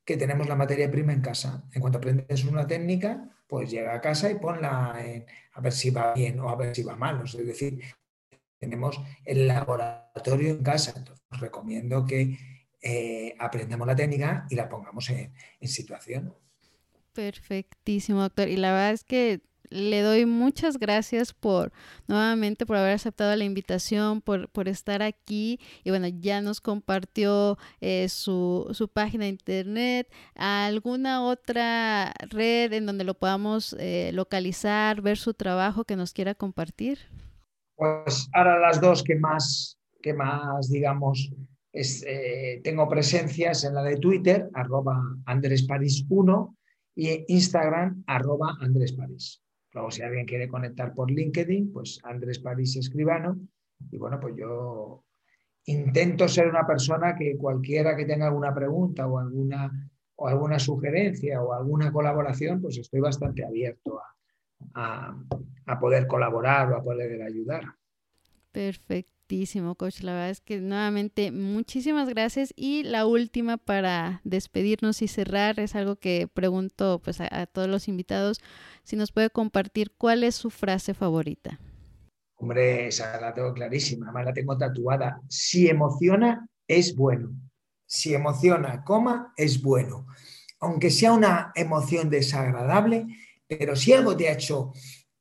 que 0.04 0.16
tenemos 0.16 0.48
la 0.48 0.54
materia 0.54 0.88
prima 0.88 1.12
en 1.12 1.22
casa. 1.22 1.64
En 1.72 1.80
cuanto 1.80 1.98
aprendes 1.98 2.44
una 2.44 2.68
técnica, 2.68 3.31
pues 3.52 3.70
llega 3.70 3.94
a 3.94 4.00
casa 4.00 4.30
y 4.30 4.36
ponla 4.36 4.96
en, 4.98 5.26
a 5.52 5.60
ver 5.60 5.74
si 5.74 5.90
va 5.90 6.14
bien 6.14 6.40
o 6.40 6.48
a 6.48 6.56
ver 6.56 6.74
si 6.74 6.82
va 6.82 6.96
mal. 6.96 7.22
Es 7.22 7.36
decir, 7.36 7.82
tenemos 8.58 8.98
el 9.26 9.46
laboratorio 9.46 10.48
en 10.48 10.62
casa. 10.62 10.94
Entonces, 10.96 11.22
os 11.30 11.38
recomiendo 11.38 12.06
que 12.06 12.38
eh, 12.80 13.34
aprendamos 13.38 13.86
la 13.86 13.94
técnica 13.94 14.46
y 14.48 14.54
la 14.54 14.70
pongamos 14.70 15.10
en 15.10 15.68
situación. 15.68 16.34
Perfectísimo, 17.12 18.22
doctor. 18.22 18.48
Y 18.48 18.56
la 18.56 18.72
verdad 18.72 18.92
es 18.92 19.04
que 19.04 19.42
le 19.72 20.02
doy 20.02 20.26
muchas 20.26 20.78
gracias 20.78 21.32
por 21.32 21.72
nuevamente 22.06 22.66
por 22.66 22.76
haber 22.76 22.92
aceptado 22.92 23.34
la 23.34 23.44
invitación, 23.44 24.20
por, 24.20 24.68
estar 24.68 25.02
aquí 25.02 25.58
y 25.82 25.90
bueno, 25.90 26.08
ya 26.08 26.40
nos 26.40 26.60
compartió 26.60 27.58
eh, 27.80 28.08
su, 28.08 28.90
página 28.92 29.24
de 29.24 29.30
internet, 29.30 30.12
alguna 30.34 31.22
otra 31.22 32.12
red 32.30 32.72
en 32.72 32.86
donde 32.86 33.04
lo 33.04 33.14
podamos 33.14 33.74
eh, 33.78 34.10
localizar, 34.12 35.00
ver 35.00 35.16
su 35.16 35.34
trabajo 35.34 35.84
que 35.84 35.96
nos 35.96 36.12
quiera 36.12 36.34
compartir. 36.34 36.98
Pues 37.76 38.28
ahora 38.34 38.58
las 38.58 38.80
dos 38.80 39.02
que 39.02 39.16
más, 39.16 39.78
que 40.02 40.12
más 40.12 40.68
digamos, 40.70 41.32
eh, 41.72 42.60
tengo 42.62 42.88
presencias 42.88 43.64
en 43.64 43.74
la 43.74 43.82
de 43.82 43.96
Twitter, 43.96 44.50
arroba 44.52 45.00
Andrés 45.24 45.66
1 46.08 46.56
y 46.94 47.24
Instagram, 47.32 48.04
arroba 48.06 48.56
Andrés 48.60 48.94
Luego, 49.72 49.90
si 49.90 50.02
alguien 50.02 50.26
quiere 50.26 50.48
conectar 50.48 50.94
por 50.94 51.10
LinkedIn, 51.10 51.72
pues 51.72 52.00
Andrés 52.04 52.38
París 52.38 52.76
Escribano. 52.76 53.38
Y 53.90 53.96
bueno, 53.96 54.20
pues 54.20 54.34
yo 54.36 55.04
intento 55.66 56.28
ser 56.28 56.48
una 56.48 56.66
persona 56.66 57.16
que 57.16 57.36
cualquiera 57.36 57.96
que 57.96 58.04
tenga 58.04 58.26
alguna 58.26 58.54
pregunta 58.54 59.06
o 59.06 59.18
alguna, 59.18 59.90
o 60.16 60.28
alguna 60.28 60.58
sugerencia 60.58 61.42
o 61.42 61.52
alguna 61.52 61.92
colaboración, 61.92 62.60
pues 62.60 62.78
estoy 62.78 63.00
bastante 63.00 63.44
abierto 63.44 64.00
a, 64.74 65.16
a 65.66 65.80
poder 65.80 66.06
colaborar 66.06 66.72
o 66.72 66.76
a 66.76 66.82
poder 66.82 67.22
ayudar. 67.22 67.64
Perfecto 68.52 69.11
coach. 69.76 70.00
La 70.02 70.12
verdad 70.12 70.30
es 70.30 70.40
que 70.40 70.60
nuevamente 70.60 71.30
muchísimas 71.30 72.08
gracias. 72.08 72.52
Y 72.56 72.82
la 72.84 73.06
última 73.06 73.56
para 73.56 74.20
despedirnos 74.24 75.02
y 75.02 75.08
cerrar 75.08 75.58
es 75.60 75.74
algo 75.74 75.96
que 75.96 76.28
pregunto 76.32 77.00
pues 77.02 77.20
a, 77.20 77.46
todos 77.46 77.68
los 77.68 77.88
invitados, 77.88 78.40
si 78.84 78.96
nos 78.96 79.12
puede 79.12 79.30
compartir 79.30 79.92
cuál 79.96 80.24
es 80.24 80.34
su 80.34 80.50
frase 80.50 80.94
favorita. 80.94 81.58
Hombre, 82.36 82.88
esa 82.88 83.20
la 83.20 83.32
tengo 83.32 83.52
clarísima, 83.52 84.06
además 84.06 84.26
la 84.26 84.32
tengo 84.32 84.58
tatuada. 84.58 85.20
Si 85.28 85.68
emociona, 85.68 86.46
es 86.66 86.94
bueno. 86.94 87.30
Si 87.86 88.14
emociona, 88.14 88.82
coma, 88.84 89.32
es 89.36 89.62
bueno. 89.62 90.06
Aunque 90.60 90.90
sea 90.90 91.12
una 91.12 91.52
emoción 91.54 92.10
desagradable, 92.10 93.06
pero 93.46 93.76
si 93.76 93.92
algo 93.92 94.16
te 94.16 94.28
ha 94.28 94.32
hecho 94.32 94.72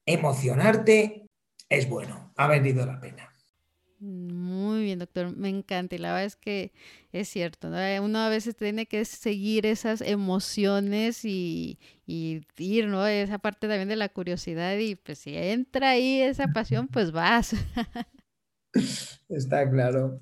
emocionarte, 0.06 1.28
es 1.70 1.88
bueno, 1.88 2.34
ha 2.36 2.48
valido 2.48 2.86
la 2.86 3.00
pena. 3.00 3.31
Muy 4.02 4.82
bien, 4.82 4.98
doctor, 4.98 5.38
me 5.38 5.50
encanta 5.50 5.94
y 5.94 6.00
la 6.00 6.10
verdad 6.10 6.26
es 6.26 6.36
que 6.36 6.74
es 7.12 7.30
cierto, 7.30 7.68
uno 7.68 8.20
a 8.20 8.30
veces 8.30 8.56
tiene 8.56 8.88
que 8.88 9.06
seguir 9.06 9.68
esas 9.68 10.02
emociones 10.02 11.24
y, 11.24 11.78
y, 12.08 12.42
ir, 12.58 12.88
¿no? 12.88 13.06
Esa 13.06 13.38
parte 13.38 13.68
también 13.68 13.90
de 13.90 13.96
la 13.96 14.10
curiosidad 14.10 14.76
y 14.80 14.96
pues 14.96 15.20
si 15.20 15.38
entra 15.38 15.92
ahí 15.92 16.20
esa 16.20 16.48
pasión, 16.48 16.88
pues 16.88 17.12
vas. 17.12 17.54
Está 19.30 19.70
claro. 19.70 20.20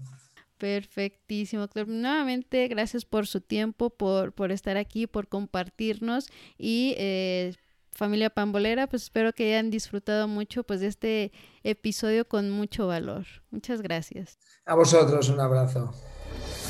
Perfectísimo, 0.58 1.62
doctor. 1.62 1.88
Nuevamente, 1.88 2.68
gracias 2.68 3.06
por 3.06 3.28
su 3.28 3.40
tiempo, 3.40 3.92
por, 3.92 4.34
por 4.34 4.52
estar 4.52 4.76
aquí, 4.76 5.08
por 5.08 5.30
compartirnos 5.30 6.28
y 6.58 6.96
eh, 6.98 7.56
familia 8.00 8.30
pambolera, 8.30 8.88
pues 8.88 9.04
espero 9.04 9.34
que 9.34 9.50
hayan 9.54 9.70
disfrutado 9.70 10.28
mucho 10.28 10.64
pues 10.64 10.80
de 10.80 10.88
este 10.88 11.32
episodio 11.64 12.28
con 12.28 12.50
mucho 12.50 12.88
valor. 12.88 13.26
Muchas 13.52 13.82
gracias. 13.82 14.40
A 14.66 14.74
vosotros 14.74 15.30
un 15.30 15.40
abrazo. 15.40 15.94